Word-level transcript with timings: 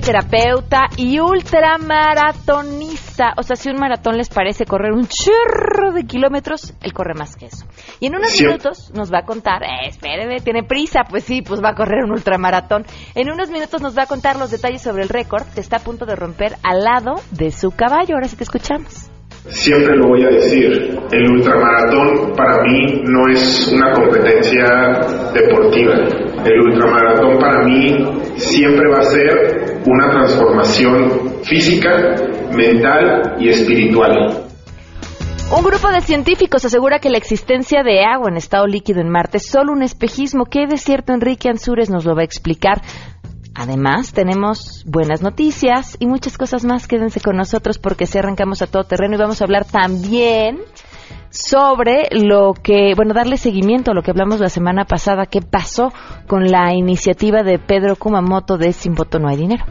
terapeuta 0.00 0.88
y 0.96 1.20
ultramaratonista. 1.20 3.34
O 3.36 3.42
sea, 3.42 3.56
si 3.56 3.70
un 3.70 3.76
maratón 3.76 4.16
les 4.16 4.28
parece 4.28 4.64
correr 4.64 4.92
un 4.92 5.06
chorro 5.06 5.92
de 5.92 6.04
kilómetros, 6.04 6.74
él 6.82 6.92
corre 6.92 7.14
más 7.14 7.36
que 7.36 7.46
eso. 7.46 7.66
Y 8.00 8.06
en 8.06 8.16
unos 8.16 8.40
minutos 8.40 8.90
nos 8.94 9.12
va 9.12 9.20
a 9.20 9.24
contar, 9.24 9.62
eh, 9.62 9.88
espéreme, 9.88 10.40
tiene 10.40 10.62
prisa, 10.62 11.00
pues 11.08 11.24
sí, 11.24 11.42
pues 11.42 11.62
va 11.62 11.70
a 11.70 11.74
correr 11.74 12.04
un 12.04 12.12
ultramaratón. 12.12 12.84
En 13.14 13.30
unos 13.30 13.50
minutos 13.50 13.82
nos 13.82 13.96
va 13.96 14.04
a 14.04 14.06
contar 14.06 14.36
los 14.36 14.50
detalles 14.50 14.82
sobre 14.82 15.02
el 15.02 15.08
récord 15.08 15.46
que 15.54 15.60
está 15.60 15.76
a 15.76 15.80
punto 15.80 16.06
de 16.06 16.16
romper 16.16 16.56
al 16.62 16.80
lado 16.80 17.16
de 17.30 17.50
su 17.50 17.70
caballo. 17.70 18.14
Ahora 18.14 18.28
sí 18.28 18.36
te 18.36 18.44
escuchamos. 18.44 19.08
Siempre 19.48 19.96
lo 19.96 20.06
voy 20.06 20.22
a 20.22 20.28
decir, 20.28 20.96
el 21.10 21.30
ultramaratón 21.32 22.32
para 22.36 22.62
mí 22.62 23.02
no 23.02 23.28
es 23.28 23.72
una 23.72 23.90
competencia 23.90 24.64
deportiva. 25.34 25.94
El 26.44 26.60
ultramaratón 26.60 27.38
para 27.38 27.64
mí 27.64 28.06
siempre 28.36 28.88
va 28.88 28.98
a 28.98 29.02
ser 29.02 29.61
una 29.86 30.10
transformación 30.10 31.42
física, 31.42 32.14
mental 32.54 33.36
y 33.38 33.48
espiritual. 33.48 34.44
Un 35.56 35.64
grupo 35.64 35.88
de 35.90 36.00
científicos 36.00 36.64
asegura 36.64 36.98
que 36.98 37.10
la 37.10 37.18
existencia 37.18 37.82
de 37.82 38.04
agua 38.04 38.30
en 38.30 38.36
estado 38.36 38.66
líquido 38.66 39.00
en 39.00 39.10
Marte 39.10 39.36
es 39.36 39.46
solo 39.46 39.72
un 39.72 39.82
espejismo. 39.82 40.46
¿Qué 40.46 40.66
de 40.66 40.78
cierto 40.78 41.12
Enrique 41.12 41.48
Ansures 41.48 41.90
nos 41.90 42.04
lo 42.04 42.14
va 42.14 42.22
a 42.22 42.24
explicar? 42.24 42.80
Además, 43.54 44.14
tenemos 44.14 44.82
buenas 44.86 45.20
noticias 45.20 45.96
y 46.00 46.06
muchas 46.06 46.38
cosas 46.38 46.64
más. 46.64 46.88
Quédense 46.88 47.20
con 47.20 47.36
nosotros 47.36 47.78
porque 47.78 48.06
se 48.06 48.18
arrancamos 48.18 48.62
a 48.62 48.66
todo 48.66 48.84
terreno 48.84 49.16
y 49.16 49.18
vamos 49.18 49.42
a 49.42 49.44
hablar 49.44 49.66
también 49.66 50.58
sobre 51.30 52.08
lo 52.10 52.54
que, 52.54 52.92
bueno, 52.94 53.14
darle 53.14 53.36
seguimiento 53.36 53.90
a 53.90 53.94
lo 53.94 54.02
que 54.02 54.10
hablamos 54.10 54.40
la 54.40 54.48
semana 54.48 54.84
pasada, 54.84 55.26
qué 55.26 55.40
pasó 55.40 55.92
con 56.26 56.44
la 56.50 56.74
iniciativa 56.74 57.42
de 57.42 57.58
Pedro 57.58 57.96
Kumamoto 57.96 58.58
de 58.58 58.72
Sin 58.72 58.94
voto 58.94 59.18
no 59.18 59.28
hay 59.28 59.36
dinero. 59.36 59.64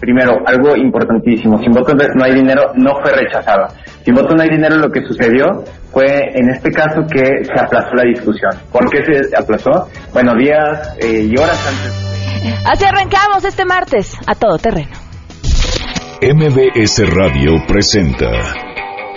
Primero, 0.00 0.36
algo 0.46 0.76
importantísimo, 0.76 1.58
sin 1.58 1.72
voto 1.72 1.92
no 1.92 2.24
hay 2.24 2.34
dinero 2.34 2.72
no 2.76 2.92
fue 3.02 3.12
rechazada. 3.12 3.68
Sin 4.04 4.14
voto 4.14 4.34
no 4.34 4.42
hay 4.42 4.48
dinero 4.48 4.76
lo 4.76 4.90
que 4.90 5.02
sucedió 5.02 5.64
fue 5.90 6.06
en 6.34 6.50
este 6.50 6.70
caso 6.70 7.02
que 7.10 7.44
se 7.44 7.60
aplazó 7.60 7.94
la 7.94 8.04
discusión. 8.04 8.52
¿Por 8.70 8.88
qué 8.90 9.02
se 9.02 9.36
aplazó? 9.36 9.88
Bueno, 10.12 10.34
días 10.36 10.96
eh, 11.00 11.28
y 11.28 11.36
horas 11.36 11.66
antes 11.66 12.08
Así 12.64 12.84
arrancamos 12.84 13.44
este 13.44 13.64
martes 13.64 14.16
a 14.26 14.34
todo 14.34 14.58
terreno. 14.58 14.92
MBS 16.20 17.08
Radio 17.14 17.64
presenta 17.66 18.67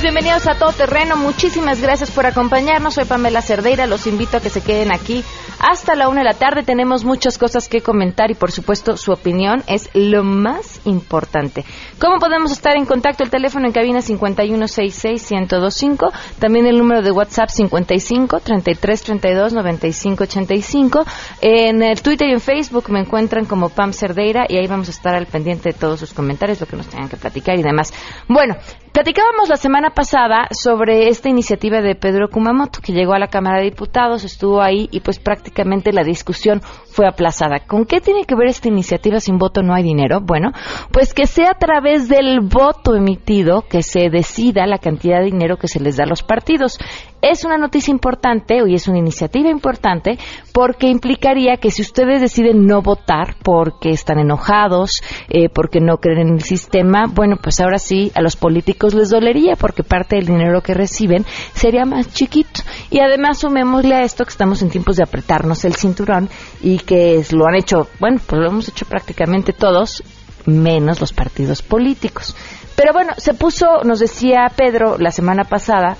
6 0.00 0.02
minutos, 0.02 0.02
bienvenidos 0.02 0.46
a 0.46 0.58
Todo 0.58 0.72
Terreno. 0.72 1.16
Muchísimas 1.16 1.80
gracias 1.80 2.10
por 2.10 2.24
acompañarnos. 2.24 2.94
Soy 2.94 3.04
Pamela 3.04 3.42
Cerdeira. 3.42 3.86
Los 3.86 4.06
invito 4.06 4.36
a 4.36 4.40
que 4.40 4.48
se 4.48 4.62
queden 4.62 4.92
aquí 4.92 5.24
hasta 5.60 5.94
la 5.94 6.08
una 6.08 6.22
de 6.22 6.24
la 6.24 6.34
tarde. 6.34 6.62
Tenemos 6.62 7.04
muchas 7.04 7.36
cosas 7.36 7.68
que 7.68 7.82
comentar 7.82 8.30
y, 8.30 8.34
por 8.34 8.50
supuesto, 8.50 8.96
su 8.96 9.12
opinión 9.12 9.62
es 9.66 9.90
lo 9.94 10.24
más 10.24 10.80
importante. 10.86 11.66
¿Cómo 12.00 12.18
podemos 12.18 12.50
estar 12.50 12.74
en 12.76 12.86
contacto? 12.86 13.22
El 13.22 13.30
teléfono 13.30 13.66
en 13.66 13.72
cabina 13.72 13.98
5166-1025. 14.00 16.10
También 16.38 16.66
el 16.66 16.78
número 16.78 17.02
de 17.02 17.10
WhatsApp 17.12 17.50
55 17.50 18.40
33 18.40 19.02
32 19.02 19.52
95 19.52 20.24
85. 20.24 21.04
En 21.42 21.82
el 21.82 22.00
Twitter 22.00 22.28
y 22.28 22.32
en 22.32 22.40
Facebook 22.40 22.88
me 22.90 23.00
encuentran 23.00 23.44
como 23.44 23.68
Pam 23.68 23.92
Cerdeira 23.92 24.46
y 24.48 24.56
ahí 24.56 24.66
vamos 24.66 24.88
a 24.88 24.92
estar 24.92 25.14
al 25.14 25.26
pendiente 25.26 25.72
de 25.72 25.78
todos 25.78 26.00
sus 26.00 26.14
comentarios, 26.14 26.58
lo 26.60 26.66
que 26.66 26.76
nos 26.76 26.88
tengan 26.88 27.10
que 27.10 27.18
platicar 27.18 27.58
y 27.58 27.62
demás. 27.62 27.92
Bueno, 28.28 28.56
Platicábamos 28.92 29.48
la 29.48 29.56
semana 29.56 29.90
pasada 29.90 30.48
sobre 30.50 31.10
esta 31.10 31.28
iniciativa 31.28 31.80
de 31.80 31.94
Pedro 31.94 32.28
Kumamoto, 32.28 32.80
que 32.80 32.92
llegó 32.92 33.14
a 33.14 33.20
la 33.20 33.28
Cámara 33.28 33.58
de 33.58 33.66
Diputados, 33.66 34.24
estuvo 34.24 34.60
ahí 34.60 34.88
y 34.90 34.98
pues 34.98 35.20
prácticamente 35.20 35.49
la 35.92 36.04
discusión 36.04 36.60
fue 36.90 37.06
aplazada. 37.06 37.60
¿Con 37.66 37.84
qué 37.84 38.00
tiene 38.00 38.24
que 38.24 38.34
ver 38.34 38.48
esta 38.48 38.68
iniciativa 38.68 39.20
sin 39.20 39.38
voto 39.38 39.62
no 39.62 39.74
hay 39.74 39.82
dinero? 39.82 40.20
Bueno, 40.20 40.52
pues 40.92 41.14
que 41.14 41.26
sea 41.26 41.50
a 41.50 41.58
través 41.58 42.08
del 42.08 42.40
voto 42.40 42.94
emitido 42.96 43.62
que 43.62 43.82
se 43.82 44.10
decida 44.10 44.66
la 44.66 44.78
cantidad 44.78 45.18
de 45.18 45.26
dinero 45.26 45.56
que 45.56 45.68
se 45.68 45.80
les 45.80 45.96
da 45.96 46.04
a 46.04 46.08
los 46.08 46.22
partidos 46.22 46.78
es 47.22 47.44
una 47.44 47.58
noticia 47.58 47.92
importante 47.92 48.58
y 48.66 48.74
es 48.74 48.88
una 48.88 48.98
iniciativa 48.98 49.50
importante 49.50 50.18
porque 50.52 50.88
implicaría 50.88 51.56
que 51.56 51.70
si 51.70 51.82
ustedes 51.82 52.20
deciden 52.20 52.66
no 52.66 52.82
votar 52.82 53.36
porque 53.42 53.90
están 53.90 54.18
enojados, 54.18 55.02
eh, 55.28 55.48
porque 55.48 55.80
no 55.80 55.98
creen 55.98 56.28
en 56.28 56.34
el 56.34 56.42
sistema, 56.42 57.06
bueno, 57.06 57.36
pues 57.36 57.60
ahora 57.60 57.78
sí 57.78 58.10
a 58.14 58.22
los 58.22 58.36
políticos 58.36 58.94
les 58.94 59.10
dolería 59.10 59.56
porque 59.56 59.82
parte 59.82 60.16
del 60.16 60.26
dinero 60.26 60.62
que 60.62 60.74
reciben 60.74 61.24
sería 61.54 61.84
más 61.84 62.12
chiquito. 62.12 62.62
Y 62.90 63.00
además 63.00 63.38
sumémosle 63.38 63.94
a 63.94 64.02
esto 64.02 64.24
que 64.24 64.30
estamos 64.30 64.62
en 64.62 64.70
tiempos 64.70 64.96
de 64.96 65.04
apretarnos 65.04 65.64
el 65.64 65.74
cinturón 65.74 66.28
y 66.62 66.78
que 66.78 67.22
lo 67.32 67.46
han 67.46 67.56
hecho, 67.56 67.88
bueno, 67.98 68.20
pues 68.26 68.40
lo 68.40 68.48
hemos 68.48 68.68
hecho 68.68 68.86
prácticamente 68.86 69.52
todos, 69.52 70.02
menos 70.46 71.00
los 71.00 71.12
partidos 71.12 71.62
políticos. 71.62 72.34
Pero 72.76 72.92
bueno, 72.92 73.12
se 73.18 73.34
puso, 73.34 73.84
nos 73.84 73.98
decía 73.98 74.50
Pedro 74.56 74.96
la 74.98 75.10
semana 75.10 75.44
pasada, 75.44 75.98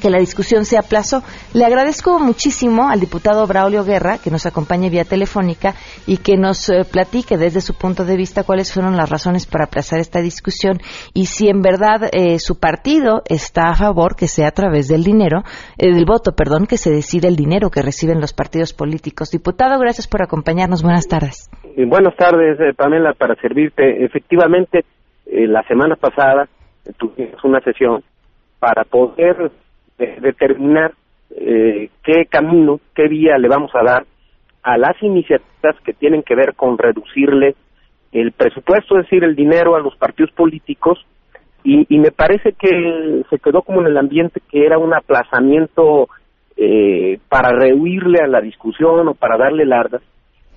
que 0.00 0.10
la 0.10 0.18
discusión 0.18 0.64
se 0.64 0.78
aplazó. 0.78 1.22
Le 1.54 1.64
agradezco 1.64 2.18
muchísimo 2.18 2.88
al 2.88 3.00
diputado 3.00 3.46
Braulio 3.46 3.84
Guerra 3.84 4.18
que 4.22 4.30
nos 4.30 4.46
acompañe 4.46 4.90
vía 4.90 5.04
telefónica 5.04 5.74
y 6.06 6.18
que 6.18 6.36
nos 6.36 6.68
eh, 6.68 6.84
platique 6.90 7.36
desde 7.36 7.60
su 7.60 7.74
punto 7.74 8.04
de 8.04 8.16
vista 8.16 8.44
cuáles 8.44 8.72
fueron 8.72 8.96
las 8.96 9.10
razones 9.10 9.46
para 9.46 9.64
aplazar 9.64 9.98
esta 10.00 10.20
discusión 10.20 10.78
y 11.14 11.26
si 11.26 11.48
en 11.48 11.60
verdad 11.60 12.10
eh, 12.12 12.38
su 12.38 12.58
partido 12.58 13.22
está 13.28 13.70
a 13.70 13.74
favor 13.74 14.16
que 14.16 14.26
sea 14.26 14.48
a 14.48 14.52
través 14.52 14.88
del 14.88 15.02
dinero, 15.02 15.42
eh, 15.78 15.92
del 15.92 16.04
voto, 16.04 16.32
perdón, 16.32 16.66
que 16.66 16.76
se 16.76 16.90
decide 16.90 17.28
el 17.28 17.36
dinero 17.36 17.70
que 17.70 17.82
reciben 17.82 18.20
los 18.20 18.32
partidos 18.32 18.72
políticos. 18.72 19.30
Diputado, 19.30 19.78
gracias 19.78 20.06
por 20.08 20.22
acompañarnos. 20.22 20.82
Buenas 20.82 21.08
tardes. 21.08 21.50
Buenas 21.76 22.16
tardes, 22.16 22.58
Pamela, 22.76 23.12
para 23.12 23.34
servirte. 23.36 24.04
Efectivamente, 24.04 24.84
la 25.26 25.62
semana 25.64 25.96
pasada 25.96 26.48
tuvimos 26.98 27.42
una 27.44 27.60
sesión 27.60 28.02
para 28.58 28.84
poder 28.84 29.50
de 29.98 30.16
determinar 30.20 30.92
eh, 31.30 31.90
qué 32.02 32.26
camino, 32.26 32.80
qué 32.94 33.08
vía 33.08 33.38
le 33.38 33.48
vamos 33.48 33.70
a 33.74 33.82
dar 33.82 34.06
a 34.62 34.76
las 34.76 35.00
iniciativas 35.02 35.76
que 35.84 35.92
tienen 35.92 36.22
que 36.22 36.34
ver 36.34 36.54
con 36.54 36.78
reducirle 36.78 37.54
el 38.12 38.32
presupuesto, 38.32 38.98
es 38.98 39.04
decir, 39.04 39.24
el 39.24 39.36
dinero 39.36 39.76
a 39.76 39.80
los 39.80 39.96
partidos 39.96 40.32
políticos, 40.32 41.04
y, 41.62 41.86
y 41.88 41.98
me 41.98 42.10
parece 42.10 42.52
que 42.52 43.22
se 43.28 43.38
quedó 43.38 43.62
como 43.62 43.80
en 43.80 43.88
el 43.88 43.96
ambiente 43.96 44.40
que 44.50 44.64
era 44.64 44.78
un 44.78 44.94
aplazamiento 44.94 46.08
eh, 46.56 47.18
para 47.28 47.50
rehuirle 47.50 48.20
a 48.20 48.26
la 48.26 48.40
discusión 48.40 49.06
o 49.08 49.14
para 49.14 49.36
darle 49.36 49.66
largas, 49.66 50.02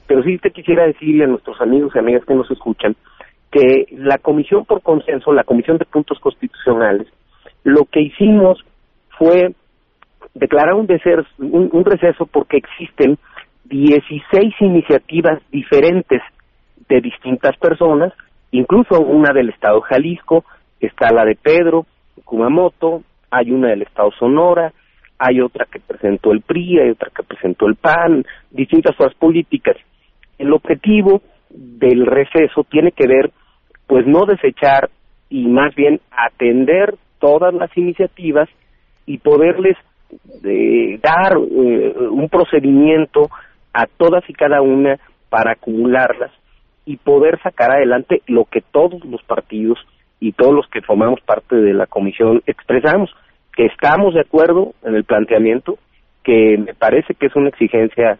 pero 0.07 0.23
sí 0.23 0.37
te 0.37 0.51
quisiera 0.51 0.85
decirle 0.85 1.25
a 1.25 1.27
nuestros 1.27 1.59
amigos 1.61 1.91
y 1.93 1.99
amigas 1.99 2.23
que 2.25 2.35
nos 2.35 2.49
escuchan 2.49 2.95
que 3.51 3.87
la 3.91 4.17
Comisión 4.19 4.65
por 4.65 4.81
Consenso, 4.81 5.33
la 5.33 5.43
Comisión 5.43 5.77
de 5.77 5.85
Puntos 5.85 6.19
Constitucionales, 6.19 7.07
lo 7.63 7.85
que 7.85 8.01
hicimos 8.01 8.63
fue 9.19 9.53
declarar 10.33 10.73
un, 10.73 10.87
receso 11.85 12.25
porque 12.25 12.57
existen 12.57 13.17
16 13.65 14.55
iniciativas 14.61 15.41
diferentes 15.51 16.21
de 16.87 17.01
distintas 17.01 17.55
personas, 17.57 18.13
incluso 18.51 18.99
una 19.01 19.33
del 19.33 19.49
Estado 19.49 19.81
Jalisco, 19.81 20.45
está 20.79 21.11
la 21.11 21.25
de 21.25 21.35
Pedro 21.35 21.85
Kumamoto, 22.23 23.03
hay 23.29 23.51
una 23.51 23.69
del 23.69 23.83
Estado 23.83 24.11
Sonora, 24.17 24.71
hay 25.19 25.41
otra 25.41 25.67
que 25.69 25.79
presentó 25.79 26.31
el 26.31 26.41
PRI, 26.41 26.79
hay 26.79 26.89
otra 26.91 27.11
que 27.13 27.23
presentó 27.23 27.67
el 27.67 27.75
PAN, 27.75 28.25
distintas 28.51 28.95
fuerzas 28.95 29.17
políticas. 29.19 29.75
El 30.37 30.53
objetivo 30.53 31.21
del 31.49 32.05
receso 32.05 32.63
tiene 32.63 32.93
que 32.93 33.07
ver, 33.07 33.31
pues 33.85 34.07
no 34.07 34.25
desechar 34.25 34.89
y 35.29 35.47
más 35.47 35.75
bien 35.75 35.99
atender 36.11 36.95
todas 37.19 37.53
las 37.53 37.75
iniciativas 37.77 38.47
y 39.09 39.17
poderles 39.17 39.75
eh, 40.43 40.99
dar 41.01 41.33
eh, 41.33 41.95
un 42.11 42.29
procedimiento 42.29 43.27
a 43.73 43.87
todas 43.87 44.23
y 44.29 44.33
cada 44.33 44.61
una 44.61 44.99
para 45.29 45.53
acumularlas 45.53 46.31
y 46.85 46.97
poder 46.97 47.41
sacar 47.41 47.71
adelante 47.71 48.21
lo 48.27 48.45
que 48.45 48.61
todos 48.61 49.03
los 49.05 49.23
partidos 49.23 49.79
y 50.19 50.33
todos 50.33 50.53
los 50.53 50.67
que 50.67 50.83
formamos 50.83 51.21
parte 51.21 51.55
de 51.55 51.73
la 51.73 51.87
comisión 51.87 52.43
expresamos, 52.45 53.09
que 53.55 53.65
estamos 53.65 54.13
de 54.13 54.21
acuerdo 54.21 54.73
en 54.83 54.93
el 54.93 55.05
planteamiento, 55.05 55.79
que 56.23 56.59
me 56.59 56.75
parece 56.75 57.15
que 57.15 57.25
es 57.25 57.35
una 57.35 57.49
exigencia 57.49 58.19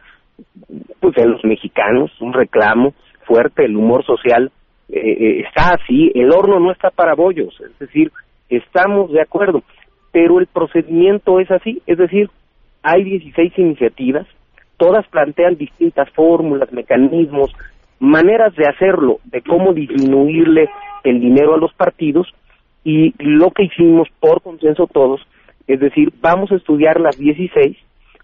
pues 0.99 1.13
de 1.13 1.27
los 1.27 1.43
mexicanos, 1.45 2.09
un 2.19 2.33
reclamo 2.33 2.95
fuerte, 3.27 3.63
el 3.63 3.75
humor 3.75 4.03
social 4.05 4.51
eh, 4.91 5.43
está 5.45 5.75
así, 5.75 6.11
el 6.15 6.31
horno 6.31 6.59
no 6.59 6.71
está 6.71 6.89
para 6.89 7.13
bollos, 7.13 7.53
es 7.61 7.77
decir, 7.77 8.11
estamos 8.49 9.11
de 9.11 9.21
acuerdo, 9.21 9.61
pero 10.11 10.39
el 10.39 10.47
procedimiento 10.47 11.39
es 11.39 11.49
así, 11.51 11.81
es 11.85 11.97
decir, 11.97 12.29
hay 12.83 13.03
16 13.03 13.53
iniciativas, 13.57 14.27
todas 14.77 15.07
plantean 15.07 15.57
distintas 15.57 16.09
fórmulas, 16.11 16.71
mecanismos, 16.71 17.53
maneras 17.99 18.55
de 18.55 18.65
hacerlo, 18.65 19.19
de 19.25 19.41
cómo 19.41 19.73
disminuirle 19.73 20.69
el 21.03 21.19
dinero 21.19 21.55
a 21.55 21.57
los 21.57 21.73
partidos 21.73 22.27
y 22.83 23.13
lo 23.19 23.51
que 23.51 23.65
hicimos 23.65 24.07
por 24.19 24.41
consenso 24.41 24.87
todos, 24.87 25.21
es 25.67 25.79
decir, 25.79 26.11
vamos 26.21 26.51
a 26.51 26.55
estudiar 26.55 26.99
las 26.99 27.17
16 27.17 27.77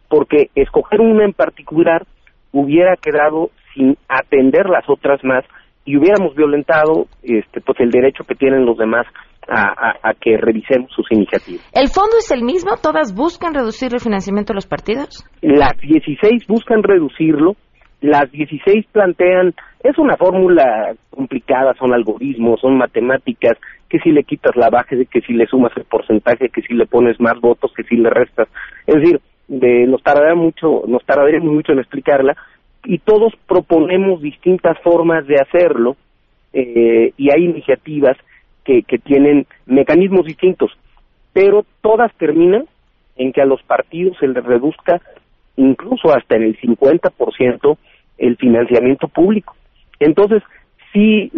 porque 0.09 0.49
escoger 0.55 1.01
una 1.01 1.25
en 1.25 1.33
particular 1.33 2.05
hubiera 2.51 2.95
quedado 2.95 3.51
sin 3.73 3.97
atender 4.07 4.69
las 4.69 4.89
otras 4.89 5.23
más 5.23 5.43
y 5.83 5.97
hubiéramos 5.97 6.35
violentado 6.35 7.07
este 7.21 7.61
pues 7.61 7.79
el 7.79 7.91
derecho 7.91 8.23
que 8.23 8.35
tienen 8.35 8.65
los 8.65 8.77
demás 8.77 9.05
a, 9.47 10.13
que 10.19 10.37
revisemos 10.37 10.91
sus 10.91 11.05
iniciativas. 11.11 11.69
¿El 11.73 11.89
fondo 11.89 12.17
es 12.17 12.31
el 12.31 12.43
mismo? 12.43 12.71
¿Todas 12.81 13.13
buscan 13.13 13.53
reducir 13.53 13.93
el 13.93 13.99
financiamiento 13.99 14.53
de 14.53 14.55
los 14.55 14.67
partidos? 14.67 15.23
Las 15.41 15.77
16 15.81 16.47
buscan 16.47 16.83
reducirlo, 16.83 17.55
las 18.01 18.31
16 18.31 18.85
plantean, 18.91 19.53
es 19.83 19.97
una 19.97 20.17
fórmula 20.17 20.93
complicada, 21.09 21.73
son 21.79 21.93
algoritmos, 21.93 22.59
son 22.59 22.77
matemáticas, 22.77 23.57
que 23.89 23.99
si 23.99 24.11
le 24.11 24.23
quitas 24.23 24.55
la 24.55 24.69
base, 24.69 25.05
que 25.05 25.21
si 25.21 25.33
le 25.33 25.45
sumas 25.45 25.71
el 25.75 25.85
porcentaje, 25.85 26.49
que 26.49 26.61
si 26.61 26.73
le 26.73 26.85
pones 26.85 27.19
más 27.19 27.39
votos, 27.39 27.71
que 27.75 27.83
si 27.83 27.95
le 27.95 28.09
restas. 28.09 28.47
Es 28.87 28.95
decir, 28.95 29.21
de, 29.47 29.85
nos 29.85 30.01
tardará 30.01 30.35
mucho, 30.35 30.83
nos 30.87 31.05
tardaremos 31.05 31.53
mucho 31.53 31.71
en 31.71 31.79
explicarla, 31.79 32.35
y 32.83 32.99
todos 32.99 33.33
proponemos 33.47 34.21
distintas 34.21 34.77
formas 34.83 35.25
de 35.27 35.35
hacerlo 35.35 35.95
eh, 36.53 37.13
y 37.17 37.31
hay 37.31 37.43
iniciativas 37.43 38.17
que, 38.65 38.83
tienen 39.03 39.45
mecanismos 39.65 40.25
distintos, 40.25 40.71
pero 41.33 41.65
todas 41.81 42.13
terminan 42.15 42.65
en 43.15 43.31
que 43.31 43.41
a 43.41 43.45
los 43.45 43.61
partidos 43.63 44.17
se 44.19 44.27
les 44.27 44.43
reduzca 44.43 45.01
incluso 45.55 46.09
hasta 46.13 46.35
en 46.35 46.43
el 46.43 46.59
50% 46.59 47.77
el 48.17 48.37
financiamiento 48.37 49.07
público. 49.07 49.55
Entonces, 49.99 50.43
sí, 50.91 51.31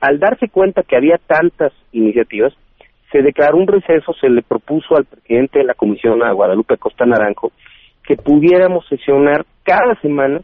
al 0.00 0.18
darse 0.18 0.48
cuenta 0.48 0.82
que 0.82 0.96
había 0.96 1.18
tantas 1.18 1.72
iniciativas, 1.92 2.54
se 3.10 3.22
declaró 3.22 3.58
un 3.58 3.66
receso, 3.66 4.12
se 4.14 4.28
le 4.28 4.42
propuso 4.42 4.96
al 4.96 5.04
presidente 5.04 5.58
de 5.58 5.64
la 5.64 5.74
comisión, 5.74 6.22
a 6.22 6.32
Guadalupe 6.32 6.78
Costa 6.78 7.04
Naranjo, 7.04 7.52
que 8.02 8.16
pudiéramos 8.16 8.86
sesionar 8.88 9.44
cada 9.62 9.94
semana 10.00 10.40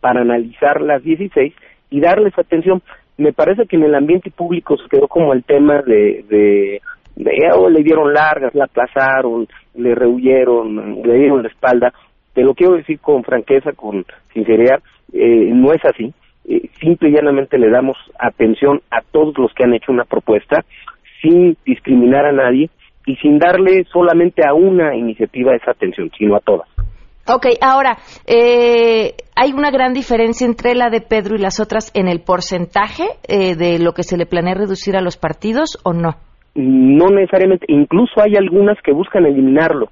para 0.00 0.20
analizar 0.20 0.80
las 0.80 1.02
16 1.02 1.54
y 1.90 2.00
darles 2.00 2.38
atención. 2.38 2.82
Me 3.16 3.32
parece 3.32 3.66
que 3.66 3.76
en 3.76 3.84
el 3.84 3.94
ambiente 3.94 4.30
público 4.30 4.76
se 4.76 4.88
quedó 4.88 5.06
como 5.08 5.32
el 5.32 5.44
tema 5.44 5.82
de, 5.82 6.24
de, 6.28 6.80
oh, 7.54 7.68
le 7.68 7.82
dieron 7.82 8.12
largas, 8.12 8.54
la 8.54 8.64
aplazaron, 8.64 9.46
le 9.74 9.94
rehuyeron, 9.94 11.02
le 11.02 11.14
dieron 11.14 11.42
la 11.42 11.48
espalda. 11.48 11.92
Te 12.32 12.42
lo 12.42 12.54
quiero 12.54 12.74
decir 12.74 12.98
con 12.98 13.22
franqueza, 13.22 13.72
con 13.72 14.04
sinceridad, 14.32 14.82
eh, 15.12 15.50
no 15.52 15.72
es 15.72 15.84
así. 15.84 16.12
Eh, 16.46 16.68
simple 16.80 17.08
y 17.08 17.12
llanamente 17.12 17.56
le 17.56 17.70
damos 17.70 17.96
atención 18.18 18.82
a 18.90 19.00
todos 19.00 19.38
los 19.38 19.54
que 19.54 19.64
han 19.64 19.74
hecho 19.74 19.92
una 19.92 20.04
propuesta 20.04 20.64
sin 21.22 21.56
discriminar 21.64 22.26
a 22.26 22.32
nadie 22.32 22.68
y 23.06 23.16
sin 23.16 23.38
darle 23.38 23.84
solamente 23.84 24.42
a 24.46 24.54
una 24.54 24.94
iniciativa 24.96 25.54
esa 25.54 25.70
atención, 25.70 26.10
sino 26.18 26.36
a 26.36 26.40
todas. 26.40 26.68
Ok, 27.26 27.46
ahora, 27.62 27.96
eh, 28.26 29.14
¿hay 29.34 29.52
una 29.52 29.70
gran 29.70 29.94
diferencia 29.94 30.46
entre 30.46 30.74
la 30.74 30.90
de 30.90 31.00
Pedro 31.00 31.36
y 31.36 31.38
las 31.38 31.58
otras 31.58 31.90
en 31.94 32.06
el 32.06 32.20
porcentaje 32.20 33.04
eh, 33.26 33.56
de 33.56 33.78
lo 33.78 33.92
que 33.92 34.02
se 34.02 34.18
le 34.18 34.26
planea 34.26 34.54
reducir 34.54 34.94
a 34.94 35.00
los 35.00 35.16
partidos 35.16 35.78
o 35.84 35.94
no? 35.94 36.16
No 36.54 37.08
necesariamente, 37.08 37.64
incluso 37.68 38.20
hay 38.20 38.36
algunas 38.36 38.76
que 38.82 38.92
buscan 38.92 39.24
eliminarlo. 39.24 39.88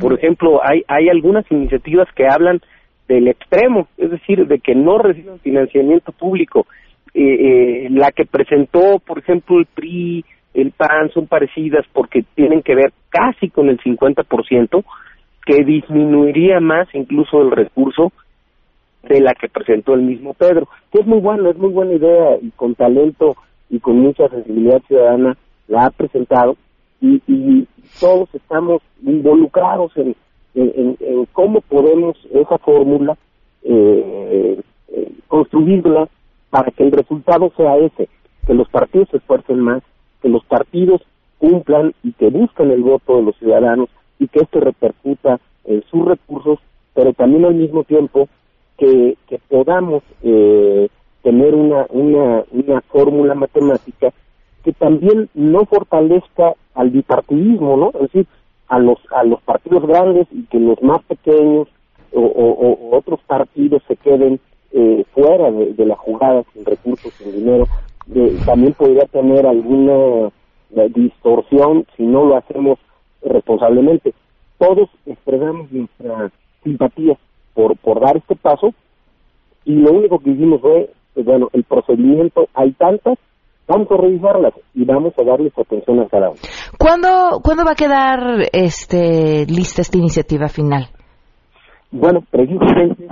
Por 0.00 0.16
ejemplo, 0.16 0.60
hay, 0.62 0.82
hay 0.86 1.08
algunas 1.08 1.44
iniciativas 1.50 2.06
que 2.14 2.24
hablan 2.30 2.60
del 3.08 3.26
extremo, 3.26 3.88
es 3.98 4.10
decir, 4.10 4.46
de 4.46 4.60
que 4.60 4.76
no 4.76 4.98
reciban 4.98 5.40
financiamiento 5.40 6.12
público. 6.12 6.66
Eh, 7.12 7.88
la 7.90 8.12
que 8.12 8.24
presentó, 8.24 9.00
por 9.04 9.18
ejemplo, 9.18 9.58
el 9.58 9.66
PRI, 9.66 10.24
el 10.54 10.70
PAN, 10.70 11.10
son 11.12 11.26
parecidas 11.26 11.84
porque 11.92 12.24
tienen 12.36 12.62
que 12.62 12.76
ver 12.76 12.92
casi 13.08 13.48
con 13.48 13.68
el 13.68 13.80
50%, 13.80 14.84
que 15.50 15.64
disminuiría 15.64 16.60
más 16.60 16.86
incluso 16.94 17.42
el 17.42 17.50
recurso 17.50 18.12
de 19.02 19.20
la 19.20 19.34
que 19.34 19.48
presentó 19.48 19.94
el 19.94 20.02
mismo 20.02 20.32
Pedro, 20.34 20.68
que 20.92 21.00
es 21.00 21.06
muy 21.06 21.18
bueno, 21.18 21.50
es 21.50 21.56
muy 21.56 21.70
buena 21.70 21.94
idea 21.94 22.38
y 22.40 22.50
con 22.50 22.76
talento 22.76 23.34
y 23.68 23.80
con 23.80 23.98
mucha 23.98 24.28
sensibilidad 24.28 24.80
ciudadana 24.86 25.36
la 25.66 25.86
ha 25.86 25.90
presentado 25.90 26.56
y, 27.00 27.20
y 27.26 27.66
todos 27.98 28.28
estamos 28.32 28.80
involucrados 29.02 29.90
en, 29.96 30.14
en, 30.54 30.96
cómo 31.32 31.62
podemos 31.62 32.16
esa 32.32 32.58
fórmula 32.58 33.16
eh, 33.64 34.60
eh, 34.88 35.12
construirla 35.26 36.08
para 36.50 36.70
que 36.70 36.84
el 36.84 36.92
resultado 36.92 37.52
sea 37.56 37.76
ese, 37.78 38.08
que 38.46 38.54
los 38.54 38.68
partidos 38.68 39.08
se 39.10 39.16
esfuercen 39.16 39.58
más, 39.58 39.82
que 40.22 40.28
los 40.28 40.44
partidos 40.44 41.00
cumplan 41.38 41.92
y 42.04 42.12
que 42.12 42.28
busquen 42.28 42.70
el 42.70 42.82
voto 42.82 43.16
de 43.16 43.22
los 43.22 43.36
ciudadanos 43.38 43.88
y 44.20 44.28
que 44.28 44.40
esto 44.40 44.60
repercuta 44.60 45.40
en 45.64 45.82
sus 45.90 46.04
recursos, 46.04 46.60
pero 46.94 47.12
también 47.12 47.44
al 47.44 47.54
mismo 47.54 47.82
tiempo 47.82 48.28
que, 48.78 49.16
podamos 49.48 50.02
eh, 50.22 50.88
tener 51.22 51.54
una, 51.54 51.86
una, 51.90 52.44
una 52.52 52.80
fórmula 52.82 53.34
matemática 53.34 54.12
que 54.64 54.72
también 54.72 55.28
no 55.34 55.64
fortalezca 55.66 56.54
al 56.74 56.90
bipartidismo, 56.90 57.76
¿no? 57.76 57.90
Es 57.94 58.12
decir, 58.12 58.26
a 58.68 58.78
los, 58.78 58.98
a 59.10 59.24
los 59.24 59.40
partidos 59.42 59.86
grandes 59.86 60.28
y 60.30 60.44
que 60.44 60.60
los 60.60 60.80
más 60.82 61.02
pequeños 61.04 61.68
o, 62.12 62.78
otros 62.92 63.20
partidos 63.26 63.82
se 63.86 63.96
queden 63.96 64.40
eh, 64.72 65.04
fuera 65.12 65.50
de, 65.50 65.86
la 65.86 65.96
jugada 65.96 66.44
sin 66.52 66.64
recursos, 66.64 67.12
sin 67.14 67.32
dinero. 67.32 67.66
también 68.44 68.72
podría 68.74 69.06
tener 69.06 69.46
alguna 69.46 70.30
eh, 70.76 70.90
distorsión 70.94 71.86
si 71.96 72.04
no 72.04 72.24
lo 72.24 72.36
hacemos 72.36 72.78
responsablemente. 73.22 74.14
Todos 74.58 74.88
expresamos 75.06 75.70
nuestra 75.72 76.30
simpatía 76.62 77.16
por, 77.54 77.76
por 77.78 78.00
dar 78.00 78.16
este 78.16 78.36
paso 78.36 78.72
y 79.64 79.74
lo 79.74 79.92
único 79.92 80.18
que 80.18 80.30
hicimos 80.30 80.60
fue, 80.60 80.90
pues 81.14 81.26
bueno, 81.26 81.48
el 81.52 81.64
procedimiento, 81.64 82.48
hay 82.54 82.72
tantas, 82.72 83.18
vamos 83.66 83.90
a 83.90 83.96
revisarlas 83.96 84.54
y 84.74 84.84
vamos 84.84 85.14
a 85.18 85.24
darles 85.24 85.52
atención 85.56 86.00
a 86.00 86.08
cada 86.08 86.30
una. 86.30 86.40
¿Cuándo, 86.78 87.40
¿Cuándo 87.42 87.64
va 87.64 87.72
a 87.72 87.74
quedar 87.74 88.48
este, 88.52 89.46
lista 89.46 89.82
esta 89.82 89.98
iniciativa 89.98 90.48
final? 90.48 90.88
Bueno, 91.90 92.20
precisamente 92.30 93.08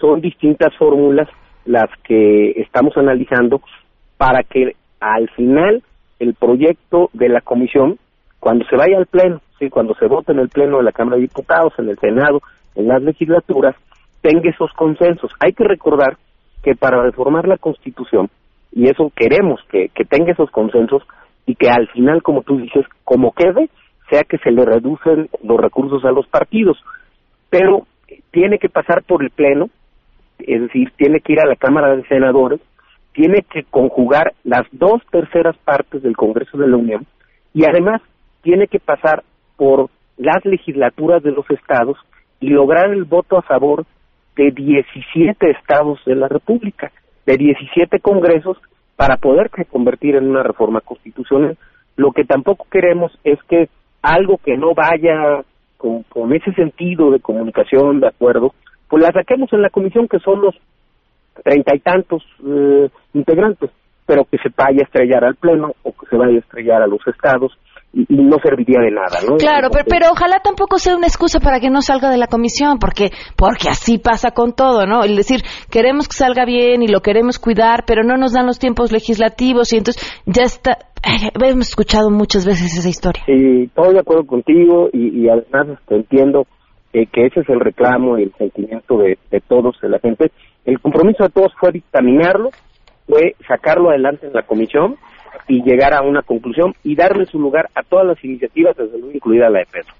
son 0.00 0.20
distintas 0.20 0.74
fórmulas 0.78 1.28
las 1.64 1.88
que 2.04 2.52
estamos 2.52 2.96
analizando 2.96 3.60
para 4.16 4.42
que 4.42 4.74
al 5.00 5.28
final 5.30 5.82
el 6.18 6.34
proyecto 6.34 7.10
de 7.12 7.28
la 7.28 7.40
comisión 7.40 7.98
cuando 8.38 8.64
se 8.66 8.76
vaya 8.76 8.96
al 8.96 9.06
Pleno, 9.06 9.40
¿sí? 9.60 9.70
cuando 9.70 9.94
se 9.94 10.06
vote 10.06 10.32
en 10.32 10.40
el 10.40 10.48
Pleno 10.48 10.78
de 10.78 10.82
la 10.82 10.92
Cámara 10.92 11.16
de 11.16 11.22
Diputados, 11.22 11.72
en 11.78 11.88
el 11.88 11.98
Senado, 11.98 12.40
en 12.74 12.88
las 12.88 13.00
legislaturas, 13.02 13.76
tenga 14.22 14.50
esos 14.50 14.72
consensos. 14.72 15.30
Hay 15.38 15.52
que 15.52 15.64
recordar 15.64 16.16
que 16.64 16.74
para 16.74 17.00
reformar 17.02 17.46
la 17.46 17.58
Constitución, 17.58 18.28
y 18.72 18.88
eso 18.88 19.12
queremos 19.14 19.60
que, 19.70 19.90
que 19.94 20.04
tenga 20.04 20.32
esos 20.32 20.50
consensos, 20.50 21.02
y 21.46 21.54
que 21.54 21.68
al 21.68 21.88
final, 21.88 22.22
como 22.22 22.42
tú 22.42 22.58
dices, 22.58 22.84
como 23.04 23.32
quede, 23.32 23.70
sea 24.08 24.24
que 24.24 24.38
se 24.38 24.50
le 24.50 24.64
reducen 24.64 25.28
los 25.42 25.58
recursos 25.58 26.04
a 26.04 26.10
los 26.10 26.26
partidos. 26.26 26.76
Pero 27.48 27.86
tiene 28.30 28.58
que 28.58 28.68
pasar 28.68 29.02
por 29.04 29.22
el 29.22 29.30
Pleno, 29.30 29.70
es 30.38 30.62
decir, 30.62 30.92
tiene 30.96 31.20
que 31.20 31.32
ir 31.32 31.40
a 31.40 31.48
la 31.48 31.56
Cámara 31.56 31.94
de 31.96 32.06
Senadores, 32.08 32.60
tiene 33.12 33.42
que 33.42 33.64
conjugar 33.64 34.32
las 34.44 34.66
dos 34.72 35.02
terceras 35.10 35.56
partes 35.58 36.02
del 36.02 36.16
Congreso 36.16 36.58
de 36.58 36.68
la 36.68 36.76
Unión, 36.76 37.06
y 37.52 37.64
además 37.64 38.00
tiene 38.42 38.66
que 38.66 38.78
pasar 38.78 39.22
por 39.60 39.90
las 40.16 40.42
legislaturas 40.46 41.22
de 41.22 41.32
los 41.32 41.44
estados 41.50 41.98
y 42.40 42.48
lograr 42.48 42.90
el 42.94 43.04
voto 43.04 43.36
a 43.36 43.42
favor 43.42 43.84
de 44.34 44.52
17 44.52 45.50
estados 45.50 46.00
de 46.06 46.14
la 46.14 46.28
República, 46.28 46.90
de 47.26 47.36
17 47.36 48.00
congresos, 48.00 48.56
para 48.96 49.18
poderse 49.18 49.66
convertir 49.66 50.16
en 50.16 50.30
una 50.30 50.42
reforma 50.42 50.80
constitucional. 50.80 51.58
Lo 51.96 52.12
que 52.12 52.24
tampoco 52.24 52.66
queremos 52.70 53.12
es 53.22 53.38
que 53.50 53.68
algo 54.00 54.38
que 54.42 54.56
no 54.56 54.72
vaya 54.74 55.44
con, 55.76 56.32
ese 56.32 56.54
sentido 56.54 57.10
de 57.10 57.20
comunicación, 57.20 58.00
de 58.00 58.08
acuerdo, 58.08 58.54
pues 58.88 59.02
la 59.02 59.12
saquemos 59.12 59.52
en 59.52 59.60
la 59.60 59.68
comisión 59.68 60.08
que 60.08 60.20
son 60.20 60.40
los 60.40 60.54
treinta 61.44 61.76
y 61.76 61.80
tantos 61.80 62.24
eh, 62.46 62.88
integrantes, 63.12 63.70
pero 64.06 64.24
que 64.24 64.38
se 64.38 64.48
vaya 64.56 64.80
a 64.80 64.84
estrellar 64.84 65.22
al 65.22 65.34
Pleno 65.34 65.74
o 65.82 65.92
que 65.92 66.06
se 66.06 66.16
vaya 66.16 66.36
a 66.36 66.40
estrellar 66.40 66.80
a 66.80 66.86
los 66.86 67.06
estados 67.06 67.52
no 67.92 68.38
serviría 68.42 68.80
de 68.80 68.90
nada, 68.90 69.18
¿no? 69.28 69.36
Claro, 69.36 69.68
pero, 69.72 69.84
pero, 69.88 70.06
ojalá 70.12 70.38
tampoco 70.40 70.78
sea 70.78 70.94
una 70.94 71.08
excusa 71.08 71.40
para 71.40 71.58
que 71.58 71.70
no 71.70 71.82
salga 71.82 72.10
de 72.10 72.18
la 72.18 72.28
comisión, 72.28 72.78
porque 72.78 73.10
porque 73.36 73.68
así 73.68 73.98
pasa 73.98 74.30
con 74.30 74.52
todo, 74.52 74.86
¿no? 74.86 75.02
Es 75.02 75.16
decir, 75.16 75.40
queremos 75.70 76.06
que 76.06 76.14
salga 76.14 76.44
bien 76.44 76.82
y 76.82 76.88
lo 76.88 77.00
queremos 77.00 77.38
cuidar, 77.38 77.84
pero 77.86 78.02
no 78.04 78.16
nos 78.16 78.32
dan 78.32 78.46
los 78.46 78.58
tiempos 78.60 78.92
legislativos 78.92 79.72
y 79.72 79.78
entonces 79.78 80.22
ya 80.24 80.44
está. 80.44 80.78
hemos 81.34 81.68
escuchado 81.68 82.10
muchas 82.10 82.46
veces 82.46 82.78
esa 82.78 82.88
historia. 82.88 83.22
Sí, 83.26 83.64
estoy 83.64 83.94
de 83.94 84.00
acuerdo 84.00 84.24
contigo 84.24 84.88
y, 84.92 85.28
además 85.28 85.78
este, 85.80 85.96
entiendo 85.96 86.46
que 86.92 87.08
ese 87.26 87.40
es 87.40 87.48
el 87.48 87.60
reclamo 87.60 88.18
y 88.18 88.24
el 88.24 88.32
sentimiento 88.34 88.98
de, 88.98 89.18
de 89.30 89.40
todos, 89.40 89.76
de 89.80 89.88
la 89.88 89.98
gente. 89.98 90.30
El 90.64 90.78
compromiso 90.80 91.24
de 91.24 91.30
todos 91.30 91.52
fue 91.58 91.72
dictaminarlo, 91.72 92.50
fue 93.06 93.34
sacarlo 93.48 93.90
adelante 93.90 94.26
en 94.26 94.32
la 94.32 94.42
comisión 94.42 94.96
y 95.48 95.62
llegar 95.62 95.94
a 95.94 96.02
una 96.02 96.22
conclusión 96.22 96.74
y 96.82 96.94
darle 96.94 97.26
su 97.26 97.38
lugar 97.38 97.68
a 97.74 97.82
todas 97.82 98.06
las 98.06 98.24
iniciativas, 98.24 98.76
desde 98.76 98.98
luego 98.98 99.14
incluida 99.14 99.50
la 99.50 99.60
de 99.60 99.66
Pedro. 99.66 99.94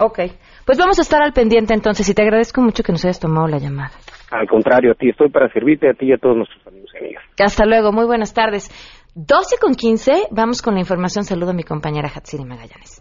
Ok, 0.00 0.18
pues 0.64 0.78
vamos 0.78 0.98
a 0.98 1.02
estar 1.02 1.22
al 1.22 1.32
pendiente 1.32 1.74
entonces 1.74 2.08
y 2.08 2.14
te 2.14 2.22
agradezco 2.22 2.60
mucho 2.60 2.82
que 2.84 2.92
nos 2.92 3.04
hayas 3.04 3.18
tomado 3.18 3.48
la 3.48 3.58
llamada. 3.58 3.90
Al 4.30 4.46
contrario, 4.46 4.92
a 4.92 4.94
ti 4.94 5.08
estoy 5.08 5.28
para 5.30 5.48
servirte, 5.52 5.88
a 5.88 5.94
ti 5.94 6.06
y 6.06 6.12
a 6.12 6.18
todos 6.18 6.36
nuestros 6.36 6.64
amigos 6.66 6.90
y 6.94 6.98
amigas. 6.98 7.24
Hasta 7.38 7.64
luego, 7.64 7.92
muy 7.92 8.06
buenas 8.06 8.32
tardes. 8.32 8.70
12 9.14 9.56
con 9.60 9.74
15, 9.74 10.28
vamos 10.30 10.62
con 10.62 10.74
la 10.74 10.80
información. 10.80 11.24
Saludo 11.24 11.50
a 11.50 11.54
mi 11.54 11.64
compañera 11.64 12.08
Hatsiri 12.14 12.44
Magallanes. 12.44 13.00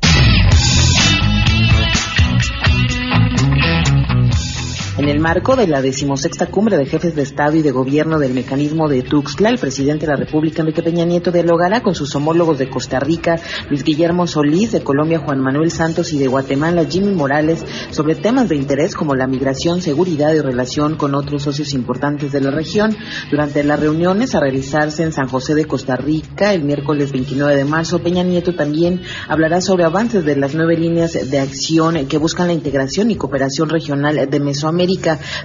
En 4.98 5.10
el 5.10 5.20
marco 5.20 5.56
de 5.56 5.68
la 5.68 5.84
decimosexta 5.84 6.48
cumbre 6.48 6.76
de 6.76 6.88
jefes 6.88 7.14
de 7.14 7.22
Estado 7.22 7.56
y 7.56 7.62
de 7.62 7.70
Gobierno 7.70 8.18
del 8.18 8.34
mecanismo 8.34 8.90
de 8.90 9.04
Tuxtla, 9.04 9.50
el 9.50 9.60
presidente 9.60 10.08
de 10.08 10.14
la 10.14 10.18
República, 10.18 10.64
Enrique 10.64 10.82
Peña 10.82 11.06
Nieto, 11.06 11.32
dialogará 11.32 11.84
con 11.84 11.94
sus 11.94 12.16
homólogos 12.16 12.58
de 12.58 12.68
Costa 12.68 13.00
Rica, 13.00 13.36
Luis 13.70 13.84
Guillermo 13.84 14.26
Solís, 14.26 14.72
de 14.72 14.82
Colombia, 14.82 15.20
Juan 15.20 15.40
Manuel 15.40 15.70
Santos 15.70 16.14
y 16.14 16.18
de 16.18 16.26
Guatemala, 16.26 16.84
Jimmy 16.86 17.14
Morales, 17.14 17.64
sobre 17.92 18.16
temas 18.16 18.50
de 18.50 18.56
interés 18.56 18.96
como 18.96 19.14
la 19.14 19.28
migración, 19.28 19.84
seguridad 19.84 20.34
y 20.34 20.40
relación 20.40 20.96
con 20.96 21.14
otros 21.14 21.44
socios 21.44 21.76
importantes 21.76 22.32
de 22.32 22.42
la 22.42 22.50
región. 22.50 22.98
Durante 23.30 23.64
las 23.64 23.80
reuniones 23.80 24.34
a 24.34 24.40
realizarse 24.40 25.04
en 25.04 25.12
San 25.12 25.28
José 25.28 25.54
de 25.54 25.66
Costa 25.66 25.96
Rica 25.96 26.56
el 26.56 26.64
miércoles 26.64 27.12
29 27.12 27.56
de 27.56 27.66
marzo, 27.66 28.00
Peña 28.00 28.24
Nieto 28.24 28.56
también 28.56 29.04
hablará 29.28 29.62
sobre 29.62 29.84
avances 29.84 30.26
de 30.26 30.38
las 30.38 30.56
nueve 30.56 30.76
líneas 30.76 31.14
de 31.30 31.40
acción 31.40 32.08
que 32.08 32.18
buscan 32.18 32.48
la 32.48 32.54
integración 32.54 33.12
y 33.12 33.16
cooperación 33.16 33.70
regional 33.70 34.28
de 34.28 34.40
Mesoamérica 34.40 34.87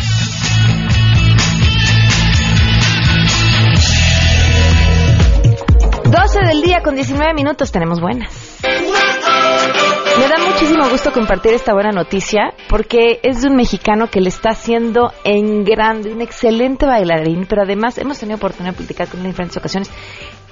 Doce 6.04 6.40
del 6.44 6.62
día 6.62 6.82
con 6.82 6.94
19 6.94 7.34
minutos 7.34 7.72
tenemos 7.72 8.00
buenas. 8.00 8.60
Me 10.18 10.28
da 10.28 10.38
muchísimo 10.46 10.88
gusto 10.88 11.12
compartir 11.12 11.52
esta 11.52 11.72
buena 11.72 11.90
noticia 11.90 12.52
porque 12.68 13.20
es 13.22 13.42
de 13.42 13.48
un 13.48 13.56
mexicano 13.56 14.08
que 14.08 14.20
le 14.20 14.28
está 14.28 14.50
haciendo 14.50 15.12
en 15.24 15.64
grande, 15.64 16.12
un 16.12 16.20
excelente 16.20 16.86
bailarín, 16.86 17.46
pero 17.48 17.62
además 17.62 17.98
hemos 17.98 18.18
tenido 18.18 18.36
oportunidad 18.36 18.72
de 18.72 18.78
platicar 18.78 19.08
con 19.08 19.20
él 19.20 19.26
en 19.26 19.32
diferentes 19.32 19.56
ocasiones 19.56 19.90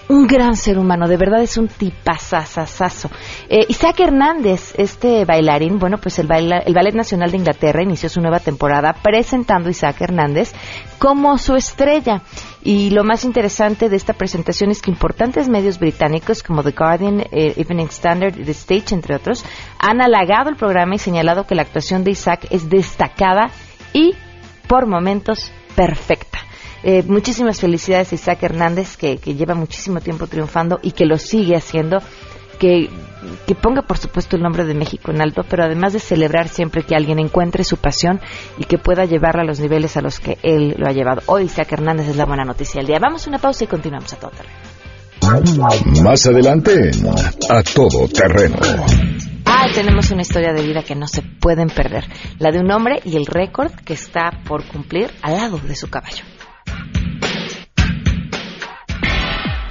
un 0.08 0.26
gran 0.26 0.56
ser 0.56 0.78
humano, 0.78 1.06
de 1.06 1.16
verdad 1.16 1.42
es 1.42 1.56
un 1.58 1.68
tipazazazazo. 1.68 3.10
Eh, 3.48 3.66
Isaac 3.68 4.00
Hernández, 4.00 4.72
este 4.78 5.24
bailarín, 5.24 5.78
bueno, 5.78 5.98
pues 5.98 6.18
el, 6.18 6.28
el 6.30 6.74
Ballet 6.74 6.94
Nacional 6.94 7.30
de 7.30 7.36
Inglaterra 7.36 7.82
inició 7.82 8.08
su 8.08 8.20
nueva 8.20 8.40
temporada 8.40 8.94
presentando 9.02 9.68
a 9.68 9.72
Isaac 9.72 10.00
Hernández 10.00 10.52
como 10.98 11.36
su 11.38 11.54
estrella. 11.54 12.22
Y 12.68 12.90
lo 12.90 13.02
más 13.02 13.24
interesante 13.24 13.88
de 13.88 13.96
esta 13.96 14.12
presentación 14.12 14.70
es 14.70 14.82
que 14.82 14.90
importantes 14.90 15.48
medios 15.48 15.78
británicos 15.78 16.42
como 16.42 16.62
The 16.62 16.72
Guardian, 16.72 17.20
eh, 17.20 17.54
Evening 17.56 17.86
Standard 17.86 18.34
The 18.34 18.50
Stage, 18.50 18.94
entre 18.94 19.14
otros, 19.16 19.42
han 19.78 20.02
halagado 20.02 20.50
el 20.50 20.56
programa 20.56 20.94
y 20.94 20.98
señalado 20.98 21.46
que 21.46 21.54
la 21.54 21.62
actuación 21.62 22.04
de 22.04 22.10
Isaac 22.10 22.46
es 22.50 22.68
destacada 22.68 23.50
y, 23.94 24.14
por 24.66 24.86
momentos, 24.86 25.50
perfecta. 25.76 26.40
Eh, 26.82 27.02
muchísimas 27.04 27.58
felicidades 27.58 28.12
a 28.12 28.16
Isaac 28.16 28.42
Hernández, 28.42 28.98
que, 28.98 29.16
que 29.16 29.34
lleva 29.34 29.54
muchísimo 29.54 30.02
tiempo 30.02 30.26
triunfando 30.26 30.78
y 30.82 30.92
que 30.92 31.06
lo 31.06 31.16
sigue 31.16 31.56
haciendo 31.56 32.00
que, 32.58 32.90
que, 33.46 33.54
ponga 33.54 33.82
por 33.82 33.98
supuesto 33.98 34.36
el 34.36 34.42
nombre 34.42 34.64
de 34.64 34.74
México 34.74 35.10
en 35.10 35.20
alto, 35.20 35.44
pero 35.48 35.64
además 35.64 35.92
de 35.92 36.00
celebrar 36.00 36.48
siempre 36.48 36.82
que 36.82 36.94
alguien 36.94 37.18
encuentre 37.18 37.64
su 37.64 37.76
pasión 37.76 38.20
y 38.58 38.64
que 38.64 38.78
pueda 38.78 39.04
llevarla 39.04 39.42
a 39.42 39.46
los 39.46 39.60
niveles 39.60 39.96
a 39.96 40.02
los 40.02 40.20
que 40.20 40.38
él 40.42 40.74
lo 40.76 40.88
ha 40.88 40.92
llevado. 40.92 41.22
Hoy 41.26 41.44
Isaac 41.44 41.72
Hernández 41.72 42.08
es 42.08 42.16
la 42.16 42.26
buena 42.26 42.44
noticia 42.44 42.80
del 42.80 42.86
día. 42.86 42.98
Vamos 43.00 43.26
a 43.26 43.30
una 43.30 43.38
pausa 43.38 43.64
y 43.64 43.66
continuamos 43.66 44.12
a 44.12 44.16
todo 44.16 44.30
terreno. 44.30 44.78
Más 46.02 46.26
adelante 46.26 46.90
A 47.50 47.62
Todo 47.62 48.08
Terreno. 48.08 48.56
Ah, 49.44 49.66
tenemos 49.74 50.10
una 50.10 50.22
historia 50.22 50.52
de 50.52 50.62
vida 50.62 50.82
que 50.82 50.94
no 50.94 51.06
se 51.06 51.22
pueden 51.22 51.68
perder. 51.68 52.04
La 52.38 52.50
de 52.50 52.60
un 52.60 52.70
hombre 52.70 53.00
y 53.04 53.16
el 53.16 53.26
récord 53.26 53.72
que 53.84 53.94
está 53.94 54.30
por 54.46 54.64
cumplir 54.66 55.10
al 55.20 55.36
lado 55.36 55.58
de 55.58 55.74
su 55.74 55.88
caballo. 55.88 56.24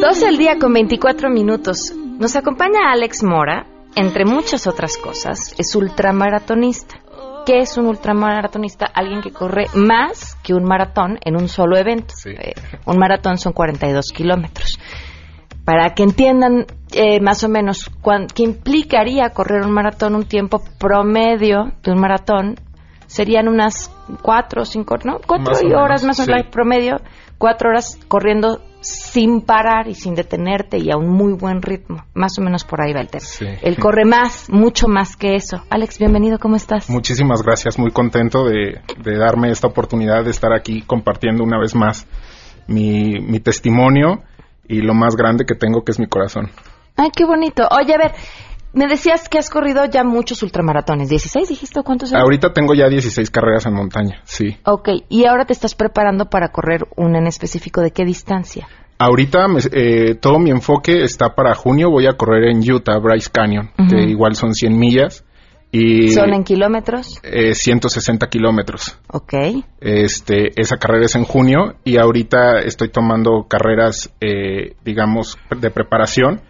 12 0.00 0.28
el 0.28 0.38
día 0.38 0.58
con 0.58 0.72
24 0.72 1.28
minutos. 1.28 1.92
Nos 1.94 2.34
acompaña 2.34 2.90
Alex 2.90 3.22
Mora, 3.22 3.66
entre 3.94 4.24
muchas 4.24 4.66
otras 4.66 4.96
cosas, 4.96 5.54
es 5.58 5.74
ultramaratonista. 5.74 6.96
¿Qué 7.44 7.58
es 7.58 7.76
un 7.76 7.86
ultramaratonista? 7.86 8.86
Alguien 8.86 9.20
que 9.20 9.30
corre 9.30 9.66
más 9.74 10.36
que 10.42 10.54
un 10.54 10.64
maratón 10.64 11.18
en 11.22 11.36
un 11.36 11.48
solo 11.48 11.76
evento. 11.76 12.14
Eh, 12.24 12.54
un 12.86 12.96
maratón 12.96 13.36
son 13.36 13.52
42 13.52 14.06
kilómetros. 14.14 14.78
Para 15.66 15.90
que 15.90 16.02
entiendan 16.02 16.64
eh, 16.92 17.20
más 17.20 17.44
o 17.44 17.50
menos 17.50 17.90
qué 18.34 18.42
implicaría 18.42 19.28
correr 19.30 19.66
un 19.66 19.72
maratón, 19.72 20.14
un 20.14 20.24
tiempo 20.24 20.62
promedio 20.78 21.72
de 21.82 21.92
un 21.92 22.00
maratón 22.00 22.56
serían 23.06 23.48
unas 23.48 23.92
cuatro 24.22 24.62
o 24.62 24.64
cinco, 24.64 24.96
¿no? 25.04 25.18
Cuatro 25.26 25.52
Más 25.52 25.62
horas 25.62 26.02
menos, 26.02 26.04
más 26.04 26.20
o 26.20 26.24
sí. 26.24 26.30
menos 26.30 26.46
promedio, 26.46 27.00
cuatro 27.40 27.70
horas 27.70 27.98
corriendo 28.06 28.60
sin 28.82 29.40
parar 29.40 29.88
y 29.88 29.94
sin 29.94 30.14
detenerte 30.14 30.76
y 30.76 30.90
a 30.90 30.98
un 30.98 31.08
muy 31.08 31.32
buen 31.32 31.62
ritmo. 31.62 32.04
Más 32.12 32.38
o 32.38 32.42
menos 32.42 32.64
por 32.64 32.82
ahí 32.82 32.92
va 32.92 33.00
el 33.00 33.08
tema. 33.08 33.24
Sí. 33.24 33.46
Él 33.62 33.78
corre 33.78 34.04
más, 34.04 34.50
mucho 34.50 34.88
más 34.88 35.16
que 35.16 35.36
eso. 35.36 35.64
Alex, 35.70 35.98
bienvenido, 35.98 36.38
¿cómo 36.38 36.56
estás? 36.56 36.90
Muchísimas 36.90 37.42
gracias, 37.42 37.78
muy 37.78 37.92
contento 37.92 38.44
de, 38.44 38.82
de 39.02 39.16
darme 39.16 39.50
esta 39.50 39.68
oportunidad 39.68 40.22
de 40.22 40.30
estar 40.30 40.52
aquí 40.52 40.82
compartiendo 40.82 41.42
una 41.42 41.58
vez 41.58 41.74
más 41.74 42.06
mi, 42.66 43.20
mi 43.20 43.40
testimonio 43.40 44.22
y 44.68 44.82
lo 44.82 44.92
más 44.92 45.16
grande 45.16 45.46
que 45.46 45.54
tengo 45.54 45.82
que 45.82 45.92
es 45.92 45.98
mi 45.98 46.08
corazón. 46.08 46.50
Ay, 46.96 47.08
qué 47.16 47.24
bonito. 47.24 47.66
Oye, 47.70 47.94
a 47.94 47.98
ver, 47.98 48.12
me 48.72 48.86
decías 48.86 49.28
que 49.28 49.38
has 49.38 49.50
corrido 49.50 49.84
ya 49.86 50.04
muchos 50.04 50.42
ultramaratones. 50.42 51.10
¿16 51.10 51.48
dijiste 51.48 51.82
cuántos 51.82 52.10
eran? 52.10 52.22
Ahorita 52.22 52.52
tengo 52.52 52.74
ya 52.74 52.88
16 52.88 53.30
carreras 53.30 53.66
en 53.66 53.74
montaña, 53.74 54.20
sí. 54.24 54.56
Ok, 54.64 54.88
y 55.08 55.24
ahora 55.24 55.44
te 55.44 55.52
estás 55.52 55.74
preparando 55.74 56.26
para 56.26 56.48
correr 56.48 56.86
una 56.96 57.18
en 57.18 57.26
específico. 57.26 57.80
¿De 57.80 57.90
qué 57.90 58.04
distancia? 58.04 58.68
Ahorita 58.98 59.46
eh, 59.72 60.14
todo 60.16 60.38
mi 60.38 60.50
enfoque 60.50 61.02
está 61.02 61.34
para 61.34 61.54
junio, 61.54 61.90
voy 61.90 62.06
a 62.06 62.12
correr 62.18 62.48
en 62.50 62.58
Utah, 62.70 62.98
Bryce 62.98 63.30
Canyon, 63.32 63.70
que 63.88 64.02
igual 64.02 64.34
son 64.34 64.52
100 64.52 64.78
millas 64.78 65.24
y 65.72 66.10
¿Son 66.10 66.34
en 66.34 66.44
kilómetros? 66.44 67.18
eh, 67.22 67.54
160 67.54 68.28
kilómetros. 68.28 68.98
Ok. 69.10 69.32
Este, 69.80 70.50
esa 70.60 70.76
carrera 70.76 71.06
es 71.06 71.14
en 71.14 71.24
junio 71.24 71.76
y 71.84 71.96
ahorita 71.96 72.58
estoy 72.58 72.90
tomando 72.90 73.46
carreras, 73.48 74.12
eh, 74.20 74.74
digamos, 74.84 75.38
de 75.56 75.70
preparación 75.70 76.42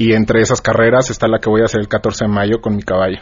y 0.00 0.14
entre 0.14 0.40
esas 0.40 0.62
carreras 0.62 1.10
está 1.10 1.28
la 1.28 1.40
que 1.40 1.50
voy 1.50 1.60
a 1.60 1.66
hacer 1.66 1.82
el 1.82 1.86
14 1.86 2.24
de 2.24 2.30
mayo 2.30 2.62
con 2.62 2.74
mi 2.74 2.82
caballo. 2.82 3.18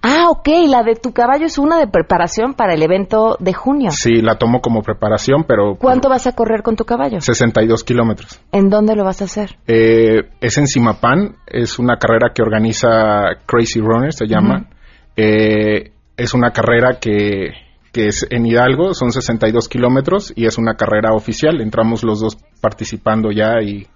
Ah, 0.00 0.28
ok, 0.30 0.48
la 0.66 0.82
de 0.82 0.94
tu 0.94 1.12
caballo 1.12 1.44
es 1.44 1.58
una 1.58 1.78
de 1.78 1.88
preparación 1.88 2.54
para 2.54 2.72
el 2.72 2.82
evento 2.82 3.36
de 3.38 3.52
junio. 3.52 3.90
Sí, 3.90 4.22
la 4.22 4.36
tomo 4.38 4.62
como 4.62 4.80
preparación, 4.80 5.44
pero 5.46 5.76
¿Cuánto 5.78 6.08
vas 6.08 6.26
a 6.26 6.32
correr 6.32 6.62
con 6.62 6.74
tu 6.74 6.86
caballo? 6.86 7.20
62 7.20 7.84
kilómetros. 7.84 8.40
¿En 8.50 8.70
dónde 8.70 8.96
lo 8.96 9.04
vas 9.04 9.20
a 9.20 9.26
hacer? 9.26 9.58
Eh, 9.66 10.22
es 10.40 10.56
en 10.56 10.66
Simapán, 10.66 11.36
es 11.46 11.78
una 11.78 11.98
carrera 11.98 12.30
que 12.34 12.40
organiza 12.40 13.36
Crazy 13.44 13.80
Runner, 13.80 14.14
se 14.14 14.26
llama. 14.26 14.70
Eh, 15.16 15.92
es 16.16 16.32
una 16.32 16.50
carrera 16.52 16.98
que, 16.98 17.50
que 17.92 18.06
es 18.06 18.26
en 18.30 18.46
Hidalgo, 18.46 18.94
son 18.94 19.12
62 19.12 19.68
kilómetros 19.68 20.32
y 20.34 20.46
es 20.46 20.56
una 20.56 20.76
carrera 20.76 21.12
oficial. 21.12 21.60
Entramos 21.60 22.02
los 22.02 22.20
dos 22.20 22.38
participando 22.62 23.30
ya 23.32 23.60
y 23.60 23.86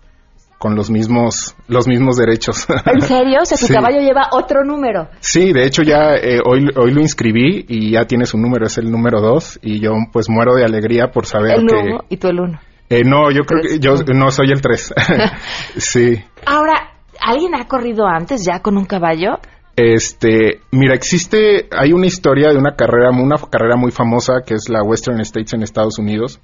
con 0.61 0.75
los 0.75 0.91
mismos, 0.91 1.57
los 1.69 1.89
mismos 1.89 2.19
derechos. 2.19 2.67
¿En 2.85 3.01
serio? 3.01 3.39
O 3.41 3.45
sea, 3.47 3.57
tu 3.57 3.65
Sí. 3.67 3.73
caballo 3.73 3.99
lleva 4.01 4.29
otro 4.33 4.63
número. 4.63 5.09
Sí, 5.21 5.55
de 5.55 5.65
hecho 5.65 5.83
ya 5.83 6.17
eh, 6.17 6.39
hoy, 6.45 6.69
hoy 6.77 6.91
lo 6.93 7.01
inscribí 7.01 7.65
y 7.67 7.93
ya 7.93 8.05
tiene 8.05 8.27
su 8.27 8.37
número, 8.37 8.67
es 8.67 8.77
el 8.77 8.91
número 8.91 9.23
2 9.23 9.61
y 9.63 9.81
yo 9.81 9.93
pues 10.13 10.29
muero 10.29 10.55
de 10.55 10.65
alegría 10.67 11.11
por 11.13 11.25
saber 11.25 11.61
el 11.61 11.67
que... 11.67 11.75
uno 11.77 12.01
y 12.11 12.19
tú 12.19 12.29
el 12.29 12.41
uno. 12.41 12.61
Eh, 12.91 13.05
no, 13.05 13.31
yo 13.31 13.45
creo 13.45 13.63
que 13.63 13.79
yo 13.79 13.95
no 14.15 14.31
soy 14.31 14.51
el 14.53 14.61
3. 14.61 14.95
sí. 15.79 16.23
Ahora, 16.45 16.75
¿alguien 17.23 17.55
ha 17.55 17.67
corrido 17.67 18.07
antes 18.07 18.45
ya 18.45 18.61
con 18.61 18.77
un 18.77 18.85
caballo? 18.85 19.39
Este, 19.77 20.61
mira, 20.73 20.95
existe, 20.95 21.69
hay 21.75 21.95
una 21.95 22.07
historia 22.07 22.51
de 22.51 22.59
una 22.59 22.75
carrera, 22.77 23.11
una 23.11 23.37
carrera 23.39 23.77
muy 23.77 23.93
famosa 23.93 24.43
que 24.45 24.55
es 24.55 24.69
la 24.69 24.83
Western 24.83 25.21
States 25.23 25.55
en 25.55 25.63
Estados 25.63 25.99
Unidos, 25.99 26.39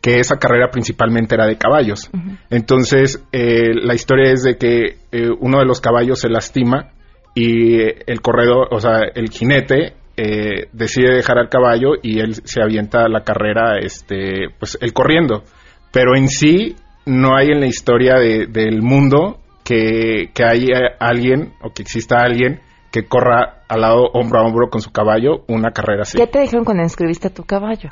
que 0.00 0.18
esa 0.18 0.38
carrera 0.38 0.70
principalmente 0.70 1.34
era 1.34 1.46
de 1.46 1.56
caballos. 1.58 2.10
Entonces, 2.48 3.22
eh, 3.32 3.74
la 3.74 3.94
historia 3.94 4.32
es 4.32 4.42
de 4.42 4.56
que 4.56 4.96
eh, 5.12 5.28
uno 5.40 5.58
de 5.58 5.66
los 5.66 5.80
caballos 5.80 6.20
se 6.20 6.28
lastima 6.28 6.90
y 7.34 7.80
eh, 7.80 7.96
el 8.06 8.20
corredor, 8.22 8.68
o 8.72 8.80
sea, 8.80 9.00
el 9.14 9.28
jinete 9.30 9.94
eh, 10.16 10.68
decide 10.72 11.14
dejar 11.14 11.38
al 11.38 11.48
caballo 11.48 11.92
y 12.02 12.18
él 12.20 12.34
se 12.44 12.62
avienta 12.62 13.08
la 13.08 13.24
carrera, 13.24 13.78
este, 13.78 14.48
pues, 14.58 14.78
él 14.80 14.92
corriendo. 14.92 15.44
Pero 15.92 16.16
en 16.16 16.28
sí 16.28 16.76
no 17.06 17.36
hay 17.36 17.48
en 17.48 17.60
la 17.60 17.66
historia 17.66 18.14
de- 18.14 18.46
del 18.46 18.82
mundo 18.82 19.38
que, 19.64 20.30
que 20.34 20.44
haya 20.44 20.96
alguien 20.98 21.52
o 21.62 21.72
que 21.72 21.82
exista 21.82 22.22
alguien 22.22 22.60
que 22.90 23.04
corra 23.06 23.62
al 23.68 23.82
lado 23.82 24.02
hombro 24.14 24.40
a 24.40 24.44
hombro 24.44 24.68
con 24.68 24.80
su 24.80 24.90
caballo 24.90 25.44
una 25.46 25.70
carrera 25.70 26.02
así. 26.02 26.18
¿Qué 26.18 26.26
te 26.26 26.40
dijeron 26.40 26.64
cuando 26.64 26.82
inscribiste 26.82 27.28
a 27.28 27.34
tu 27.34 27.44
caballo? 27.44 27.90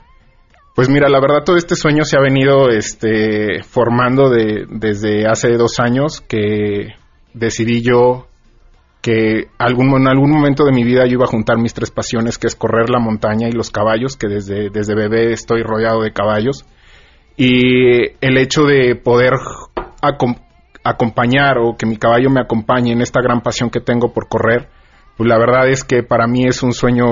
Pues 0.79 0.89
mira, 0.89 1.09
la 1.09 1.19
verdad 1.19 1.43
todo 1.45 1.57
este 1.57 1.75
sueño 1.75 2.05
se 2.05 2.17
ha 2.17 2.21
venido 2.21 2.69
este, 2.71 3.65
formando 3.65 4.31
de, 4.31 4.65
desde 4.71 5.27
hace 5.27 5.57
dos 5.57 5.81
años 5.81 6.21
que 6.21 6.95
decidí 7.35 7.83
yo 7.83 8.29
que 9.03 9.49
algún, 9.59 9.89
en 9.97 10.07
algún 10.07 10.31
momento 10.31 10.65
de 10.65 10.71
mi 10.71 10.85
vida 10.85 11.05
yo 11.05 11.15
iba 11.15 11.25
a 11.25 11.29
juntar 11.33 11.59
mis 11.59 11.75
tres 11.75 11.91
pasiones, 11.91 12.39
que 12.39 12.47
es 12.47 12.55
correr 12.55 12.91
la 12.91 13.01
montaña 13.01 13.49
y 13.49 13.51
los 13.51 13.73
caballos, 13.73 14.17
que 14.17 14.29
desde, 14.29 14.71
bebé 14.71 15.33
estoy 15.33 15.65
rodeado 15.65 16.01
de 16.03 16.13
caballos. 16.13 16.65
Y 17.37 18.11
el 18.21 18.39
hecho 18.39 18.63
de 18.63 18.95
poder 18.95 19.33
acom- 20.01 20.41
acompañar 20.85 21.59
o 21.59 21.77
que 21.77 21.87
mi 21.87 21.97
caballo 21.97 22.31
me 22.31 22.41
acompañe 22.41 22.93
en 22.93 23.03
esta 23.03 23.21
gran 23.21 23.41
pasión 23.41 23.71
que 23.71 23.81
tengo 23.81 24.13
por 24.13 24.29
correr, 24.29 24.69
pues 25.17 25.29
la 25.29 25.39
verdad 25.39 25.69
es 25.69 25.83
que 25.83 26.05
para 26.05 26.29
mí 26.29 26.47
es 26.47 26.63
un 26.63 26.73
sueño 26.73 27.05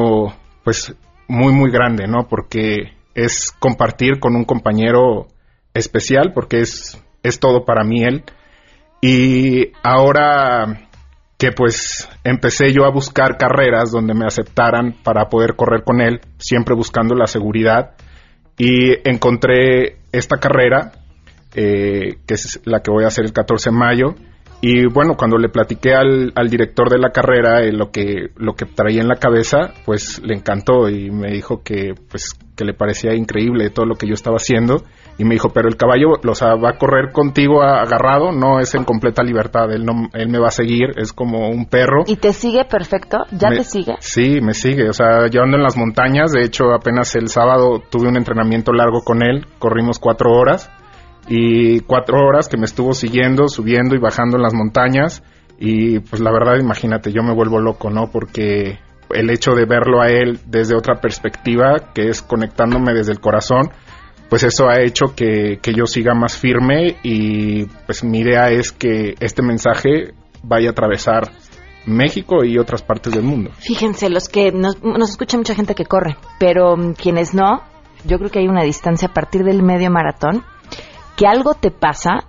pues 0.62 0.94
muy 1.26 1.52
muy 1.52 1.72
grande, 1.72 2.06
¿no? 2.06 2.28
Porque 2.28 2.94
es 3.16 3.50
compartir 3.58 4.20
con 4.20 4.36
un 4.36 4.44
compañero 4.44 5.26
especial, 5.72 6.32
porque 6.34 6.60
es, 6.60 7.02
es 7.22 7.40
todo 7.40 7.64
para 7.64 7.82
mí 7.82 8.04
él. 8.04 8.24
Y 9.00 9.72
ahora 9.82 10.88
que 11.38 11.50
pues 11.50 12.08
empecé 12.24 12.72
yo 12.72 12.84
a 12.84 12.92
buscar 12.92 13.38
carreras 13.38 13.90
donde 13.90 14.14
me 14.14 14.26
aceptaran 14.26 14.94
para 15.02 15.28
poder 15.28 15.56
correr 15.56 15.82
con 15.82 16.00
él, 16.00 16.20
siempre 16.38 16.74
buscando 16.74 17.14
la 17.14 17.26
seguridad, 17.26 17.94
y 18.58 18.96
encontré 19.08 19.96
esta 20.12 20.36
carrera, 20.36 20.92
eh, 21.54 22.18
que 22.26 22.34
es 22.34 22.60
la 22.64 22.80
que 22.80 22.90
voy 22.90 23.04
a 23.04 23.08
hacer 23.08 23.24
el 23.24 23.32
14 23.32 23.70
de 23.70 23.76
mayo, 23.76 24.14
Y 24.60 24.86
bueno, 24.86 25.14
cuando 25.16 25.38
le 25.38 25.48
platiqué 25.48 25.94
al, 25.94 26.32
al 26.34 26.48
director 26.48 26.88
de 26.88 26.98
la 26.98 27.10
carrera 27.10 27.62
eh, 27.62 27.72
lo 27.72 27.90
que 27.90 28.30
lo 28.36 28.54
que 28.54 28.64
traía 28.64 29.02
en 29.02 29.08
la 29.08 29.16
cabeza, 29.16 29.74
pues 29.84 30.20
le 30.22 30.34
encantó 30.34 30.88
y 30.88 31.10
me 31.10 31.30
dijo 31.30 31.62
que 31.62 31.94
pues 32.08 32.38
que 32.56 32.64
le 32.64 32.72
parecía 32.72 33.14
increíble 33.14 33.68
todo 33.70 33.84
lo 33.84 33.96
que 33.96 34.06
yo 34.06 34.14
estaba 34.14 34.36
haciendo 34.36 34.82
y 35.18 35.24
me 35.24 35.34
dijo, 35.34 35.50
pero 35.50 35.68
el 35.68 35.76
caballo, 35.76 36.12
o 36.26 36.34
sea, 36.34 36.54
va 36.56 36.70
a 36.70 36.78
correr 36.78 37.12
contigo 37.12 37.62
agarrado, 37.62 38.32
no 38.32 38.60
es 38.60 38.74
en 38.74 38.84
completa 38.84 39.22
libertad, 39.22 39.70
él 39.72 39.84
no 39.84 40.08
él 40.12 40.28
me 40.28 40.38
va 40.38 40.48
a 40.48 40.50
seguir, 40.50 40.90
es 40.96 41.12
como 41.12 41.48
un 41.48 41.66
perro. 41.66 42.04
¿Y 42.06 42.16
te 42.16 42.32
sigue 42.32 42.64
perfecto? 42.64 43.18
¿Ya 43.32 43.50
te 43.50 43.64
sigue? 43.64 43.96
Sí, 44.00 44.40
me 44.40 44.54
sigue, 44.54 44.88
o 44.88 44.92
sea, 44.92 45.28
yo 45.28 45.42
ando 45.42 45.58
en 45.58 45.62
las 45.62 45.76
montañas, 45.76 46.32
de 46.32 46.42
hecho 46.42 46.72
apenas 46.72 47.14
el 47.14 47.28
sábado 47.28 47.82
tuve 47.90 48.08
un 48.08 48.16
entrenamiento 48.16 48.72
largo 48.72 49.02
con 49.02 49.22
él, 49.22 49.46
corrimos 49.58 49.98
cuatro 49.98 50.32
horas 50.32 50.70
y 51.28 51.80
cuatro 51.80 52.18
horas 52.18 52.48
que 52.48 52.56
me 52.56 52.66
estuvo 52.66 52.92
siguiendo, 52.92 53.48
subiendo 53.48 53.94
y 53.94 53.98
bajando 53.98 54.36
en 54.36 54.42
las 54.42 54.54
montañas 54.54 55.22
y 55.58 56.00
pues 56.00 56.20
la 56.20 56.30
verdad 56.30 56.58
imagínate, 56.60 57.12
yo 57.12 57.22
me 57.22 57.34
vuelvo 57.34 57.58
loco, 57.58 57.90
¿no? 57.90 58.10
Porque 58.10 58.78
el 59.10 59.30
hecho 59.30 59.52
de 59.52 59.64
verlo 59.64 60.00
a 60.00 60.08
él 60.08 60.38
desde 60.46 60.76
otra 60.76 61.00
perspectiva, 61.00 61.92
que 61.94 62.08
es 62.08 62.22
conectándome 62.22 62.92
desde 62.92 63.12
el 63.12 63.20
corazón, 63.20 63.70
pues 64.28 64.42
eso 64.42 64.68
ha 64.68 64.80
hecho 64.80 65.14
que, 65.14 65.58
que 65.62 65.72
yo 65.72 65.86
siga 65.86 66.14
más 66.14 66.36
firme 66.36 66.96
y 67.02 67.64
pues 67.86 68.04
mi 68.04 68.20
idea 68.20 68.50
es 68.50 68.72
que 68.72 69.14
este 69.20 69.42
mensaje 69.42 70.14
vaya 70.42 70.68
a 70.68 70.72
atravesar 70.72 71.30
México 71.86 72.44
y 72.44 72.58
otras 72.58 72.82
partes 72.82 73.12
del 73.12 73.22
mundo. 73.22 73.50
Fíjense, 73.58 74.10
los 74.10 74.28
que 74.28 74.50
nos, 74.50 74.82
nos 74.82 75.10
escucha 75.10 75.36
mucha 75.36 75.54
gente 75.54 75.74
que 75.74 75.86
corre, 75.86 76.16
pero 76.38 76.76
mm, 76.76 76.94
quienes 76.94 77.32
no, 77.32 77.62
yo 78.04 78.18
creo 78.18 78.30
que 78.30 78.40
hay 78.40 78.48
una 78.48 78.64
distancia 78.64 79.08
a 79.08 79.14
partir 79.14 79.44
del 79.44 79.62
medio 79.62 79.90
maratón 79.90 80.44
que 81.16 81.26
algo 81.26 81.54
te 81.54 81.70
pasa 81.70 82.24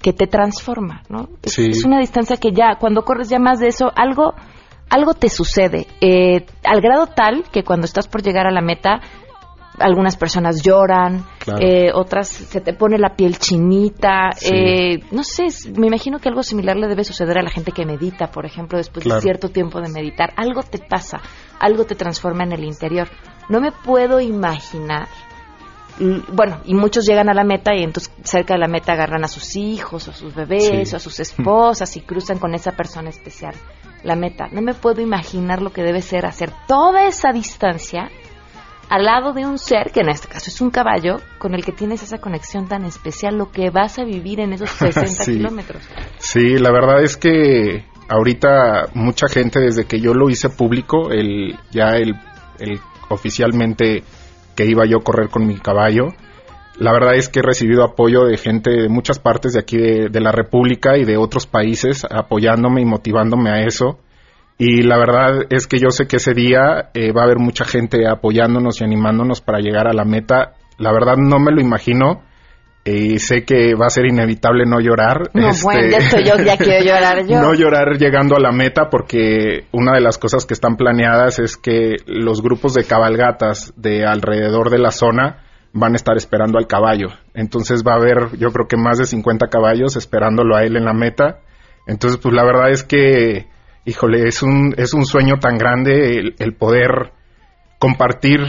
que 0.00 0.12
te 0.12 0.26
transforma, 0.26 1.02
¿no? 1.08 1.28
Es, 1.42 1.84
una 1.84 1.98
distancia 1.98 2.36
que 2.36 2.52
ya, 2.52 2.76
cuando 2.78 3.02
corres 3.02 3.28
ya 3.28 3.38
más 3.38 3.58
de 3.58 3.68
eso, 3.68 3.90
algo, 3.96 4.34
algo 4.90 5.14
te 5.14 5.28
sucede, 5.28 5.86
eh, 6.00 6.46
al 6.64 6.80
grado 6.80 7.08
tal 7.08 7.44
que 7.50 7.64
cuando 7.64 7.86
estás 7.86 8.06
por 8.06 8.22
llegar 8.22 8.46
a 8.46 8.52
la 8.52 8.60
meta, 8.60 9.00
algunas 9.80 10.16
personas 10.16 10.62
lloran, 10.62 11.24
eh, 11.60 11.90
otras 11.94 12.28
se 12.28 12.60
te 12.60 12.72
pone 12.72 12.98
la 12.98 13.14
piel 13.14 13.38
chinita, 13.38 14.30
eh, 14.42 15.00
no 15.10 15.22
sé, 15.22 15.46
me 15.76 15.86
imagino 15.86 16.18
que 16.18 16.28
algo 16.28 16.42
similar 16.42 16.76
le 16.76 16.88
debe 16.88 17.04
suceder 17.04 17.38
a 17.38 17.42
la 17.42 17.50
gente 17.50 17.72
que 17.72 17.84
medita, 17.84 18.30
por 18.30 18.44
ejemplo, 18.44 18.78
después 18.78 19.04
de 19.04 19.20
cierto 19.20 19.48
tiempo 19.48 19.80
de 19.80 19.88
meditar, 19.88 20.32
algo 20.36 20.62
te 20.62 20.78
pasa, 20.78 21.20
algo 21.60 21.84
te 21.84 21.94
transforma 21.94 22.44
en 22.44 22.52
el 22.52 22.64
interior. 22.64 23.08
No 23.48 23.60
me 23.60 23.72
puedo 23.72 24.20
imaginar 24.20 25.08
bueno, 25.98 26.60
y 26.64 26.74
muchos 26.74 27.06
llegan 27.06 27.28
a 27.28 27.34
la 27.34 27.44
meta 27.44 27.74
y 27.74 27.82
entonces 27.82 28.12
cerca 28.22 28.54
de 28.54 28.60
la 28.60 28.68
meta 28.68 28.92
agarran 28.92 29.24
a 29.24 29.28
sus 29.28 29.56
hijos 29.56 30.08
o 30.08 30.10
a 30.10 30.14
sus 30.14 30.34
bebés 30.34 30.92
o 30.92 30.96
a 30.96 31.00
sus 31.00 31.20
esposas 31.20 31.96
y 31.96 32.00
cruzan 32.00 32.38
con 32.38 32.54
esa 32.54 32.72
persona 32.72 33.10
especial 33.10 33.54
la 34.02 34.14
meta. 34.14 34.48
No 34.52 34.62
me 34.62 34.74
puedo 34.74 35.00
imaginar 35.00 35.60
lo 35.60 35.72
que 35.72 35.82
debe 35.82 36.02
ser 36.02 36.26
hacer 36.26 36.52
toda 36.66 37.06
esa 37.06 37.32
distancia 37.32 38.10
al 38.88 39.04
lado 39.04 39.34
de 39.34 39.46
un 39.46 39.58
ser, 39.58 39.90
que 39.92 40.00
en 40.00 40.08
este 40.08 40.28
caso 40.28 40.48
es 40.48 40.60
un 40.60 40.70
caballo, 40.70 41.16
con 41.38 41.54
el 41.54 41.62
que 41.64 41.72
tienes 41.72 42.02
esa 42.02 42.18
conexión 42.18 42.68
tan 42.68 42.84
especial, 42.84 43.36
lo 43.36 43.50
que 43.50 43.68
vas 43.70 43.98
a 43.98 44.04
vivir 44.04 44.40
en 44.40 44.54
esos 44.54 44.70
60 44.94 45.24
kilómetros. 45.24 45.82
Sí, 46.18 46.56
la 46.56 46.72
verdad 46.72 47.02
es 47.02 47.16
que 47.16 47.84
ahorita 48.08 48.88
mucha 48.94 49.28
gente, 49.28 49.60
desde 49.60 49.84
que 49.84 50.00
yo 50.00 50.14
lo 50.14 50.30
hice 50.30 50.48
público, 50.48 51.10
el, 51.10 51.58
ya 51.70 51.90
el, 51.90 52.14
el 52.58 52.80
oficialmente 53.10 54.04
que 54.58 54.66
iba 54.66 54.84
yo 54.86 54.96
a 54.98 55.04
correr 55.04 55.28
con 55.28 55.46
mi 55.46 55.54
caballo. 55.54 56.08
La 56.80 56.92
verdad 56.92 57.14
es 57.14 57.28
que 57.28 57.38
he 57.38 57.42
recibido 57.42 57.84
apoyo 57.84 58.24
de 58.24 58.36
gente 58.36 58.70
de 58.72 58.88
muchas 58.88 59.20
partes 59.20 59.52
de 59.52 59.60
aquí 59.60 59.76
de, 59.76 60.20
la 60.20 60.32
República 60.32 60.98
y 60.98 61.04
de 61.04 61.16
otros 61.16 61.46
países 61.46 62.04
apoyándome 62.04 62.80
y 62.80 62.84
motivándome 62.84 63.50
a 63.50 63.60
eso. 63.60 64.00
Y 64.58 64.82
la 64.82 64.98
verdad 64.98 65.46
es 65.50 65.68
que 65.68 65.78
yo 65.78 65.90
sé 65.90 66.08
que 66.08 66.16
ese 66.16 66.34
día 66.34 66.90
eh, 66.92 67.12
va 67.12 67.20
a 67.20 67.24
haber 67.26 67.38
mucha 67.38 67.64
gente 67.64 68.08
apoyándonos 68.08 68.80
y 68.80 68.84
animándonos 68.84 69.40
para 69.40 69.60
llegar 69.60 69.86
a 69.86 69.92
la 69.92 70.04
meta. 70.04 70.54
La 70.76 70.90
verdad 70.90 71.14
no 71.16 71.38
me 71.38 71.52
lo 71.52 71.60
imagino 71.60 72.24
y 72.96 73.18
sé 73.18 73.44
que 73.44 73.74
va 73.74 73.86
a 73.86 73.90
ser 73.90 74.06
inevitable 74.06 74.64
no 74.66 74.80
llorar. 74.80 75.30
No, 75.34 75.50
bueno, 75.62 75.88
ya 75.88 75.98
estoy 75.98 76.24
yo, 76.24 76.36
ya 76.42 76.56
quiero 76.56 76.84
llorar 76.84 77.26
yo. 77.26 77.40
No 77.42 77.54
llorar 77.54 77.98
llegando 77.98 78.36
a 78.36 78.40
la 78.40 78.52
meta 78.52 78.88
porque 78.90 79.64
una 79.72 79.92
de 79.92 80.00
las 80.00 80.18
cosas 80.18 80.46
que 80.46 80.54
están 80.54 80.76
planeadas 80.76 81.38
es 81.38 81.56
que 81.56 81.96
los 82.06 82.42
grupos 82.42 82.74
de 82.74 82.84
cabalgatas 82.84 83.72
de 83.76 84.04
alrededor 84.04 84.70
de 84.70 84.78
la 84.78 84.90
zona 84.90 85.44
van 85.72 85.92
a 85.92 85.96
estar 85.96 86.16
esperando 86.16 86.58
al 86.58 86.66
caballo. 86.66 87.08
Entonces 87.34 87.82
va 87.86 87.92
a 87.92 87.96
haber, 87.96 88.36
yo 88.38 88.50
creo 88.50 88.66
que 88.68 88.76
más 88.76 88.98
de 88.98 89.04
50 89.04 89.48
caballos 89.48 89.96
esperándolo 89.96 90.56
a 90.56 90.64
él 90.64 90.76
en 90.76 90.84
la 90.84 90.94
meta. 90.94 91.40
Entonces, 91.86 92.18
pues 92.22 92.34
la 92.34 92.44
verdad 92.44 92.70
es 92.70 92.84
que, 92.84 93.46
híjole, 93.84 94.28
es 94.28 94.42
un, 94.42 94.74
es 94.76 94.94
un 94.94 95.04
sueño 95.04 95.38
tan 95.40 95.56
grande 95.56 96.18
el, 96.18 96.34
el 96.38 96.54
poder 96.54 97.12
compartir 97.78 98.40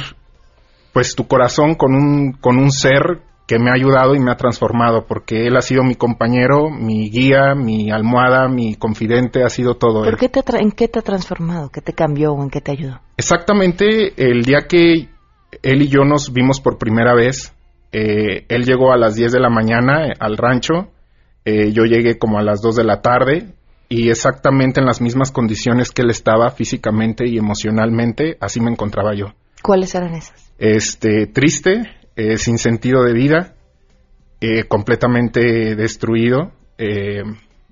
pues 0.93 1.15
tu 1.15 1.27
corazón 1.27 1.75
con 1.75 1.93
un, 1.93 2.33
con 2.33 2.57
un 2.57 2.71
ser 2.71 3.21
que 3.49 3.57
me 3.57 3.71
ha 3.71 3.73
ayudado 3.73 4.13
y 4.13 4.19
me 4.19 4.29
ha 4.29 4.35
transformado, 4.35 5.07
porque 5.07 5.47
él 5.47 5.57
ha 5.57 5.63
sido 5.63 5.83
mi 5.83 5.95
compañero, 5.95 6.69
mi 6.69 7.09
guía, 7.09 7.55
mi 7.55 7.89
almohada, 7.89 8.47
mi 8.47 8.75
confidente, 8.75 9.43
ha 9.43 9.49
sido 9.49 9.73
todo 9.73 10.03
¿Por 10.03 10.17
Qué 10.19 10.29
te 10.29 10.43
¿En 10.59 10.71
qué 10.71 10.87
te 10.87 10.99
ha 10.99 11.01
transformado? 11.01 11.71
¿Qué 11.71 11.81
te 11.81 11.93
cambió 11.93 12.31
o 12.33 12.43
en 12.43 12.51
qué 12.51 12.61
te 12.61 12.73
ayudó? 12.73 12.99
Exactamente 13.17 14.13
el 14.17 14.43
día 14.43 14.67
que 14.69 15.09
él 15.63 15.81
y 15.81 15.87
yo 15.87 16.03
nos 16.05 16.31
vimos 16.31 16.61
por 16.61 16.77
primera 16.77 17.15
vez, 17.15 17.55
eh, 17.91 18.45
él 18.49 18.65
llegó 18.65 18.93
a 18.93 18.97
las 18.97 19.15
10 19.15 19.31
de 19.31 19.39
la 19.39 19.49
mañana 19.49 20.05
eh, 20.05 20.13
al 20.19 20.37
rancho, 20.37 20.91
eh, 21.43 21.71
yo 21.71 21.85
llegué 21.85 22.19
como 22.19 22.37
a 22.37 22.43
las 22.43 22.61
2 22.61 22.75
de 22.75 22.83
la 22.83 23.01
tarde 23.01 23.55
y 23.89 24.11
exactamente 24.11 24.79
en 24.79 24.85
las 24.85 25.01
mismas 25.01 25.31
condiciones 25.31 25.89
que 25.89 26.03
él 26.03 26.11
estaba 26.11 26.51
físicamente 26.51 27.27
y 27.27 27.39
emocionalmente, 27.39 28.37
así 28.41 28.61
me 28.61 28.69
encontraba 28.69 29.15
yo. 29.15 29.33
¿Cuáles 29.63 29.95
eran 29.95 30.13
esas? 30.13 30.53
Este, 30.59 31.25
triste, 31.25 31.98
eh, 32.19 32.37
sin 32.37 32.57
sentido 32.57 33.03
de 33.05 33.13
vida, 33.13 33.55
eh, 34.41 34.65
completamente 34.65 35.77
destruido, 35.77 36.51
eh, 36.77 37.23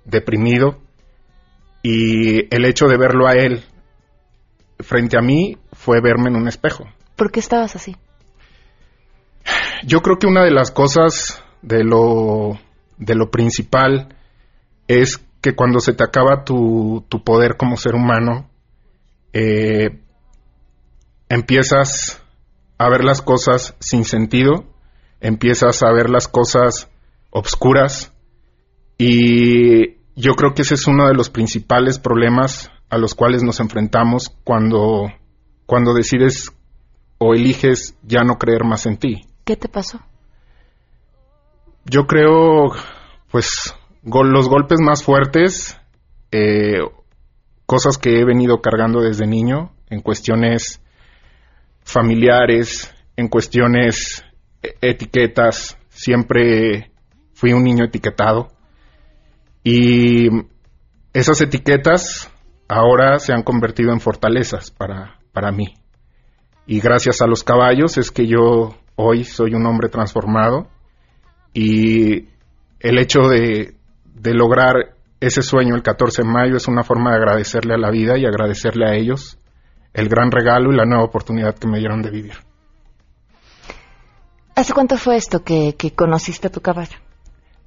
deprimido, 0.06 0.80
y 1.84 2.56
el 2.56 2.64
hecho 2.64 2.88
de 2.88 2.96
verlo 2.98 3.28
a 3.28 3.34
él 3.34 3.66
frente 4.80 5.18
a 5.18 5.22
mí 5.22 5.58
fue 5.74 6.00
verme 6.00 6.30
en 6.30 6.38
un 6.38 6.48
espejo. 6.48 6.86
¿Por 7.18 7.30
qué 7.30 7.42
estabas 7.42 7.76
así? 7.76 7.98
Yo 9.84 10.02
creo 10.02 10.18
que 10.18 10.28
una 10.28 10.46
de 10.46 10.52
las 10.52 10.72
cosas 10.72 11.44
de 11.62 11.84
lo, 11.84 12.58
de 12.98 13.16
lo 13.16 13.30
principal 13.30 14.16
es 14.88 15.18
que 15.42 15.56
cuando 15.56 15.82
se 15.82 15.92
te 15.92 16.06
acaba 16.06 16.46
tu, 16.46 17.06
tu 17.10 17.22
poder 17.22 17.58
como 17.58 17.76
ser 17.76 17.96
humano, 17.96 18.50
empiezas 21.28 22.24
a 22.78 22.90
ver 22.90 23.04
las 23.04 23.22
cosas 23.22 23.76
sin 23.80 24.06
sentido, 24.06 24.66
empiezas 25.20 25.84
a 25.84 25.92
ver 25.92 26.10
las 26.10 26.28
cosas 26.28 26.90
obscuras 27.32 28.14
y 28.98 29.98
yo 30.16 30.34
creo 30.36 30.54
que 30.54 30.64
ese 30.64 30.76
es 30.76 30.88
uno 30.88 31.08
de 31.08 31.14
los 31.14 31.30
principales 31.30 32.00
problemas 32.00 32.72
a 32.90 32.98
los 32.98 33.14
cuales 33.16 33.44
nos 33.44 33.60
enfrentamos 33.60 34.36
cuando, 34.44 35.12
cuando 35.66 35.94
decides 35.94 36.52
o 37.20 37.34
eliges 37.34 37.96
ya 38.04 38.24
no 38.24 38.38
creer 38.38 38.64
más 38.64 38.86
en 38.86 38.98
ti. 38.98 39.28
¿Qué 39.44 39.56
te 39.56 39.68
pasó? 39.68 40.00
Yo 41.86 42.06
creo, 42.06 42.72
pues, 43.32 43.74
los 44.04 44.50
golpes 44.50 44.80
más 44.82 45.04
fuertes, 45.04 45.80
eh, 46.32 46.80
cosas 47.66 47.98
que 47.98 48.20
he 48.20 48.26
venido 48.26 48.62
cargando 48.62 49.02
desde 49.02 49.28
niño 49.28 49.72
en 49.90 50.02
cuestiones 50.02 50.82
familiares, 51.88 52.94
en 53.16 53.30
cuestiones 53.30 54.24
e-, 54.62 54.76
etiquetas, 54.82 55.78
siempre 55.90 56.92
fui 57.34 57.54
un 57.54 57.64
niño 57.64 57.86
etiquetado. 57.86 58.50
Y 59.64 60.28
esas 61.14 61.42
etiquetas 61.42 62.32
ahora 62.68 63.20
se 63.20 63.34
han 63.34 63.44
convertido 63.44 63.92
en 63.92 64.02
fortalezas 64.02 64.70
para, 64.70 65.20
para 65.32 65.52
mí. 65.52 65.74
Y 66.66 66.82
gracias 66.82 67.22
a 67.22 67.28
los 67.28 67.44
caballos 67.44 67.98
es 67.98 68.12
que 68.12 68.28
yo 68.28 68.76
hoy 68.96 69.24
soy 69.24 69.54
un 69.54 69.66
hombre 69.66 69.88
transformado 69.88 70.68
y 71.54 72.28
el 72.82 73.00
hecho 73.00 73.22
de, 73.22 73.76
de 74.04 74.34
lograr 74.34 74.96
ese 75.22 75.42
sueño 75.42 75.76
el 75.76 75.84
14 75.84 76.24
de 76.24 76.28
mayo 76.28 76.58
es 76.58 76.68
una 76.68 76.84
forma 76.84 77.12
de 77.12 77.18
agradecerle 77.18 77.74
a 77.74 77.78
la 77.78 77.90
vida 77.90 78.18
y 78.18 78.26
agradecerle 78.26 78.86
a 78.86 78.96
ellos 78.96 79.40
el 79.98 80.08
gran 80.10 80.32
regalo 80.32 80.72
y 80.72 80.76
la 80.76 80.86
nueva 80.86 81.04
oportunidad 81.04 81.56
que 81.56 81.68
me 81.68 81.80
dieron 81.80 82.04
de 82.04 82.12
vivir. 82.12 82.36
¿Hace 84.56 84.74
cuánto 84.74 84.96
fue 84.96 85.18
esto 85.18 85.44
que, 85.44 85.76
conociste 85.96 86.48
a 86.48 86.52
tu 86.52 86.62
caballo? 86.62 86.98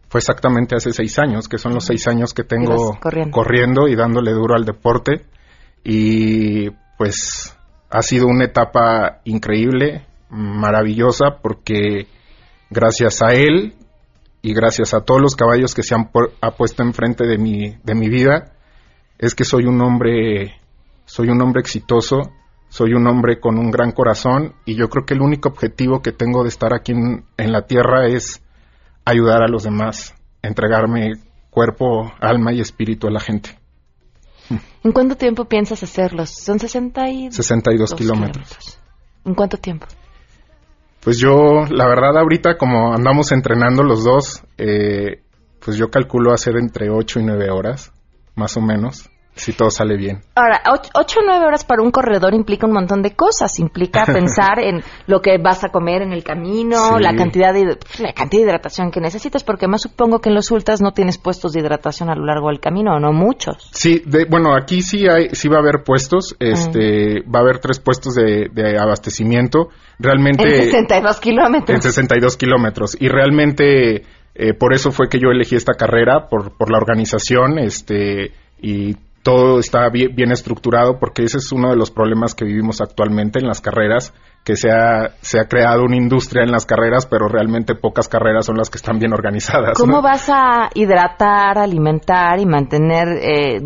Fue 0.09 0.19
exactamente 0.19 0.77
hace 0.77 0.93
seis 0.93 1.19
años, 1.19 1.49
que 1.49 1.59
son 1.59 1.75
los 1.75 1.85
seis 1.85 2.07
años 2.07 2.33
que 2.33 2.45
tengo 2.45 2.99
corriendo. 3.01 3.88
y 3.88 3.97
dándole 3.97 4.33
duro 4.33 4.55
al 4.55 4.64
deporte. 4.64 5.27
Y 5.85 6.71
pues 6.99 7.57
ha 7.90 8.03
sido 8.03 8.27
una 8.27 8.45
etapa 8.45 9.21
increíble, 9.25 10.07
maravillosa, 10.31 11.38
porque 11.43 12.07
gracias 12.71 13.23
a 13.23 13.35
él 13.35 13.75
y 14.43 14.55
gracias 14.55 14.95
a 14.95 15.01
todos 15.01 15.21
los 15.21 15.35
caballos 15.35 15.75
que 15.75 15.83
se 15.83 15.95
han 15.95 16.11
ha 16.40 16.51
puesto 16.53 16.83
enfrente 16.83 17.27
de 17.27 17.38
mi, 17.38 17.77
de 17.83 17.95
mi 17.95 18.09
vida, 18.09 18.53
es 19.19 19.35
que 19.35 19.45
soy 19.45 19.64
un 19.64 19.81
hombre, 19.81 20.60
soy 21.11 21.29
un 21.29 21.42
hombre 21.42 21.61
exitoso, 21.61 22.31
soy 22.68 22.94
un 22.94 23.05
hombre 23.09 23.40
con 23.40 23.59
un 23.59 23.73
gran 23.73 23.90
corazón 23.90 24.55
y 24.64 24.77
yo 24.77 24.88
creo 24.88 25.05
que 25.05 25.14
el 25.14 25.23
único 25.23 25.49
objetivo 25.49 26.03
que 26.03 26.12
tengo 26.12 26.44
de 26.44 26.51
estar 26.51 26.73
aquí 26.73 26.92
en, 26.92 27.25
en 27.37 27.51
la 27.51 27.66
tierra 27.66 28.07
es 28.07 28.40
ayudar 29.05 29.42
a 29.42 29.49
los 29.49 29.64
demás, 29.64 30.14
entregarme 30.40 31.14
cuerpo, 31.51 32.12
alma 32.20 32.53
y 32.53 32.61
espíritu 32.61 33.09
a 33.09 33.11
la 33.11 33.18
gente. 33.18 33.59
¿En 34.85 34.92
cuánto 34.92 35.16
tiempo 35.16 35.46
piensas 35.46 35.83
hacerlos? 35.83 36.31
Son 36.31 36.61
62, 36.61 37.35
62 37.35 37.94
kilómetros. 37.94 38.46
kilómetros. 38.46 38.79
¿En 39.25 39.35
cuánto 39.35 39.57
tiempo? 39.57 39.88
Pues 41.01 41.18
yo, 41.18 41.64
la 41.70 41.88
verdad, 41.88 42.18
ahorita 42.18 42.57
como 42.57 42.94
andamos 42.94 43.33
entrenando 43.33 43.83
los 43.83 44.05
dos, 44.05 44.44
eh, 44.59 45.25
pues 45.59 45.77
yo 45.77 45.90
calculo 45.90 46.33
hacer 46.33 46.57
entre 46.57 46.88
8 46.88 47.18
y 47.18 47.25
9 47.25 47.51
horas, 47.51 47.92
más 48.37 48.57
o 48.57 48.61
menos 48.61 49.11
si 49.40 49.53
todo 49.53 49.70
sale 49.70 49.96
bien. 49.96 50.20
Ahora, 50.35 50.62
ocho 50.94 51.20
o 51.20 51.22
nueve 51.24 51.46
horas 51.46 51.64
para 51.64 51.83
un 51.83 51.90
corredor 51.90 52.35
implica 52.35 52.66
un 52.66 52.72
montón 52.72 53.03
de 53.03 53.12
cosas. 53.12 53.59
Implica 53.59 54.05
pensar 54.07 54.61
en 54.61 54.83
lo 55.07 55.20
que 55.20 55.38
vas 55.38 55.64
a 55.64 55.70
comer 55.70 56.03
en 56.03 56.12
el 56.12 56.22
camino, 56.22 56.98
la 56.98 57.14
cantidad 57.14 57.53
de 57.53 57.79
la 57.98 58.12
cantidad 58.12 58.42
de 58.42 58.48
hidratación 58.48 58.90
que 58.90 59.00
necesitas, 59.00 59.42
porque 59.44 59.66
más 59.66 59.83
supongo 59.83 60.20
que 60.20 60.29
en 60.29 60.35
los 60.35 60.50
ultras 60.50 60.81
no 60.81 60.92
tienes 60.92 61.18
puestos 61.18 61.53
de 61.53 61.61
hidratación 61.61 62.11
a 62.11 62.14
lo 62.14 62.24
largo 62.24 62.48
del 62.48 62.61
camino, 62.61 62.94
o 62.94 63.00
no 63.00 63.12
muchos. 63.12 63.70
Sí, 63.72 64.03
de, 64.05 64.26
bueno, 64.26 64.55
aquí 64.55 64.83
sí 64.83 65.07
hay, 65.09 65.31
sí 65.33 65.48
va 65.48 65.57
a 65.57 65.61
haber 65.61 65.83
puestos, 65.85 66.37
este, 66.38 67.20
mm. 67.20 67.35
va 67.35 67.38
a 67.38 67.42
haber 67.42 67.59
tres 67.59 67.81
puestos 67.81 68.14
de, 68.14 68.79
abastecimiento. 68.79 69.68
Realmente. 69.98 70.42
En 70.42 70.64
62 70.64 71.20
kilómetros. 71.20 71.76
En 71.76 71.83
62 71.83 72.37
kilómetros. 72.37 72.96
Y 72.98 73.09
realmente, 73.09 74.05
eh, 74.35 74.55
por 74.55 74.72
eso 74.72 74.90
fue 74.90 75.09
que 75.09 75.18
yo 75.18 75.31
elegí 75.31 75.57
esta 75.57 75.74
carrera, 75.74 76.29
por, 76.29 76.57
por 76.57 76.70
la 76.70 76.79
organización, 76.79 77.59
este, 77.59 78.33
y 78.62 78.96
todo 79.31 79.61
está 79.61 79.88
bien, 79.90 80.33
estructurado 80.33 80.99
porque 80.99 81.23
ese 81.23 81.38
es 81.38 81.53
uno 81.53 81.71
de 81.71 81.77
los 81.77 81.90
problemas 81.90 82.35
que 82.35 82.45
vivimos 82.45 82.81
actualmente 82.81 83.38
en 83.38 83.47
las 83.47 83.61
carreras, 83.61 84.12
que 84.45 84.57
se 84.57 84.71
ha, 84.71 85.11
se 85.21 85.38
ha 85.38 85.45
creado 85.45 85.85
una 85.85 85.97
industria 85.97 86.43
en 86.43 86.51
las 86.51 86.66
carreras, 86.66 87.07
pero 87.07 87.29
realmente 87.29 87.75
pocas 87.75 88.09
carreras 88.09 88.47
son 88.47 88.57
las 88.57 88.71
que 88.71 88.79
están 88.79 88.99
bien 88.99 89.12
organizadas. 89.12 89.79
¿Cómo 89.79 90.03
vas 90.03 90.29
a 90.31 90.71
hidratar, 90.75 91.59
alimentar 91.59 92.40
y 92.40 92.47
mantener 92.47 93.09
eh, 93.23 93.61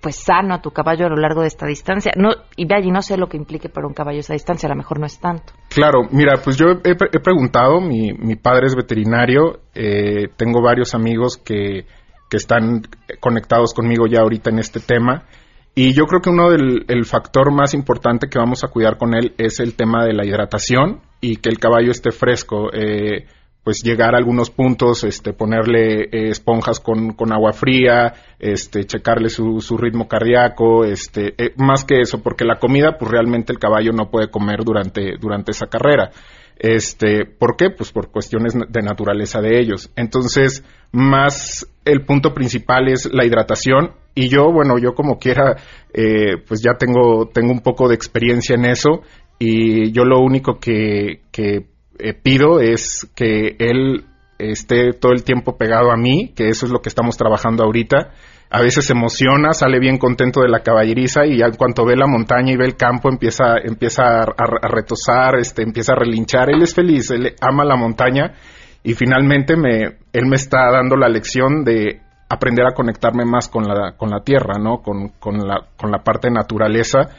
pues 0.00 0.16
sano 0.16 0.54
a 0.54 0.62
tu 0.62 0.70
caballo 0.70 1.06
a 1.06 1.10
lo 1.10 1.16
largo 1.16 1.42
de 1.42 1.48
esta 1.48 1.66
distancia? 1.66 2.12
No, 2.16 2.30
y 2.56 2.66
ve 2.66 2.76
allí, 2.76 2.90
no 2.90 3.02
sé 3.02 3.18
lo 3.18 3.28
que 3.28 3.36
implique 3.36 3.68
para 3.68 3.86
un 3.86 3.92
caballo 3.92 4.20
esa 4.20 4.32
distancia, 4.32 4.68
a 4.68 4.70
lo 4.70 4.76
mejor 4.76 5.00
no 5.00 5.06
es 5.06 5.18
tanto. 5.20 5.52
Claro, 5.68 6.02
mira, 6.10 6.40
pues 6.42 6.56
yo 6.56 6.66
he, 6.84 7.20
preguntado, 7.20 7.80
mi, 7.80 8.12
mi, 8.12 8.36
padre 8.36 8.66
es 8.66 8.74
veterinario, 8.74 9.60
eh, 9.74 10.28
tengo 10.36 10.62
varios 10.62 10.94
amigos 10.94 11.36
que 11.36 11.84
que 12.28 12.36
están 12.36 12.82
conectados 13.20 13.72
conmigo 13.74 14.06
ya 14.06 14.20
ahorita 14.20 14.50
en 14.50 14.58
este 14.58 14.80
tema. 14.80 15.24
Y 15.74 15.92
yo 15.94 16.06
creo 16.06 16.20
que 16.20 16.30
uno 16.30 16.50
del 16.50 16.84
el 16.88 17.04
factor 17.04 17.52
más 17.52 17.72
importante 17.74 18.28
que 18.28 18.38
vamos 18.38 18.64
a 18.64 18.68
cuidar 18.68 18.98
con 18.98 19.14
él 19.14 19.34
es 19.38 19.60
el 19.60 19.74
tema 19.74 20.04
de 20.04 20.12
la 20.12 20.26
hidratación 20.26 21.00
y 21.20 21.36
que 21.36 21.50
el 21.50 21.58
caballo 21.58 21.90
esté 21.90 22.10
fresco. 22.10 22.70
Eh, 22.72 23.26
pues 23.68 23.82
llegar 23.84 24.14
a 24.14 24.16
algunos 24.18 24.48
puntos, 24.48 25.04
este, 25.04 25.34
ponerle 25.34 26.04
eh, 26.04 26.30
esponjas 26.30 26.80
con, 26.80 27.12
con, 27.12 27.34
agua 27.34 27.52
fría, 27.52 28.14
este, 28.38 28.84
checarle 28.84 29.28
su, 29.28 29.60
su 29.60 29.76
ritmo 29.76 30.08
cardíaco, 30.08 30.86
este, 30.86 31.34
eh, 31.36 31.52
más 31.58 31.84
que 31.84 32.00
eso, 32.00 32.22
porque 32.22 32.46
la 32.46 32.58
comida, 32.58 32.96
pues 32.98 33.10
realmente 33.10 33.52
el 33.52 33.58
caballo 33.58 33.92
no 33.92 34.10
puede 34.10 34.30
comer 34.30 34.64
durante, 34.64 35.18
durante 35.20 35.50
esa 35.50 35.66
carrera. 35.66 36.10
Este, 36.58 37.24
¿Por 37.24 37.56
qué? 37.56 37.70
Pues 37.70 37.92
por 37.92 38.10
cuestiones 38.10 38.54
de 38.54 38.82
naturaleza 38.82 39.40
de 39.40 39.60
ellos. 39.60 39.90
Entonces, 39.94 40.64
más 40.90 41.66
el 41.84 42.04
punto 42.04 42.34
principal 42.34 42.88
es 42.88 43.08
la 43.12 43.24
hidratación 43.24 43.92
y 44.14 44.28
yo, 44.28 44.50
bueno, 44.52 44.76
yo 44.78 44.94
como 44.94 45.18
quiera, 45.18 45.56
eh, 45.92 46.36
pues 46.46 46.60
ya 46.60 46.74
tengo, 46.74 47.28
tengo 47.32 47.52
un 47.52 47.60
poco 47.60 47.88
de 47.88 47.94
experiencia 47.94 48.56
en 48.56 48.64
eso 48.64 49.02
y 49.38 49.92
yo 49.92 50.04
lo 50.04 50.20
único 50.20 50.58
que, 50.58 51.22
que 51.30 51.66
eh, 52.00 52.14
pido 52.14 52.60
es 52.60 53.08
que 53.14 53.54
él 53.60 54.04
esté 54.38 54.92
todo 54.92 55.12
el 55.12 55.22
tiempo 55.22 55.56
pegado 55.56 55.92
a 55.92 55.96
mí, 55.96 56.32
que 56.34 56.48
eso 56.48 56.66
es 56.66 56.72
lo 56.72 56.80
que 56.80 56.88
estamos 56.88 57.16
trabajando 57.16 57.62
ahorita 57.62 58.12
a 58.50 58.62
veces 58.62 58.86
se 58.86 58.94
emociona, 58.94 59.52
sale 59.52 59.78
bien 59.78 59.98
contento 59.98 60.40
de 60.40 60.48
la 60.48 60.60
caballeriza 60.60 61.26
y 61.26 61.38
ya 61.38 61.46
en 61.46 61.56
cuanto 61.56 61.84
ve 61.84 61.96
la 61.96 62.06
montaña 62.06 62.52
y 62.52 62.56
ve 62.56 62.64
el 62.64 62.76
campo 62.76 63.10
empieza, 63.10 63.58
empieza 63.62 64.20
a, 64.20 64.22
a, 64.22 64.68
retosar, 64.68 65.36
este, 65.38 65.62
empieza 65.62 65.92
a 65.92 65.96
relinchar. 65.96 66.48
Él 66.50 66.62
es 66.62 66.74
feliz, 66.74 67.10
él 67.10 67.34
ama 67.40 67.64
la 67.64 67.76
montaña 67.76 68.32
y 68.82 68.94
finalmente 68.94 69.56
me, 69.56 69.98
él 70.12 70.26
me 70.26 70.36
está 70.36 70.70
dando 70.70 70.96
la 70.96 71.08
lección 71.08 71.62
de 71.62 72.00
aprender 72.30 72.66
a 72.66 72.74
conectarme 72.74 73.24
más 73.24 73.48
con 73.48 73.64
la, 73.64 73.92
con 73.96 74.10
la 74.10 74.20
tierra, 74.20 74.54
¿no? 74.58 74.78
Con, 74.78 75.10
con, 75.18 75.38
la, 75.46 75.66
con 75.76 75.90
la 75.90 76.02
parte 76.02 76.30
naturaleza 76.30 77.10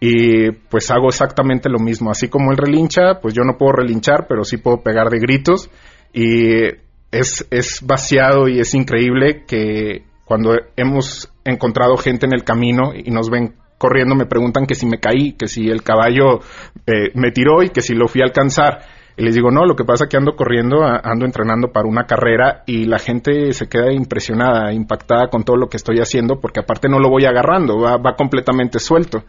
y 0.00 0.50
pues 0.50 0.90
hago 0.90 1.08
exactamente 1.08 1.68
lo 1.68 1.78
mismo. 1.78 2.10
Así 2.10 2.28
como 2.28 2.52
él 2.52 2.56
relincha, 2.56 3.20
pues 3.20 3.34
yo 3.34 3.42
no 3.42 3.58
puedo 3.58 3.72
relinchar, 3.72 4.26
pero 4.26 4.44
sí 4.44 4.56
puedo 4.56 4.82
pegar 4.82 5.10
de 5.10 5.18
gritos 5.18 5.70
y 6.14 6.64
es, 7.10 7.46
es 7.50 7.80
vaciado 7.86 8.48
y 8.48 8.60
es 8.60 8.74
increíble 8.74 9.44
que 9.46 10.09
cuando 10.30 10.52
hemos 10.76 11.28
encontrado 11.44 11.96
gente 11.96 12.24
en 12.24 12.32
el 12.32 12.44
camino 12.44 12.92
y 12.94 13.10
nos 13.10 13.28
ven 13.28 13.56
corriendo, 13.78 14.14
me 14.14 14.26
preguntan 14.26 14.64
que 14.64 14.76
si 14.76 14.86
me 14.86 15.00
caí, 15.00 15.32
que 15.32 15.48
si 15.48 15.68
el 15.68 15.82
caballo 15.82 16.38
eh, 16.86 17.10
me 17.14 17.32
tiró 17.32 17.64
y 17.64 17.70
que 17.70 17.80
si 17.82 17.96
lo 17.96 18.06
fui 18.06 18.20
a 18.20 18.26
alcanzar. 18.26 18.78
Y 19.16 19.24
les 19.24 19.34
digo, 19.34 19.50
no, 19.50 19.66
lo 19.66 19.74
que 19.74 19.84
pasa 19.84 20.04
es 20.04 20.08
que 20.08 20.16
ando 20.16 20.36
corriendo, 20.36 20.84
ando 20.84 21.26
entrenando 21.26 21.72
para 21.72 21.88
una 21.88 22.04
carrera 22.04 22.62
y 22.64 22.84
la 22.84 23.00
gente 23.00 23.52
se 23.52 23.68
queda 23.68 23.92
impresionada, 23.92 24.72
impactada 24.72 25.26
con 25.30 25.42
todo 25.42 25.56
lo 25.56 25.66
que 25.66 25.78
estoy 25.78 25.98
haciendo, 25.98 26.38
porque 26.38 26.60
aparte 26.60 26.88
no 26.88 27.00
lo 27.00 27.08
voy 27.08 27.24
agarrando, 27.24 27.80
va, 27.80 27.96
va 27.96 28.14
completamente 28.14 28.78
suelto. 28.78 29.24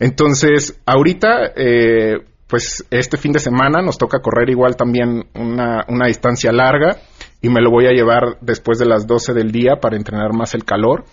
Entonces, 0.00 0.80
ahorita, 0.86 1.52
eh, 1.56 2.24
pues 2.46 2.86
este 2.90 3.18
fin 3.18 3.32
de 3.32 3.40
semana 3.40 3.82
nos 3.82 3.98
toca 3.98 4.20
correr 4.20 4.48
igual 4.48 4.76
también 4.76 5.26
una, 5.34 5.84
una 5.88 6.06
distancia 6.06 6.52
larga 6.52 6.96
y 7.40 7.48
me 7.48 7.60
lo 7.60 7.70
voy 7.70 7.86
a 7.86 7.92
llevar 7.92 8.38
después 8.40 8.78
de 8.78 8.86
las 8.86 9.06
12 9.06 9.32
del 9.34 9.52
día 9.52 9.76
para 9.80 9.96
entrenar 9.96 10.32
más 10.32 10.54
el 10.54 10.64
calor. 10.64 11.04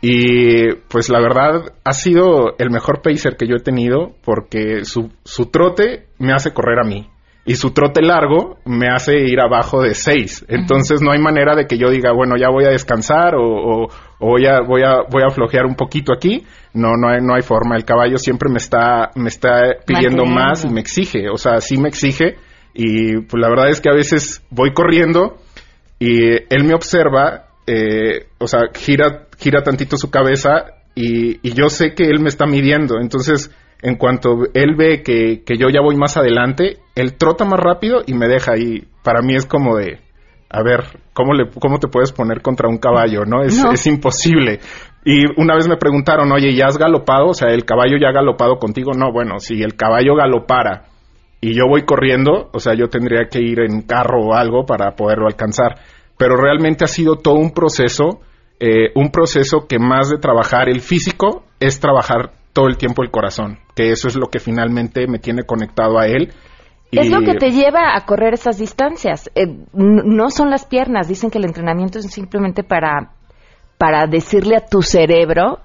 Y 0.00 0.74
pues 0.88 1.08
la 1.08 1.20
verdad 1.20 1.72
ha 1.84 1.92
sido 1.92 2.54
el 2.58 2.70
mejor 2.70 3.02
pacer 3.02 3.36
que 3.36 3.48
yo 3.48 3.56
he 3.56 3.62
tenido 3.62 4.14
porque 4.24 4.84
su, 4.84 5.10
su 5.24 5.46
trote 5.46 6.06
me 6.18 6.32
hace 6.32 6.52
correr 6.52 6.78
a 6.78 6.86
mí 6.86 7.10
y 7.48 7.56
su 7.56 7.70
trote 7.70 8.02
largo 8.02 8.58
me 8.66 8.88
hace 8.88 9.20
ir 9.20 9.40
abajo 9.40 9.80
de 9.80 9.94
6. 9.94 10.44
Entonces 10.48 11.00
no 11.00 11.12
hay 11.12 11.18
manera 11.18 11.56
de 11.56 11.66
que 11.66 11.78
yo 11.78 11.88
diga, 11.88 12.12
bueno, 12.12 12.36
ya 12.36 12.50
voy 12.50 12.66
a 12.66 12.68
descansar 12.68 13.36
o, 13.36 13.84
o, 13.84 13.88
voy, 14.20 14.44
a, 14.44 14.60
voy, 14.60 14.82
a, 14.82 15.04
voy 15.10 15.22
a 15.26 15.30
flojear 15.30 15.64
un 15.64 15.74
poquito 15.74 16.12
aquí. 16.12 16.44
No, 16.74 16.92
no 16.98 17.08
hay, 17.08 17.22
no 17.22 17.34
hay 17.34 17.40
forma. 17.40 17.76
El 17.76 17.86
caballo 17.86 18.18
siempre 18.18 18.50
me 18.50 18.58
está, 18.58 19.12
me 19.14 19.30
está 19.30 19.76
pidiendo 19.86 20.26
más 20.26 20.66
y 20.66 20.68
me 20.68 20.80
exige. 20.80 21.30
O 21.30 21.38
sea, 21.38 21.62
sí 21.62 21.78
me 21.78 21.88
exige. 21.88 22.36
Y 22.74 23.22
pues 23.22 23.40
la 23.40 23.48
verdad 23.48 23.70
es 23.70 23.80
que 23.80 23.88
a 23.88 23.94
veces 23.94 24.44
voy 24.50 24.74
corriendo 24.74 25.38
y 25.98 26.32
él 26.32 26.64
me 26.64 26.74
observa, 26.74 27.46
eh, 27.66 28.26
o 28.38 28.46
sea, 28.46 28.68
gira, 28.74 29.26
gira 29.38 29.62
tantito 29.62 29.96
su 29.96 30.10
cabeza 30.10 30.66
y, 30.94 31.38
yo 31.54 31.68
sé 31.70 31.94
que 31.94 32.04
él 32.04 32.20
me 32.20 32.28
está 32.28 32.46
midiendo. 32.46 33.00
Entonces, 33.00 33.50
en 33.82 33.96
cuanto 33.96 34.46
él 34.54 34.74
ve 34.76 35.02
que, 35.02 35.42
que, 35.44 35.56
yo 35.56 35.68
ya 35.68 35.80
voy 35.80 35.96
más 35.96 36.16
adelante, 36.16 36.78
él 36.94 37.16
trota 37.16 37.44
más 37.44 37.60
rápido 37.60 38.02
y 38.06 38.14
me 38.14 38.28
deja. 38.28 38.56
Y 38.56 38.86
para 39.02 39.22
mí 39.22 39.34
es 39.34 39.46
como 39.46 39.76
de, 39.76 40.00
a 40.50 40.62
ver, 40.62 41.00
¿cómo, 41.12 41.34
le, 41.34 41.50
cómo 41.50 41.78
te 41.78 41.88
puedes 41.88 42.12
poner 42.12 42.42
contra 42.42 42.68
un 42.68 42.78
caballo? 42.78 43.24
¿no? 43.24 43.42
Es, 43.42 43.62
es 43.72 43.86
imposible. 43.86 44.60
Y 45.04 45.24
una 45.40 45.54
vez 45.54 45.68
me 45.68 45.76
preguntaron, 45.76 46.30
oye, 46.32 46.54
¿ya 46.54 46.66
has 46.66 46.78
galopado? 46.78 47.28
O 47.28 47.34
sea, 47.34 47.48
¿el 47.50 47.64
caballo 47.64 47.96
ya 48.00 48.08
ha 48.08 48.12
galopado 48.12 48.58
contigo? 48.58 48.92
No, 48.92 49.12
bueno, 49.12 49.38
si 49.38 49.62
el 49.62 49.74
caballo 49.74 50.14
galopara 50.14 50.84
y 51.40 51.54
yo 51.54 51.64
voy 51.68 51.84
corriendo, 51.84 52.50
o 52.52 52.60
sea, 52.60 52.74
yo 52.74 52.88
tendría 52.88 53.28
que 53.30 53.40
ir 53.40 53.60
en 53.60 53.82
carro 53.82 54.26
o 54.26 54.34
algo 54.34 54.66
para 54.66 54.96
poderlo 54.96 55.26
alcanzar. 55.26 55.76
Pero 56.16 56.36
realmente 56.36 56.84
ha 56.84 56.88
sido 56.88 57.16
todo 57.16 57.34
un 57.34 57.52
proceso, 57.52 58.20
eh, 58.58 58.90
un 58.94 59.10
proceso 59.10 59.66
que 59.68 59.78
más 59.78 60.10
de 60.10 60.18
trabajar 60.18 60.68
el 60.68 60.80
físico 60.80 61.44
es 61.60 61.78
trabajar 61.78 62.32
todo 62.52 62.66
el 62.66 62.76
tiempo 62.76 63.02
el 63.02 63.10
corazón, 63.10 63.58
que 63.76 63.92
eso 63.92 64.08
es 64.08 64.16
lo 64.16 64.26
que 64.26 64.40
finalmente 64.40 65.06
me 65.06 65.20
tiene 65.20 65.44
conectado 65.44 65.98
a 65.98 66.08
él. 66.08 66.32
Es 66.90 67.10
lo 67.10 67.20
que 67.20 67.34
te 67.34 67.52
lleva 67.52 67.94
a 67.94 68.06
correr 68.06 68.34
esas 68.34 68.58
distancias. 68.58 69.30
Eh, 69.34 69.46
no 69.74 70.30
son 70.30 70.48
las 70.48 70.64
piernas. 70.64 71.06
Dicen 71.06 71.30
que 71.30 71.36
el 71.36 71.44
entrenamiento 71.44 71.98
es 71.98 72.10
simplemente 72.10 72.64
para 72.64 73.12
para 73.78 74.06
decirle 74.06 74.56
a 74.56 74.66
tu 74.66 74.82
cerebro 74.82 75.60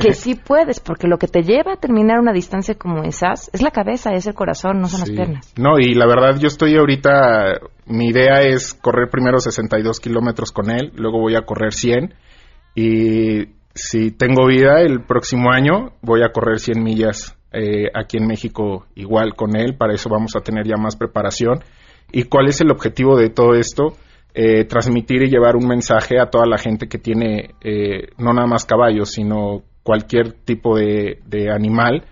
que 0.00 0.14
sí 0.14 0.34
puedes, 0.34 0.80
porque 0.80 1.08
lo 1.08 1.18
que 1.18 1.26
te 1.26 1.42
lleva 1.42 1.72
a 1.72 1.76
terminar 1.76 2.20
una 2.20 2.32
distancia 2.32 2.76
como 2.76 3.02
esas 3.02 3.50
es 3.52 3.62
la 3.62 3.70
cabeza, 3.70 4.12
es 4.12 4.26
el 4.26 4.34
corazón, 4.34 4.80
no 4.80 4.88
son 4.88 5.00
las 5.00 5.10
piernas. 5.10 5.52
No, 5.56 5.78
y 5.78 5.94
la 5.94 6.06
verdad 6.06 6.38
yo 6.38 6.46
estoy 6.46 6.76
ahorita, 6.76 7.60
mi 7.86 8.08
idea 8.08 8.42
es 8.42 8.74
correr 8.74 9.08
primero 9.10 9.38
62 9.38 9.98
kilómetros 9.98 10.52
con 10.52 10.70
él, 10.70 10.92
luego 10.94 11.18
voy 11.18 11.34
a 11.34 11.42
correr 11.42 11.72
100 11.72 12.14
y 12.74 13.48
si 13.74 14.10
tengo 14.12 14.46
vida 14.46 14.80
el 14.82 15.02
próximo 15.02 15.50
año 15.52 15.92
voy 16.00 16.22
a 16.22 16.32
correr 16.32 16.60
100 16.60 16.82
millas 16.82 17.36
eh, 17.52 17.88
aquí 17.94 18.16
en 18.18 18.26
México 18.26 18.86
igual 18.94 19.34
con 19.34 19.56
él, 19.56 19.76
para 19.76 19.94
eso 19.94 20.08
vamos 20.08 20.36
a 20.36 20.40
tener 20.40 20.66
ya 20.66 20.76
más 20.76 20.96
preparación. 20.96 21.64
¿Y 22.12 22.24
cuál 22.24 22.48
es 22.48 22.60
el 22.60 22.70
objetivo 22.70 23.16
de 23.16 23.30
todo 23.30 23.54
esto? 23.54 23.96
Eh, 24.34 24.64
transmitir 24.64 25.22
y 25.22 25.30
llevar 25.30 25.56
un 25.56 25.66
mensaje 25.66 26.20
a 26.20 26.26
toda 26.26 26.46
la 26.46 26.58
gente 26.58 26.88
que 26.88 26.98
tiene 26.98 27.54
eh, 27.60 28.10
no 28.18 28.32
nada 28.32 28.46
más 28.46 28.64
caballos, 28.64 29.10
sino 29.10 29.62
cualquier 29.82 30.32
tipo 30.32 30.76
de, 30.76 31.18
animal, 31.52 32.04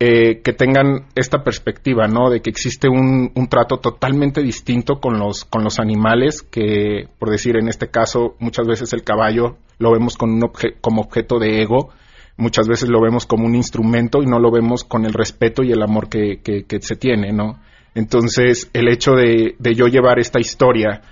eh, 0.00 0.40
que 0.42 0.52
tengan 0.52 1.06
esta 1.14 1.44
perspectiva, 1.44 2.08
¿no? 2.08 2.30
De 2.30 2.40
que 2.40 2.50
existe 2.50 2.88
un, 2.88 3.30
un, 3.34 3.48
trato 3.48 3.78
totalmente 3.78 4.42
distinto 4.42 4.98
con 5.00 5.20
los, 5.20 5.44
con 5.44 5.62
los 5.62 5.78
animales, 5.78 6.42
que, 6.42 7.08
por 7.18 7.30
decir, 7.30 7.56
en 7.56 7.68
este 7.68 7.88
caso, 7.88 8.34
muchas 8.40 8.66
veces 8.66 8.92
el 8.92 9.04
caballo 9.04 9.58
lo 9.78 9.92
vemos 9.92 10.16
con 10.16 10.30
un 10.30 10.42
obje 10.42 10.74
como 10.80 11.02
objeto 11.02 11.38
de 11.38 11.62
ego, 11.62 11.90
muchas 12.36 12.66
veces 12.66 12.88
lo 12.88 13.00
vemos 13.00 13.26
como 13.26 13.46
un 13.46 13.54
instrumento 13.54 14.22
y 14.22 14.26
no 14.26 14.40
lo 14.40 14.50
vemos 14.50 14.82
con 14.82 15.04
el 15.04 15.12
respeto 15.12 15.62
y 15.62 15.70
el 15.70 15.82
amor 15.82 16.08
que, 16.08 16.40
que, 16.42 16.64
que 16.64 16.80
se 16.80 16.96
tiene, 16.96 17.32
¿no? 17.32 17.60
Entonces, 17.94 18.70
el 18.72 18.88
hecho 18.88 19.12
de, 19.12 19.54
de 19.58 19.74
yo 19.74 19.86
llevar 19.86 20.18
esta 20.18 20.40
historia 20.40 21.02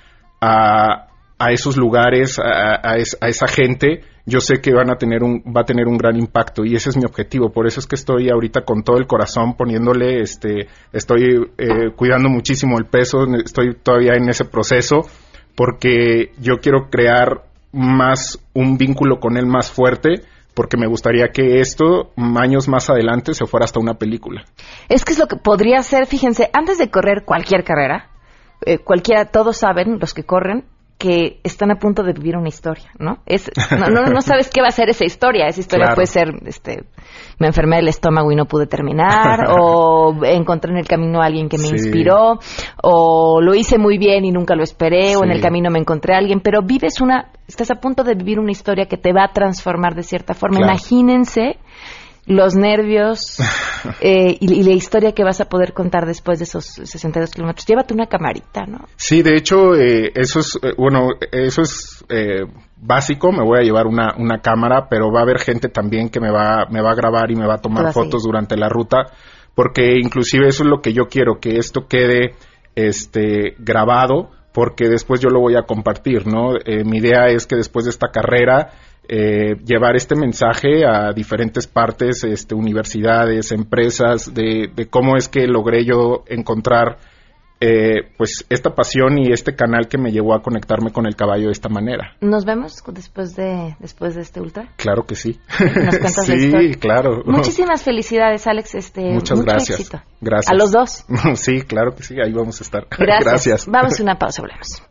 a, 0.41 1.09
a 1.39 1.53
esos 1.53 1.77
lugares, 1.77 2.39
a, 2.39 2.75
a, 2.75 2.95
a, 2.95 3.29
esa 3.29 3.47
gente, 3.47 4.03
yo 4.27 4.41
sé 4.41 4.61
que 4.61 4.73
van 4.73 4.91
a 4.91 4.97
tener 4.97 5.23
un, 5.23 5.43
va 5.57 5.63
a 5.63 5.65
tener 5.65 5.87
un 5.87 5.97
gran 5.97 6.17
impacto 6.17 6.65
y 6.65 6.75
ese 6.75 6.91
es 6.91 6.97
mi 6.97 7.05
objetivo. 7.05 7.51
Por 7.51 7.67
eso 7.67 7.81
es 7.81 7.87
que 7.87 7.97
estoy 7.97 8.31
ahorita 8.31 8.63
con 8.63 8.83
todo 8.83 8.99
el 8.99 9.07
corazón 9.07 9.57
poniéndole, 9.57 10.21
este, 10.21 10.69
estoy 10.93 11.51
eh, 11.59 11.91
cuidando 11.97 12.29
muchísimo 12.29 12.79
el 12.79 12.87
peso, 12.87 13.27
estoy 13.45 13.75
todavía 13.75 14.15
en 14.15 14.29
ese 14.29 14.45
proceso 14.45 15.03
porque 15.57 16.33
yo 16.39 16.59
quiero 16.61 16.89
crear 16.91 17.43
más 17.73 18.39
un 18.55 18.79
vínculo 18.79 19.21
con 19.21 19.37
él 19.37 19.47
más 19.47 19.71
fuerte 19.71 20.23
porque 20.55 20.77
me 20.77 20.87
gustaría 20.87 21.29
que 21.29 21.61
esto 21.61 22.11
años 22.37 22.69
más 22.69 22.91
adelante 22.91 23.35
se 23.35 23.47
fuera 23.47 23.65
hasta 23.65 23.81
una 23.81 23.95
película. 23.95 24.45
Es 24.89 25.05
que 25.05 25.13
es 25.13 25.19
lo 25.19 25.27
que 25.27 25.37
podría 25.37 25.83
ser, 25.83 26.07
fíjense, 26.07 26.51
antes 26.53 26.79
de 26.79 26.91
correr 26.91 27.25
cualquier 27.25 27.65
carrera, 27.65 28.11
eh, 28.67 28.79
cualquiera, 28.79 29.27
todos 29.27 29.57
saben, 29.59 29.99
los 29.99 30.15
que 30.15 30.25
corren, 30.25 30.65
que 31.01 31.41
están 31.45 31.71
a 31.71 31.77
punto 31.77 32.03
de 32.03 32.13
vivir 32.13 32.37
una 32.37 32.49
historia, 32.49 32.91
¿no? 32.99 33.23
Es, 33.25 33.51
no, 33.71 33.87
no, 33.87 34.03
no 34.13 34.21
sabes 34.21 34.51
qué 34.51 34.61
va 34.61 34.69
a 34.69 34.71
ser 34.71 34.91
esa 34.91 35.07
historia. 35.07 35.47
Esa 35.47 35.61
historia 35.61 35.87
claro. 35.87 35.95
puede 35.95 36.07
ser, 36.07 36.29
este, 36.45 36.85
me 37.39 37.47
enfermé 37.47 37.77
del 37.77 37.89
estómago 37.89 38.31
y 38.31 38.37
no 38.37 38.45
pude 38.45 38.67
terminar, 38.67 39.47
o 39.59 40.15
encontré 40.23 40.73
en 40.73 40.77
el 40.77 40.87
camino 40.87 41.23
a 41.23 41.25
alguien 41.25 41.49
que 41.49 41.57
me 41.57 41.69
sí. 41.69 41.75
inspiró, 41.75 42.39
o 42.83 43.41
lo 43.41 43.55
hice 43.55 43.79
muy 43.79 43.97
bien 43.97 44.27
y 44.27 44.31
nunca 44.31 44.55
lo 44.55 44.63
esperé, 44.63 45.13
sí. 45.13 45.17
o 45.17 45.25
en 45.25 45.31
el 45.31 45.41
camino 45.41 45.71
me 45.71 45.79
encontré 45.79 46.15
a 46.15 46.19
alguien, 46.19 46.41
pero 46.41 46.61
vives 46.63 47.01
una, 47.01 47.31
estás 47.49 47.71
a 47.71 47.77
punto 47.77 48.05
de 48.05 48.15
vivir 48.15 48.39
una 48.39 48.51
historia 48.51 48.85
que 48.85 48.99
te 48.99 49.15
va 49.15 49.25
a 49.25 49.33
transformar 49.33 49.95
de 49.95 50.03
cierta 50.03 50.35
forma. 50.35 50.59
Claro. 50.59 50.73
Imagínense 50.75 51.57
los 52.31 52.55
nervios 52.55 53.39
eh, 54.01 54.37
y, 54.41 54.61
y, 54.61 54.63
la 54.63 54.73
historia 54.73 55.13
que 55.13 55.25
vas 55.25 55.41
a 55.41 55.47
poder 55.47 55.73
contar 55.73 56.07
después 56.07 56.39
de 56.39 56.45
esos 56.45 56.65
62 56.65 57.31
kilómetros. 57.31 57.67
Llévate 57.67 57.93
una 57.93 58.07
camarita, 58.07 58.67
¿no? 58.67 58.87
Sí, 58.97 59.23
de 59.23 59.37
hecho, 59.37 59.75
eh, 59.75 60.13
eso 60.15 60.39
es, 60.39 60.59
eh, 60.63 60.73
bueno, 60.79 61.09
eso 61.33 61.63
es 61.63 62.05
eh, 62.09 62.45
básico. 62.77 63.33
Me 63.33 63.45
voy 63.45 63.59
a 63.59 63.63
llevar 63.63 63.87
una, 63.87 64.15
una 64.17 64.41
cámara, 64.41 64.87
pero 64.89 65.11
va 65.13 65.21
a 65.21 65.23
haber 65.25 65.41
gente 65.41 65.69
también 65.69 66.09
que 66.09 66.21
me 66.21 66.31
va, 66.31 66.67
me 66.71 66.81
va 66.81 66.93
a 66.93 66.95
grabar 66.95 67.31
y 67.33 67.37
me 67.37 67.47
va 67.47 67.55
a 67.55 67.61
tomar 67.61 67.93
fotos 67.93 68.23
durante 68.23 68.57
la 68.57 68.69
ruta, 68.69 69.07
porque 69.55 69.99
inclusive 69.99 70.47
eso 70.47 70.63
es 70.63 70.69
lo 70.69 70.81
que 70.81 70.93
yo 70.93 71.09
quiero, 71.09 71.41
que 71.41 71.57
esto 71.57 71.89
quede 71.89 72.37
este, 72.77 73.57
grabado, 73.59 74.31
porque 74.53 74.89
después 74.89 75.21
yo 75.21 75.31
lo 75.31 75.41
voy 75.41 75.57
a 75.57 75.63
compartir, 75.63 76.27
¿no? 76.27 76.55
Eh, 76.65 76.85
mi 76.85 76.99
idea 76.99 77.27
es 77.27 77.47
que 77.47 77.57
después 77.57 77.87
de 77.87 77.91
esta 77.91 78.09
carrera 78.13 78.71
eh, 79.13 79.57
llevar 79.65 79.97
este 79.97 80.15
mensaje 80.15 80.87
a 80.87 81.13
diferentes 81.13 81.67
partes, 81.67 82.23
este, 82.23 82.55
universidades, 82.55 83.51
empresas, 83.51 84.33
de, 84.33 84.71
de 84.73 84.87
cómo 84.87 85.17
es 85.17 85.29
que 85.29 85.49
logré 85.49 85.85
yo 85.85 86.23
encontrar 86.29 86.99
eh, 87.59 88.13
pues 88.17 88.47
esta 88.49 88.71
pasión 88.71 89.19
y 89.19 89.33
este 89.33 89.57
canal 89.57 89.89
que 89.89 89.99
me 89.99 90.13
llevó 90.13 90.35
a 90.35 90.43
conectarme 90.43 90.93
con 90.93 91.07
el 91.07 91.17
caballo 91.17 91.47
de 91.47 91.53
esta 91.53 91.69
manera. 91.69 92.15
¿Nos 92.21 92.45
vemos 92.45 92.83
después 92.93 93.35
de 93.35 93.77
después 93.81 94.15
de 94.15 94.23
este 94.23 94.41
ultra? 94.41 94.73
Claro 94.77 95.03
que 95.03 95.17
sí. 95.17 95.41
¿Nos 95.59 95.99
cuentas 95.99 96.27
sí, 96.27 96.51
la 96.51 96.79
claro. 96.79 97.25
Muchísimas 97.27 97.83
felicidades, 97.83 98.47
Alex. 98.47 98.77
Este, 98.77 99.03
Muchas 99.13 99.39
mucho 99.39 99.51
gracias. 99.51 99.81
Éxito. 99.81 100.01
Gracias. 100.21 100.53
A 100.53 100.55
los 100.55 100.71
dos. 100.71 101.05
sí, 101.35 101.63
claro 101.63 101.97
que 101.97 102.05
sí. 102.05 102.15
Ahí 102.25 102.33
vamos 102.33 102.61
a 102.61 102.65
estar. 102.65 102.87
Gracias. 102.97 103.25
gracias. 103.25 103.67
Vamos 103.67 103.99
a 103.99 104.03
una 104.05 104.15
pausa. 104.15 104.41
Volvemos. 104.41 104.90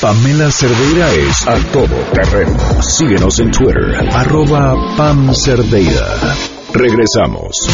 Pamela 0.00 0.48
Cerdeira 0.52 1.12
es 1.12 1.48
a 1.48 1.56
todo 1.72 1.96
terreno. 2.12 2.56
Síguenos 2.80 3.40
en 3.40 3.50
Twitter, 3.50 3.96
arroba 4.12 4.76
Pam 4.96 5.34
Cerdeira. 5.34 6.36
Regresamos. 6.72 7.68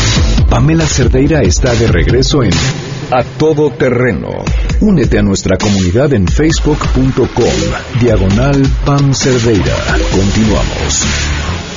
Pamela 0.49 0.87
Cerdeira 0.87 1.43
está 1.43 1.75
de 1.75 1.87
regreso 1.87 2.43
en 2.43 2.51
A 3.11 3.23
Todo 3.39 3.71
Terreno. 3.73 4.31
Únete 4.81 5.19
a 5.19 5.23
nuestra 5.23 5.59
comunidad 5.59 6.15
en 6.15 6.27
facebook.com, 6.27 7.99
diagonal 8.01 8.63
Pam 8.87 9.13
Cerdeira. 9.13 9.77
Continuamos. 10.11 11.05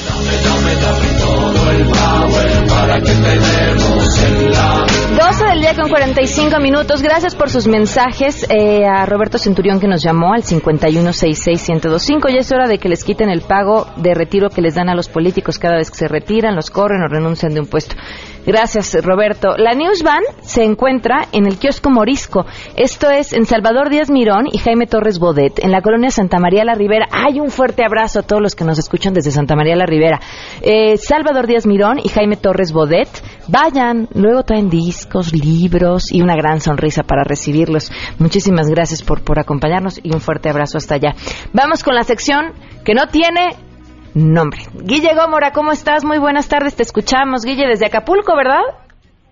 Dame, 0.08 0.32
dame, 0.46 0.76
dame 0.76 1.08
todo 1.20 1.72
el 1.72 1.86
power 1.88 2.68
para 2.70 3.02
que 3.02 3.12
tenemos 3.12 4.20
en 4.20 4.52
la 4.52 4.97
12 5.18 5.46
del 5.46 5.62
día 5.62 5.74
con 5.74 5.90
45 5.90 6.60
minutos. 6.60 7.02
Gracias 7.02 7.34
por 7.34 7.50
sus 7.50 7.68
mensajes 7.68 8.46
eh, 8.52 8.86
a 8.86 9.04
Roberto 9.08 9.40
Centurión 9.40 9.80
que 9.80 9.88
nos 9.88 10.04
llamó 10.04 10.32
al 10.32 10.44
5166125. 10.44 12.30
Ya 12.30 12.42
es 12.42 12.52
hora 12.52 12.68
de 12.68 12.78
que 12.78 12.88
les 12.88 13.04
quiten 13.04 13.32
el 13.32 13.42
pago 13.42 13.88
de 13.96 14.14
retiro 14.14 14.52
que 14.52 14.62
les 14.62 14.76
dan 14.76 14.90
a 14.90 14.96
los 14.96 15.10
políticos 15.10 15.58
cada 15.58 15.78
vez 15.78 15.90
que 15.90 15.98
se 15.98 16.08
retiran, 16.08 16.56
los 16.56 16.70
corren 16.70 17.02
o 17.02 17.08
renuncian 17.08 17.52
de 17.56 17.62
un 17.62 17.66
puesto. 17.66 17.96
Gracias, 18.48 18.96
Roberto. 19.04 19.58
La 19.58 19.74
News 19.74 20.04
Van 20.04 20.24
se 20.40 20.64
encuentra 20.64 21.28
en 21.34 21.48
el 21.48 21.58
kiosco 21.58 21.90
Morisco. 21.90 22.46
Esto 22.78 23.10
es 23.10 23.34
en 23.34 23.46
Salvador 23.46 23.90
Díaz 23.90 24.10
Mirón 24.10 24.48
y 24.50 24.58
Jaime 24.58 24.88
Torres 24.88 25.20
Bodet, 25.20 25.60
en 25.62 25.70
la 25.70 25.82
colonia 25.82 26.12
Santa 26.12 26.40
María 26.40 26.64
la 26.64 26.74
Ribera. 26.74 27.10
Hay 27.12 27.42
un 27.42 27.50
fuerte 27.50 27.84
abrazo 27.84 28.20
a 28.20 28.24
todos 28.24 28.42
los 28.42 28.56
que 28.56 28.64
nos 28.64 28.80
escuchan 28.80 29.14
desde 29.14 29.32
Santa 29.32 29.58
María 29.58 29.76
la 29.76 29.86
Ribera. 29.86 30.22
Eh, 30.62 30.96
Salvador 30.96 31.46
Díaz 31.46 31.68
Mirón 31.68 32.00
y 32.02 32.08
Jaime 32.08 32.38
Torres 32.38 32.72
Bodet. 32.72 33.10
Vayan, 33.50 34.08
luego 34.14 34.44
traen 34.44 34.70
discos, 34.70 35.34
libros 35.34 36.10
y 36.10 36.22
una 36.22 36.38
gran 36.38 36.62
sonrisa 36.62 37.04
para 37.04 37.26
recibirlos. 37.26 37.92
Muchísimas 38.18 38.70
gracias 38.70 39.04
por, 39.04 39.26
por 39.26 39.40
acompañarnos 39.40 40.00
y 40.02 40.14
un 40.14 40.22
fuerte 40.22 40.48
abrazo 40.48 40.78
hasta 40.78 40.96
allá. 40.96 41.16
Vamos 41.52 41.84
con 41.84 41.96
la 41.96 42.04
sección 42.04 42.54
que 42.86 42.94
no 42.94 43.08
tiene 43.08 43.67
nombre. 44.14 44.60
Guille 44.74 45.14
Gómora, 45.16 45.52
¿cómo 45.52 45.72
estás? 45.72 46.04
Muy 46.06 46.20
buenas 46.20 46.48
tardes, 46.50 46.76
te 46.76 46.84
escuchamos. 46.84 47.46
Guille, 47.46 47.68
desde 47.68 47.86
Acapulco, 47.86 48.36
¿verdad? 48.36 48.62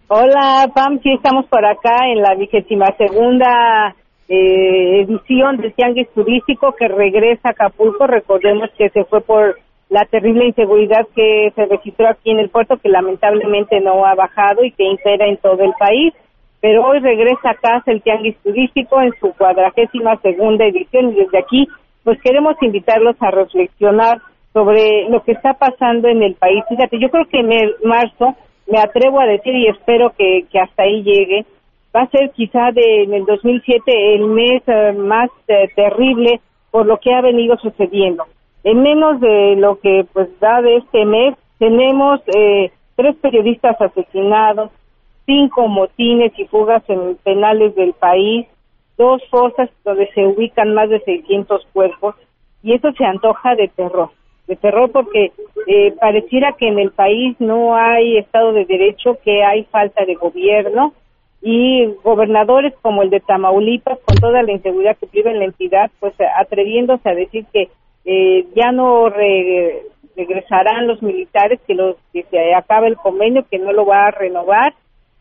Hola, 0.07 0.69
Pam, 0.73 0.99
sí, 1.01 1.11
estamos 1.13 1.45
por 1.47 1.65
acá 1.65 2.07
en 2.07 2.21
la 2.21 2.35
vigésima 2.35 2.87
segunda 2.97 3.95
eh, 4.29 5.01
edición 5.01 5.57
del 5.57 5.73
Tianguis 5.73 6.09
Turístico 6.13 6.73
que 6.77 6.87
regresa 6.87 7.49
a 7.49 7.51
Acapulco. 7.51 8.05
Recordemos 8.05 8.69
que 8.77 8.89
se 8.89 9.03
fue 9.05 9.21
por 9.21 9.57
la 9.89 10.05
terrible 10.05 10.45
inseguridad 10.45 11.07
que 11.15 11.51
se 11.55 11.65
registró 11.65 12.07
aquí 12.07 12.31
en 12.31 12.39
el 12.39 12.49
puerto, 12.49 12.77
que 12.77 12.89
lamentablemente 12.89 13.79
no 13.81 14.05
ha 14.05 14.15
bajado 14.15 14.63
y 14.63 14.71
que 14.71 14.83
impera 14.83 15.27
en 15.27 15.37
todo 15.37 15.63
el 15.63 15.73
país. 15.79 16.13
Pero 16.61 16.85
hoy 16.85 16.99
regresa 16.99 17.51
a 17.51 17.55
casa 17.55 17.91
el 17.91 18.01
Tianguis 18.01 18.37
Turístico 18.43 19.01
en 19.01 19.11
su 19.19 19.33
cuadragésima 19.33 20.17
segunda 20.21 20.65
edición 20.65 21.11
y 21.11 21.15
desde 21.15 21.39
aquí 21.39 21.67
pues 22.03 22.21
queremos 22.21 22.55
invitarlos 22.61 23.15
a 23.19 23.31
reflexionar 23.31 24.19
sobre 24.55 25.09
lo 25.09 25.21
que 25.21 25.33
está 25.33 25.55
pasando 25.55 26.07
en 26.07 26.23
el 26.23 26.35
país. 26.35 26.63
Fíjate, 26.69 26.97
yo 26.97 27.09
creo 27.09 27.25
que 27.27 27.39
en 27.39 27.49
marzo, 27.83 28.35
me 28.71 28.79
atrevo 28.79 29.19
a 29.19 29.25
decir 29.25 29.53
y 29.53 29.67
espero 29.67 30.13
que, 30.17 30.47
hasta 30.57 30.83
ahí 30.83 31.03
llegue, 31.03 31.45
va 31.93 32.03
a 32.03 32.09
ser 32.09 32.31
quizá 32.31 32.71
de, 32.71 33.03
en 33.03 33.13
el 33.13 33.25
2007 33.25 34.15
el 34.15 34.27
mes 34.27 34.63
uh, 34.67 34.97
más 34.97 35.29
uh, 35.49 35.67
terrible 35.75 36.39
por 36.71 36.85
lo 36.85 36.97
que 37.01 37.13
ha 37.13 37.19
venido 37.19 37.57
sucediendo. 37.57 38.23
En 38.63 38.81
menos 38.81 39.19
de 39.19 39.57
lo 39.57 39.77
que 39.81 40.05
pues 40.13 40.29
da 40.39 40.61
de 40.61 40.77
este 40.77 41.03
mes, 41.03 41.35
tenemos 41.59 42.21
eh, 42.33 42.71
tres 42.95 43.15
periodistas 43.17 43.79
asesinados, 43.81 44.71
cinco 45.25 45.67
motines 45.67 46.31
y 46.37 46.45
fugas 46.45 46.81
en 46.87 47.17
penales 47.25 47.75
del 47.75 47.91
país, 47.91 48.47
dos 48.97 49.21
fosas 49.29 49.69
donde 49.83 50.07
se 50.13 50.25
ubican 50.25 50.73
más 50.73 50.89
de 50.89 51.01
600 51.01 51.67
cuerpos, 51.73 52.15
y 52.63 52.73
eso 52.73 52.91
se 52.93 53.03
antoja 53.03 53.55
de 53.55 53.67
terror 53.67 54.11
de 54.47 54.55
terror 54.55 54.91
porque 54.91 55.31
eh, 55.67 55.93
pareciera 55.99 56.53
que 56.53 56.67
en 56.67 56.79
el 56.79 56.91
país 56.91 57.35
no 57.39 57.75
hay 57.75 58.17
Estado 58.17 58.53
de 58.53 58.65
Derecho, 58.65 59.17
que 59.23 59.43
hay 59.43 59.63
falta 59.65 60.05
de 60.05 60.15
gobierno 60.15 60.93
y 61.41 61.85
gobernadores 62.03 62.73
como 62.81 63.03
el 63.03 63.09
de 63.09 63.19
Tamaulipas, 63.19 63.99
con 64.05 64.17
toda 64.17 64.41
la 64.43 64.51
inseguridad 64.51 64.97
que 64.97 65.07
vive 65.11 65.31
en 65.31 65.39
la 65.39 65.45
entidad, 65.45 65.91
pues 65.99 66.13
atreviéndose 66.39 67.09
a 67.09 67.15
decir 67.15 67.45
que 67.53 67.69
eh, 68.05 68.47
ya 68.55 68.71
no 68.71 69.09
re, 69.09 69.83
regresarán 70.15 70.87
los 70.87 71.01
militares, 71.01 71.59
que, 71.67 71.75
los, 71.75 71.97
que 72.13 72.23
se 72.31 72.53
acabe 72.53 72.87
el 72.87 72.97
convenio, 72.97 73.45
que 73.49 73.59
no 73.59 73.73
lo 73.73 73.85
va 73.85 74.07
a 74.07 74.11
renovar. 74.11 74.73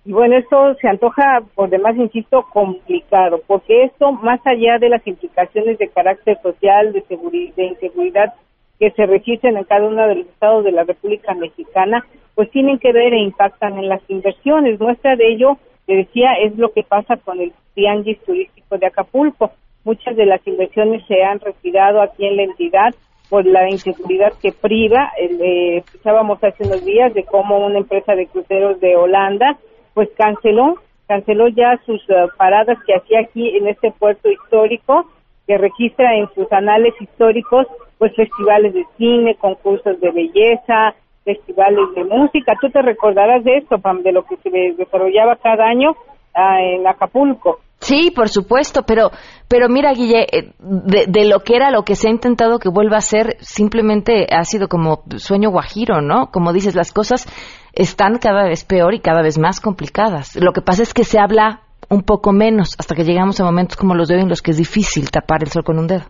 Y 0.06 0.12
bueno, 0.12 0.36
esto 0.36 0.74
se 0.80 0.88
antoja, 0.88 1.42
por 1.54 1.70
demás, 1.70 1.96
insisto, 1.96 2.46
complicado, 2.52 3.40
porque 3.46 3.84
esto, 3.84 4.12
más 4.12 4.40
allá 4.46 4.78
de 4.78 4.90
las 4.90 5.06
implicaciones 5.06 5.78
de 5.78 5.88
carácter 5.88 6.38
social, 6.42 6.92
de, 6.92 7.02
seguridad, 7.02 7.54
de 7.54 7.64
inseguridad 7.64 8.34
que 8.78 8.90
se 8.90 9.06
registren 9.06 9.56
en 9.56 9.64
cada 9.64 9.86
uno 9.86 10.06
de 10.06 10.16
los 10.16 10.26
estados 10.26 10.64
de 10.64 10.72
la 10.72 10.84
República 10.84 11.34
Mexicana, 11.34 12.04
pues 12.34 12.50
tienen 12.50 12.78
que 12.78 12.92
ver 12.92 13.12
e 13.12 13.18
impactan 13.18 13.78
en 13.78 13.88
las 13.88 14.02
inversiones. 14.08 14.80
Muestra 14.80 15.16
de 15.16 15.32
ello, 15.32 15.58
te 15.86 15.94
decía, 15.94 16.32
es 16.34 16.56
lo 16.58 16.72
que 16.72 16.82
pasa 16.82 17.16
con 17.16 17.40
el 17.40 17.52
tianguis 17.74 18.20
turístico 18.24 18.78
de 18.78 18.86
Acapulco. 18.86 19.52
muchas 19.84 20.16
de 20.16 20.26
las 20.26 20.44
inversiones 20.46 21.04
se 21.06 21.22
han 21.22 21.40
retirado 21.40 22.00
aquí 22.00 22.26
en 22.26 22.36
la 22.36 22.44
entidad 22.44 22.94
por 23.28 23.44
la 23.44 23.68
inseguridad 23.68 24.32
que 24.40 24.52
priva. 24.52 25.12
Eh, 25.18 25.78
escuchábamos 25.78 26.42
hace 26.42 26.64
unos 26.64 26.84
días 26.84 27.12
de 27.14 27.24
cómo 27.24 27.64
una 27.64 27.78
empresa 27.78 28.14
de 28.14 28.26
cruceros 28.26 28.80
de 28.80 28.96
Holanda 28.96 29.58
pues 29.92 30.08
canceló, 30.16 30.76
canceló 31.06 31.48
ya 31.48 31.78
sus 31.86 32.02
eh, 32.10 32.26
paradas 32.36 32.78
que 32.86 32.94
hacía 32.94 33.20
aquí 33.20 33.56
en 33.56 33.68
este 33.68 33.92
puerto 33.92 34.30
histórico 34.30 35.06
que 35.46 35.58
registra 35.58 36.16
en 36.16 36.28
sus 36.34 36.50
anales 36.52 36.94
históricos 37.00 37.66
pues 37.98 38.14
festivales 38.14 38.74
de 38.74 38.84
cine, 38.96 39.36
concursos 39.36 40.00
de 40.00 40.10
belleza, 40.10 40.94
festivales 41.24 41.94
de 41.94 42.04
música. 42.04 42.54
Tú 42.60 42.70
te 42.70 42.82
recordarás 42.82 43.44
de 43.44 43.58
esto, 43.58 43.78
Pam, 43.78 44.02
de 44.02 44.12
lo 44.12 44.24
que 44.24 44.36
se 44.36 44.50
desarrollaba 44.76 45.36
cada 45.36 45.66
año 45.66 45.94
ah, 46.34 46.60
en 46.60 46.86
Acapulco. 46.86 47.58
Sí, 47.80 48.10
por 48.14 48.30
supuesto, 48.30 48.82
pero, 48.86 49.10
pero 49.46 49.68
mira, 49.68 49.92
Guille, 49.92 50.26
eh, 50.32 50.52
de, 50.58 51.04
de, 51.06 51.28
lo 51.28 51.40
que 51.40 51.54
era 51.54 51.70
lo 51.70 51.82
que 51.82 51.96
se 51.96 52.08
ha 52.08 52.10
intentado 52.10 52.58
que 52.58 52.70
vuelva 52.70 52.96
a 52.96 53.02
ser, 53.02 53.36
simplemente 53.40 54.26
ha 54.30 54.44
sido 54.44 54.68
como 54.68 55.02
sueño 55.16 55.50
guajiro, 55.50 56.00
¿no? 56.00 56.30
Como 56.32 56.54
dices, 56.54 56.74
las 56.74 56.92
cosas 56.92 57.26
están 57.74 58.18
cada 58.18 58.44
vez 58.44 58.64
peor 58.64 58.94
y 58.94 59.00
cada 59.00 59.20
vez 59.20 59.38
más 59.38 59.60
complicadas. 59.60 60.34
Lo 60.36 60.52
que 60.52 60.62
pasa 60.62 60.82
es 60.82 60.94
que 60.94 61.04
se 61.04 61.18
habla 61.18 61.60
un 61.90 62.02
poco 62.02 62.32
menos 62.32 62.74
hasta 62.78 62.94
que 62.94 63.04
llegamos 63.04 63.38
a 63.40 63.44
momentos 63.44 63.76
como 63.76 63.94
los 63.94 64.08
de 64.08 64.16
hoy 64.16 64.22
en 64.22 64.28
los 64.30 64.40
que 64.40 64.52
es 64.52 64.56
difícil 64.56 65.10
tapar 65.10 65.42
el 65.42 65.50
sol 65.50 65.64
con 65.64 65.78
un 65.78 65.86
dedo. 65.86 66.04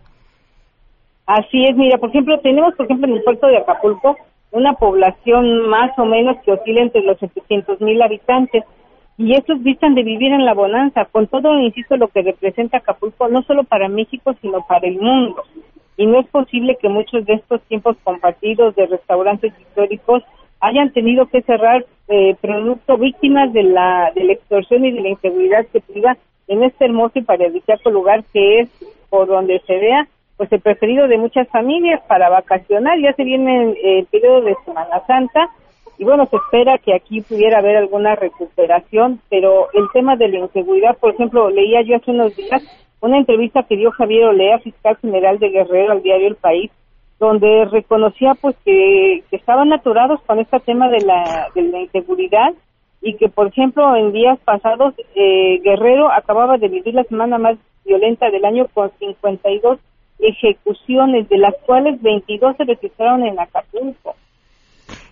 Así 1.25 1.65
es, 1.65 1.75
mira, 1.75 1.97
por 1.97 2.09
ejemplo, 2.09 2.39
tenemos, 2.39 2.75
por 2.75 2.85
ejemplo, 2.85 3.07
en 3.07 3.15
el 3.15 3.23
puerto 3.23 3.47
de 3.47 3.57
Acapulco 3.57 4.17
una 4.51 4.73
población 4.73 5.67
más 5.67 5.91
o 5.97 6.05
menos 6.05 6.37
que 6.45 6.51
oscila 6.53 6.81
entre 6.81 7.01
los 7.01 7.17
700 7.19 7.81
mil 7.81 8.01
habitantes 8.01 8.63
y 9.17 9.33
estos 9.33 9.61
vistan 9.63 9.95
de 9.95 10.03
vivir 10.03 10.31
en 10.31 10.45
la 10.45 10.53
bonanza, 10.53 11.05
con 11.05 11.27
todo, 11.27 11.57
insisto, 11.59 11.97
lo 11.97 12.09
que 12.09 12.21
representa 12.21 12.77
Acapulco, 12.77 13.27
no 13.27 13.43
solo 13.43 13.63
para 13.63 13.87
México, 13.87 14.33
sino 14.41 14.65
para 14.67 14.87
el 14.87 14.99
mundo. 14.99 15.43
Y 15.97 16.05
no 16.05 16.19
es 16.19 16.27
posible 16.27 16.77
que 16.81 16.89
muchos 16.89 17.25
de 17.25 17.33
estos 17.33 17.61
tiempos 17.63 17.95
compartidos 18.03 18.75
de 18.75 18.87
restaurantes 18.87 19.53
históricos 19.59 20.23
hayan 20.59 20.91
tenido 20.91 21.27
que 21.27 21.41
cerrar 21.41 21.85
eh, 22.07 22.35
producto 22.41 22.97
víctimas 22.97 23.51
de 23.53 23.63
la, 23.63 24.11
de 24.13 24.25
la 24.25 24.33
extorsión 24.33 24.85
y 24.85 24.91
de 24.91 25.01
la 25.01 25.09
inseguridad 25.09 25.65
que 25.71 25.81
priva 25.81 26.17
en 26.47 26.63
este 26.63 26.85
hermoso 26.85 27.19
y 27.19 27.23
paradisíaco 27.23 27.89
lugar 27.89 28.23
que 28.33 28.59
es, 28.59 28.69
por 29.09 29.27
donde 29.27 29.61
se 29.65 29.77
vea, 29.77 30.07
pues 30.37 30.51
el 30.51 30.61
preferido 30.61 31.07
de 31.07 31.17
muchas 31.17 31.47
familias 31.49 32.01
para 32.07 32.29
vacacionar. 32.29 32.99
Ya 32.99 33.13
se 33.13 33.23
viene 33.23 33.75
el 33.83 34.05
periodo 34.05 34.41
de 34.41 34.55
Semana 34.65 35.01
Santa 35.07 35.49
y 35.97 36.03
bueno, 36.03 36.25
se 36.25 36.35
espera 36.35 36.77
que 36.77 36.93
aquí 36.93 37.21
pudiera 37.21 37.59
haber 37.59 37.77
alguna 37.77 38.15
recuperación, 38.15 39.21
pero 39.29 39.67
el 39.73 39.85
tema 39.93 40.15
de 40.17 40.27
la 40.27 40.39
inseguridad, 40.39 40.97
por 40.97 41.13
ejemplo, 41.13 41.49
leía 41.49 41.81
yo 41.83 41.95
hace 41.95 42.11
unos 42.11 42.35
días 42.35 42.63
una 43.01 43.17
entrevista 43.17 43.63
que 43.63 43.77
dio 43.77 43.91
Javier 43.91 44.25
Olea, 44.25 44.59
fiscal 44.59 44.97
general 44.97 45.37
de 45.39 45.49
Guerrero, 45.49 45.91
al 45.91 46.01
diario 46.01 46.27
El 46.27 46.35
País, 46.35 46.71
donde 47.19 47.65
reconocía 47.65 48.33
pues 48.33 48.55
que, 48.65 49.23
estaban 49.31 49.71
aturados 49.71 50.19
con 50.23 50.39
este 50.39 50.59
tema 50.61 50.89
de 50.89 51.01
la, 51.01 51.47
de 51.53 51.61
la 51.61 51.81
inseguridad 51.81 52.53
y 53.01 53.15
que, 53.15 53.29
por 53.29 53.47
ejemplo, 53.47 53.95
en 53.95 54.11
días 54.11 54.39
pasados 54.39 54.95
eh, 55.15 55.59
Guerrero 55.63 56.11
acababa 56.11 56.57
de 56.57 56.67
vivir 56.67 56.95
la 56.95 57.03
semana 57.03 57.37
más 57.37 57.57
violenta 57.85 58.31
del 58.31 58.43
año 58.43 58.65
con 58.73 58.91
52 58.97 59.77
ejecuciones, 60.19 61.29
de 61.29 61.37
las 61.37 61.55
cuales 61.65 62.01
22 62.01 62.57
se 62.57 62.63
registraron 62.63 63.25
en 63.25 63.39
Acapulco. 63.39 64.15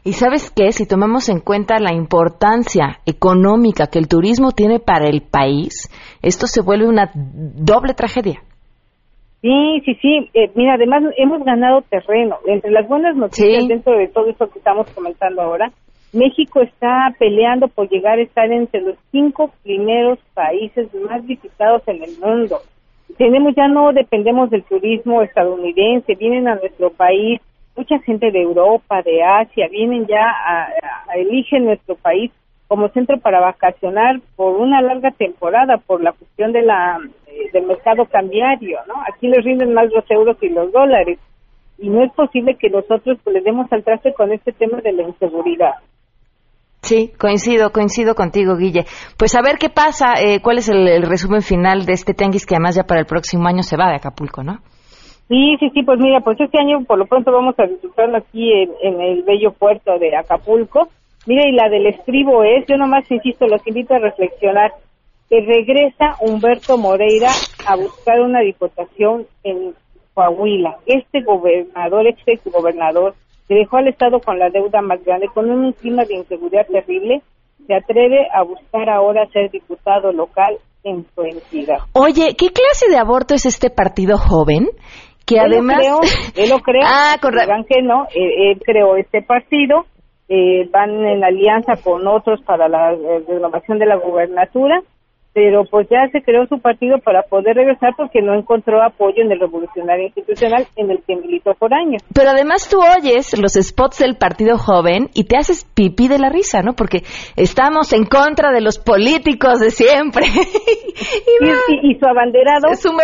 Y 0.06 0.14
sabes 0.14 0.52
qué, 0.52 0.72
si 0.72 0.86
tomamos 0.86 1.30
en 1.30 1.40
cuenta 1.40 1.80
la 1.80 1.94
importancia 1.94 3.00
económica 3.06 3.88
que 3.88 4.00
el 4.00 4.10
turismo 4.10 4.52
tiene 4.52 4.80
para 4.80 5.08
el 5.08 5.22
país, 5.22 5.90
esto 6.22 6.46
se 6.46 6.62
vuelve 6.62 6.88
una 6.88 7.12
doble 7.16 7.94
tragedia. 7.94 8.42
Sí, 9.42 9.82
sí, 9.86 9.96
sí. 10.02 10.30
Eh, 10.34 10.52
mira, 10.56 10.76
además 10.76 11.04
hemos 11.18 11.44
ganado 11.44 11.82
terreno. 11.90 12.38
Entre 12.46 12.72
las 12.72 12.88
buenas 12.88 13.16
noticias 13.16 13.68
dentro 13.68 13.98
de 13.98 14.08
todo 14.08 14.28
esto 14.30 14.50
que 14.50 14.60
estamos 14.60 14.90
comentando 14.92 15.42
ahora, 15.42 15.72
México 16.14 16.62
está 16.62 17.14
peleando 17.18 17.68
por 17.68 17.90
llegar 17.90 18.20
a 18.20 18.22
estar 18.22 18.52
entre 18.52 18.82
los 18.82 18.96
cinco 19.12 19.52
primeros 19.64 20.20
países 20.34 20.88
más 21.10 21.26
visitados 21.26 21.82
en 21.88 22.04
el 22.04 22.18
mundo. 22.20 22.60
Tenemos 23.18 23.54
ya 23.56 23.68
no 23.68 23.94
dependemos 23.94 24.50
del 24.50 24.64
turismo 24.64 25.22
estadounidense, 25.22 26.16
vienen 26.16 26.48
a 26.48 26.56
nuestro 26.56 26.90
país 26.90 27.40
mucha 27.76 28.00
gente 28.00 28.32
de 28.32 28.42
Europa, 28.42 29.02
de 29.02 29.24
Asia, 29.24 29.68
vienen 29.68 30.06
ya 30.08 30.24
a, 30.24 30.70
eligen 31.16 31.66
nuestro 31.66 31.96
país 31.96 32.32
como 32.68 32.90
centro 32.90 33.20
para 33.20 33.40
vacacionar 33.40 34.20
por 34.36 34.56
una 34.60 34.82
larga 34.82 35.12
temporada 35.12 35.78
por 35.78 36.02
la 36.02 36.12
cuestión 36.12 36.54
de 36.54 36.64
la 36.64 37.00
eh, 37.28 37.50
del 37.52 37.66
mercado 37.66 38.06
cambiario, 38.06 38.80
¿no? 38.88 38.96
Aquí 39.08 39.28
les 39.28 39.44
rinden 39.44 39.74
más 39.74 39.92
los 39.92 40.10
euros 40.10 40.38
y 40.42 40.50
los 40.50 40.72
dólares 40.72 41.20
y 41.78 41.90
no 41.90 42.04
es 42.04 42.12
posible 42.14 42.56
que 42.56 42.70
nosotros 42.70 43.18
pues, 43.24 43.34
le 43.36 43.42
demos 43.42 43.72
al 43.72 43.84
traste 43.84 44.14
con 44.14 44.32
este 44.32 44.54
tema 44.54 44.80
de 44.82 44.94
la 44.94 45.04
inseguridad. 45.04 45.74
Sí, 46.84 47.14
coincido, 47.18 47.72
coincido 47.72 48.14
contigo, 48.14 48.58
Guille. 48.58 48.84
Pues 49.18 49.36
a 49.36 49.42
ver 49.42 49.58
qué 49.58 49.70
pasa, 49.70 50.16
eh, 50.20 50.42
cuál 50.42 50.58
es 50.58 50.68
el, 50.68 51.02
resumen 51.04 51.42
final 51.42 51.86
de 51.86 51.94
este 51.94 52.14
tenguis 52.14 52.46
que 52.46 52.56
además 52.56 52.76
ya 52.76 52.84
para 52.84 53.00
el 53.00 53.06
próximo 53.06 53.48
año 53.48 53.64
se 53.64 53.78
va 53.78 53.88
de 53.88 53.96
Acapulco, 53.96 54.44
¿no? 54.44 54.58
Sí, 55.30 55.56
sí, 55.62 55.70
sí, 55.74 55.84
pues 55.84 55.98
mira, 56.00 56.20
pues 56.20 56.38
este 56.42 56.60
año 56.60 56.84
por 56.84 57.00
lo 57.00 57.06
pronto 57.06 57.32
vamos 57.32 57.56
a 57.58 57.68
disfrutarlo 57.68 58.18
aquí 58.18 58.52
en, 58.82 59.00
el 59.00 59.24
bello 59.24 59.54
puerto 59.54 59.98
de 59.98 60.14
Acapulco. 60.18 60.90
Mira, 61.26 61.48
y 61.48 61.54
la 61.54 61.70
del 61.70 61.88
estribo 61.88 62.44
es, 62.44 62.66
yo 62.68 62.76
nomás 62.76 63.10
insisto, 63.10 63.48
los 63.48 63.66
invito 63.66 63.94
a 63.96 64.00
reflexionar, 64.00 64.74
que 65.30 65.40
regresa 65.40 66.18
Humberto 66.20 66.78
Moreira 66.78 67.30
a 67.66 67.78
buscar 67.78 68.20
una 68.20 68.42
diputación 68.42 69.26
en 69.46 69.74
Coahuila. 70.14 70.80
Este 70.86 71.22
gobernador, 71.22 72.08
este 72.08 72.38
gobernador, 72.50 73.16
que 73.48 73.56
dejó 73.56 73.78
al 73.78 73.88
Estado 73.88 74.20
con 74.20 74.40
la 74.40 74.50
deuda 74.50 74.82
más 74.82 75.04
grande, 75.04 75.28
con 75.34 75.50
un 75.50 75.74
clima 75.74 76.04
de 76.06 76.16
inseguridad 76.16 76.66
terrible, 76.68 77.22
se 77.68 77.76
atreve 77.76 78.28
a 78.34 78.44
buscar 78.44 78.90
ahora 78.90 79.28
ser 79.32 79.52
diputado 79.52 80.12
local 80.12 80.58
en 80.84 81.06
su 81.16 81.22
entidad. 81.24 81.78
Oye, 81.94 82.36
¿qué 82.38 82.48
clase 82.50 82.90
de 82.90 82.98
aborto 82.98 83.36
es 83.36 83.46
este 83.46 83.70
partido 83.70 84.18
joven? 84.18 84.68
que 85.26 85.40
además 85.40 85.80
lo 85.88 86.02
él 86.36 86.50
lo 86.50 86.60
creo 86.60 86.82
ah 86.86 87.16
que 87.22 87.82
no 87.82 88.08
él, 88.14 88.60
creó 88.64 88.98
este 88.98 89.22
partido 89.22 89.86
eh, 90.30 90.68
van 90.72 90.90
en 90.90 91.24
alianza 91.24 91.74
con 91.84 92.08
otros 92.08 92.42
para 92.46 92.68
la 92.68 92.94
eh, 92.94 93.24
renovación 93.28 93.80
de 93.80 93.86
la 93.86 93.98
gubernatura 93.98 94.82
pero 95.34 95.66
pues 95.66 95.88
ya 95.90 96.08
se 96.12 96.22
creó 96.22 96.46
su 96.48 96.60
partido 96.60 97.00
para 97.00 97.24
poder 97.24 97.56
regresar 97.56 97.94
porque 97.98 98.22
no 98.22 98.36
encontró 98.36 98.84
apoyo 98.84 99.24
en 99.24 99.32
el 99.32 99.40
revolucionario 99.40 100.06
institucional 100.06 100.68
en 100.76 100.92
el 100.92 101.02
que 101.06 101.16
militó 101.16 101.56
por 101.56 101.74
años. 101.74 102.04
Pero 102.14 102.30
además 102.30 102.70
tú 102.70 102.78
oyes 102.80 103.36
los 103.40 103.54
spots 103.54 104.00
del 104.00 104.16
Partido 104.16 104.58
Joven 104.58 105.10
y 105.16 105.24
te 105.24 105.38
haces 105.38 105.66
pipí 105.66 106.08
de 106.08 106.20
la 106.20 106.30
risa, 106.30 106.62
¿no? 106.62 106.74
Porque 106.74 107.02
estamos 107.36 107.94
en 107.94 108.06
contra 108.06 108.52
de 108.52 108.62
los 108.62 108.78
políticos 108.78 109.60
de 109.60 109.72
siempre. 109.72 110.26
y, 111.82 111.96
su 111.96 112.06
abanderado 112.06 112.68
es, 112.72 112.86
un 112.86 112.98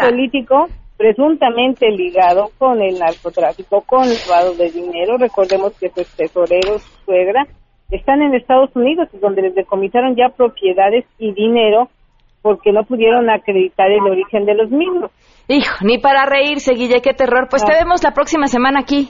político 0.00 0.68
presuntamente 0.96 1.90
ligado 1.90 2.50
con 2.56 2.80
el 2.80 2.98
narcotráfico, 3.00 3.82
con 3.82 4.04
el 4.04 4.16
lavado 4.28 4.54
de 4.54 4.70
dinero. 4.70 5.16
Recordemos 5.18 5.72
que 5.78 5.88
su 5.88 6.04
tesorero, 6.16 6.78
su 6.78 7.04
suegra, 7.04 7.46
están 7.90 8.22
en 8.22 8.34
Estados 8.34 8.74
Unidos, 8.74 9.08
donde 9.20 9.42
les 9.42 9.54
decomisaron 9.54 10.16
ya 10.16 10.30
propiedades 10.30 11.04
y 11.18 11.32
dinero 11.32 11.88
porque 12.42 12.72
no 12.72 12.84
pudieron 12.84 13.30
acreditar 13.30 13.90
el 13.90 14.02
origen 14.02 14.44
de 14.44 14.54
los 14.54 14.70
mismos. 14.70 15.10
Hijo, 15.48 15.76
ni 15.82 15.98
para 15.98 16.26
reírse, 16.26 16.74
Guille, 16.74 17.00
qué 17.00 17.14
terror. 17.14 17.48
Pues 17.48 17.64
te 17.64 17.72
vemos 17.72 18.02
la 18.02 18.10
próxima 18.12 18.48
semana 18.48 18.80
aquí. 18.80 19.08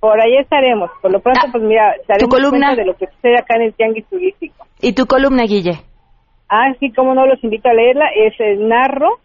Por 0.00 0.18
ahí 0.18 0.38
estaremos. 0.38 0.90
Por 1.02 1.12
lo 1.12 1.20
pronto, 1.20 1.40
ah, 1.44 1.48
pues 1.52 1.62
mira, 1.62 1.92
estaremos 1.92 2.30
¿Tu 2.30 2.36
columna? 2.36 2.74
de 2.74 2.86
lo 2.86 2.94
que 2.94 3.06
sucede 3.06 3.38
acá 3.38 3.56
en 3.56 3.62
el 3.62 3.74
Tianguis 3.74 4.06
Turístico. 4.08 4.66
¿Y 4.80 4.94
tu 4.94 5.04
columna, 5.04 5.42
Guille? 5.44 5.78
Ah, 6.48 6.72
sí, 6.80 6.90
como 6.92 7.14
no, 7.14 7.26
los 7.26 7.42
invito 7.44 7.68
a 7.68 7.74
leerla. 7.74 8.06
Es 8.16 8.34
el 8.40 8.66
Narro 8.66 9.18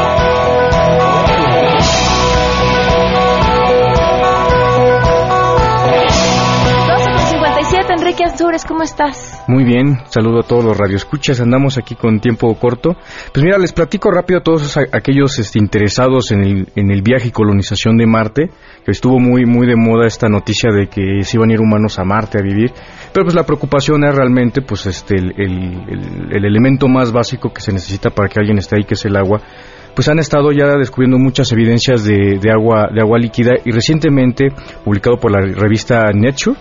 Enrique 8.11 8.25
Azures, 8.25 8.65
¿cómo 8.65 8.83
estás? 8.83 9.41
Muy 9.47 9.63
bien, 9.63 9.99
saludo 10.09 10.39
a 10.41 10.43
todos 10.43 10.65
los 10.65 10.77
radioescuchas. 10.77 11.39
Andamos 11.39 11.77
aquí 11.77 11.95
con 11.95 12.19
tiempo 12.19 12.53
corto. 12.55 12.97
Pues 13.33 13.41
mira, 13.41 13.57
les 13.57 13.71
platico 13.71 14.11
rápido 14.11 14.41
a 14.41 14.43
todos 14.43 14.75
aquellos 14.91 15.39
este, 15.39 15.59
interesados 15.59 16.31
en 16.33 16.67
el, 16.75 17.01
viaje 17.03 17.29
y 17.29 17.31
colonización 17.31 17.95
de 17.95 18.05
Marte, 18.07 18.49
que 18.83 18.91
estuvo 18.91 19.17
muy 19.17 19.45
muy 19.45 19.65
de 19.65 19.77
moda 19.77 20.07
esta 20.07 20.27
noticia 20.27 20.71
de 20.73 20.87
que 20.87 21.23
se 21.23 21.37
iban 21.37 21.51
a 21.51 21.53
ir 21.53 21.61
humanos 21.61 21.99
a 21.99 22.03
Marte 22.03 22.37
a 22.37 22.41
vivir. 22.43 22.73
Pero 23.13 23.23
pues 23.23 23.33
la 23.33 23.45
preocupación 23.45 24.03
es 24.03 24.13
realmente 24.13 24.61
pues 24.61 24.87
este 24.87 25.15
el, 25.15 25.31
el- 25.37 25.83
el- 25.87 26.35
el 26.35 26.45
elemento 26.45 26.89
más 26.89 27.13
básico 27.13 27.53
que 27.53 27.61
se 27.61 27.71
necesita 27.71 28.09
para 28.09 28.27
que 28.27 28.41
alguien 28.41 28.57
esté 28.57 28.75
ahí, 28.75 28.83
que 28.83 28.95
es 28.95 29.05
el 29.05 29.15
agua 29.15 29.39
pues 29.95 30.07
han 30.07 30.19
estado 30.19 30.53
ya 30.53 30.67
descubriendo 30.77 31.17
muchas 31.17 31.51
evidencias 31.51 32.05
de, 32.05 32.39
de 32.41 32.49
agua 32.51 32.87
de 32.93 33.01
agua 33.01 33.17
líquida 33.19 33.51
y 33.65 33.71
recientemente 33.71 34.47
publicado 34.85 35.17
por 35.17 35.31
la 35.31 35.41
revista 35.41 36.11
Nature 36.13 36.57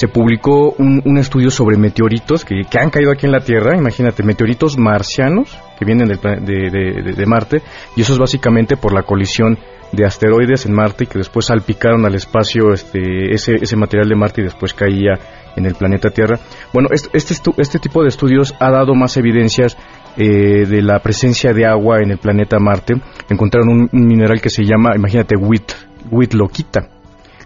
se 0.00 0.08
publicó 0.08 0.70
un, 0.78 1.02
un 1.04 1.18
estudio 1.18 1.50
sobre 1.50 1.76
meteoritos 1.76 2.46
que, 2.46 2.62
que 2.70 2.78
han 2.78 2.88
caído 2.88 3.12
aquí 3.12 3.26
en 3.26 3.32
la 3.32 3.40
Tierra, 3.40 3.76
imagínate, 3.76 4.22
meteoritos 4.22 4.78
marcianos 4.78 5.58
que 5.78 5.84
vienen 5.84 6.08
del 6.08 6.18
de, 6.18 7.12
de- 7.14 7.26
Marte, 7.26 7.60
y 7.96 8.00
eso 8.00 8.14
es 8.14 8.18
básicamente 8.18 8.78
por 8.78 8.94
la 8.94 9.02
colisión 9.02 9.58
de 9.92 10.06
asteroides 10.06 10.64
en 10.64 10.72
Marte 10.72 11.04
y 11.04 11.06
que 11.06 11.18
después 11.18 11.44
salpicaron 11.46 12.06
al 12.06 12.14
espacio 12.14 12.72
este, 12.72 13.34
ese, 13.34 13.56
ese 13.60 13.76
material 13.76 14.08
de 14.08 14.16
Marte 14.16 14.40
y 14.40 14.44
después 14.44 14.72
caía 14.72 15.18
en 15.54 15.66
el 15.66 15.74
planeta 15.74 16.08
Tierra. 16.08 16.38
Bueno, 16.72 16.88
este, 16.92 17.10
este, 17.12 17.34
este 17.58 17.78
tipo 17.78 18.00
de 18.00 18.08
estudios 18.08 18.54
ha 18.58 18.70
dado 18.70 18.94
más 18.94 19.18
evidencias 19.18 19.76
eh, 20.16 20.64
de 20.64 20.80
la 20.80 21.00
presencia 21.00 21.52
de 21.52 21.66
agua 21.66 21.98
en 22.00 22.10
el 22.10 22.16
planeta 22.18 22.56
Marte. 22.58 22.94
Encontraron 23.28 23.68
un, 23.68 23.88
mineral 23.92 24.40
que 24.40 24.48
se 24.48 24.64
llama, 24.64 24.96
imagínate, 24.96 25.36
wheat, 25.36 25.72
wheatloquita. 26.10 26.88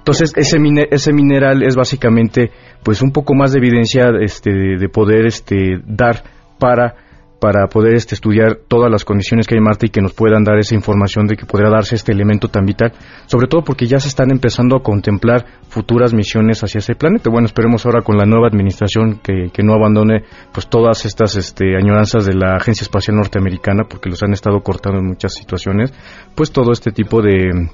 Entonces, 0.05 0.35
ese, 0.37 0.59
ese 0.91 1.13
mineral 1.15 1.63
es 1.63 1.77
básicamente, 1.77 2.51
pues, 2.83 3.01
un 3.01 3.11
poco 3.11 3.35
más 3.35 3.53
de 3.53 3.59
evidencia 3.59 4.11
este, 4.21 4.53
de, 4.53 4.77
de 4.77 4.89
poder 4.91 5.25
este, 5.25 5.81
dar 5.87 6.23
para, 6.59 6.95
para 7.41 7.69
poder 7.69 7.95
este, 7.95 8.15
estudiar 8.15 8.59
todas 8.69 8.91
las 8.91 9.03
condiciones 9.03 9.47
que 9.47 9.55
hay 9.55 9.61
en 9.61 9.65
Marte 9.65 9.87
y 9.87 9.89
que 9.89 10.03
nos 10.03 10.13
puedan 10.13 10.45
dar 10.45 10.59
esa 10.59 10.75
información 10.75 11.27
de 11.27 11.37
que 11.37 11.47
podría 11.47 11.71
darse 11.71 11.95
este 11.95 12.13
elemento 12.13 12.49
tan 12.49 12.67
vital, 12.67 12.93
sobre 13.25 13.47
todo 13.47 13.65
porque 13.65 13.87
ya 13.87 13.99
se 13.99 14.09
están 14.09 14.31
empezando 14.31 14.77
a 14.77 14.83
contemplar 14.83 15.47
futuras 15.71 16.13
misiones 16.13 16.63
hacia 16.63 16.81
ese 16.81 16.95
planeta. 16.97 17.31
Bueno, 17.31 17.47
esperemos 17.47 17.87
ahora 17.87 18.03
con 18.03 18.19
la 18.19 18.27
nueva 18.27 18.49
administración 18.49 19.21
que, 19.23 19.49
que 19.55 19.63
no 19.63 19.73
abandone 19.73 20.25
pues 20.53 20.69
todas 20.69 21.07
estas 21.07 21.35
este, 21.37 21.77
añoranzas 21.79 22.27
de 22.27 22.35
la 22.35 22.57
Agencia 22.57 22.85
Espacial 22.85 23.17
Norteamericana, 23.17 23.85
porque 23.89 24.11
los 24.11 24.23
han 24.23 24.35
estado 24.35 24.61
cortando 24.61 24.99
en 24.99 25.07
muchas 25.07 25.33
situaciones, 25.33 25.95
pues 26.35 26.53
todo 26.53 26.73
este 26.73 26.93
tipo 26.93 27.23
de 27.23 27.71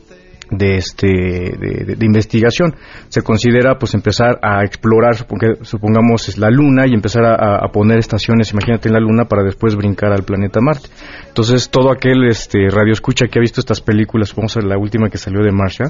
de 0.50 0.76
este 0.76 1.06
de, 1.06 1.84
de- 1.96 2.04
investigación. 2.06 2.74
Se 3.08 3.22
considera 3.22 3.78
pues 3.78 3.94
empezar 3.94 4.38
a 4.42 4.64
explorar 4.64 5.14
suponga- 5.14 5.62
supongamos 5.62 6.28
es 6.28 6.38
la 6.38 6.50
luna 6.50 6.86
y 6.86 6.94
empezar 6.94 7.24
a, 7.24 7.34
a- 7.34 7.68
poner 7.72 7.98
estaciones 7.98 8.52
imagínate 8.52 8.88
en 8.88 8.94
la 8.94 9.00
luna 9.00 9.24
para 9.26 9.42
después 9.44 9.76
brincar 9.76 10.12
al 10.12 10.24
planeta 10.24 10.60
Marte. 10.60 10.88
Entonces 11.28 11.70
todo 11.70 11.90
aquel 11.92 12.26
este 12.28 12.68
radio 12.68 12.92
escucha 12.92 13.26
que 13.26 13.38
ha 13.38 13.40
visto 13.40 13.60
estas 13.60 13.80
películas 13.80 14.34
vamos 14.34 14.56
la 14.64 14.76
última 14.78 15.08
que 15.08 15.18
salió 15.18 15.42
de 15.42 15.52
Marcia 15.52 15.86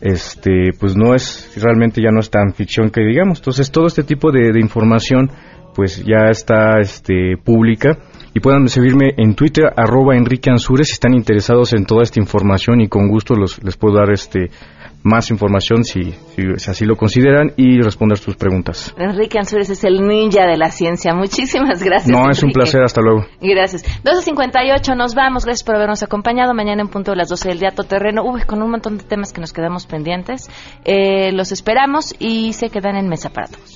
este 0.00 0.72
pues 0.78 0.94
no 0.96 1.14
es 1.14 1.52
realmente 1.56 2.02
ya 2.02 2.10
no 2.10 2.20
es 2.20 2.30
tan 2.30 2.52
ficción 2.52 2.90
que 2.90 3.00
digamos. 3.02 3.38
Entonces 3.38 3.70
todo 3.70 3.86
este 3.86 4.02
tipo 4.02 4.30
de, 4.30 4.52
de 4.52 4.60
información 4.60 5.30
pues 5.76 6.02
ya 6.04 6.30
está 6.30 6.80
este 6.80 7.36
pública 7.36 7.98
y 8.34 8.40
puedan 8.40 8.66
seguirme 8.68 9.12
en 9.18 9.34
Twitter 9.34 9.72
arroba 9.76 10.16
Enrique 10.16 10.50
Ansures 10.50 10.88
si 10.88 10.94
están 10.94 11.14
interesados 11.14 11.74
en 11.74 11.84
toda 11.84 12.02
esta 12.02 12.18
información 12.18 12.80
y 12.80 12.88
con 12.88 13.08
gusto 13.08 13.34
los, 13.34 13.62
les 13.62 13.76
puedo 13.76 13.96
dar 13.96 14.10
este 14.10 14.50
más 15.02 15.30
información 15.30 15.84
si, 15.84 16.12
si, 16.34 16.42
si 16.56 16.70
así 16.70 16.84
lo 16.84 16.96
consideran 16.96 17.52
y 17.56 17.80
responder 17.80 18.18
sus 18.18 18.36
preguntas. 18.36 18.94
Enrique 18.98 19.38
Ansures 19.38 19.70
es 19.70 19.84
el 19.84 20.06
ninja 20.06 20.46
de 20.46 20.56
la 20.56 20.70
ciencia. 20.70 21.14
Muchísimas 21.14 21.82
gracias. 21.82 22.10
No, 22.10 22.28
es 22.28 22.42
un 22.42 22.50
placer, 22.50 22.82
hasta 22.82 23.00
luego. 23.00 23.24
Gracias. 23.40 23.84
12.58, 24.02 24.96
nos 24.96 25.14
vamos. 25.14 25.44
Gracias 25.44 25.64
por 25.64 25.76
habernos 25.76 26.02
acompañado. 26.02 26.54
Mañana 26.54 26.82
en 26.82 26.88
punto 26.88 27.12
de 27.12 27.18
las 27.18 27.28
12 27.28 27.50
del 27.50 27.60
día, 27.60 27.70
terreno. 27.70 28.24
Uy, 28.24 28.42
con 28.42 28.62
un 28.62 28.70
montón 28.70 28.98
de 28.98 29.04
temas 29.04 29.32
que 29.32 29.40
nos 29.40 29.52
quedamos 29.52 29.86
pendientes. 29.86 30.50
Eh, 30.84 31.30
los 31.32 31.52
esperamos 31.52 32.14
y 32.18 32.52
se 32.54 32.70
quedan 32.70 32.96
en 32.96 33.08
mesa 33.08 33.30
para 33.30 33.46
todos. 33.46 33.75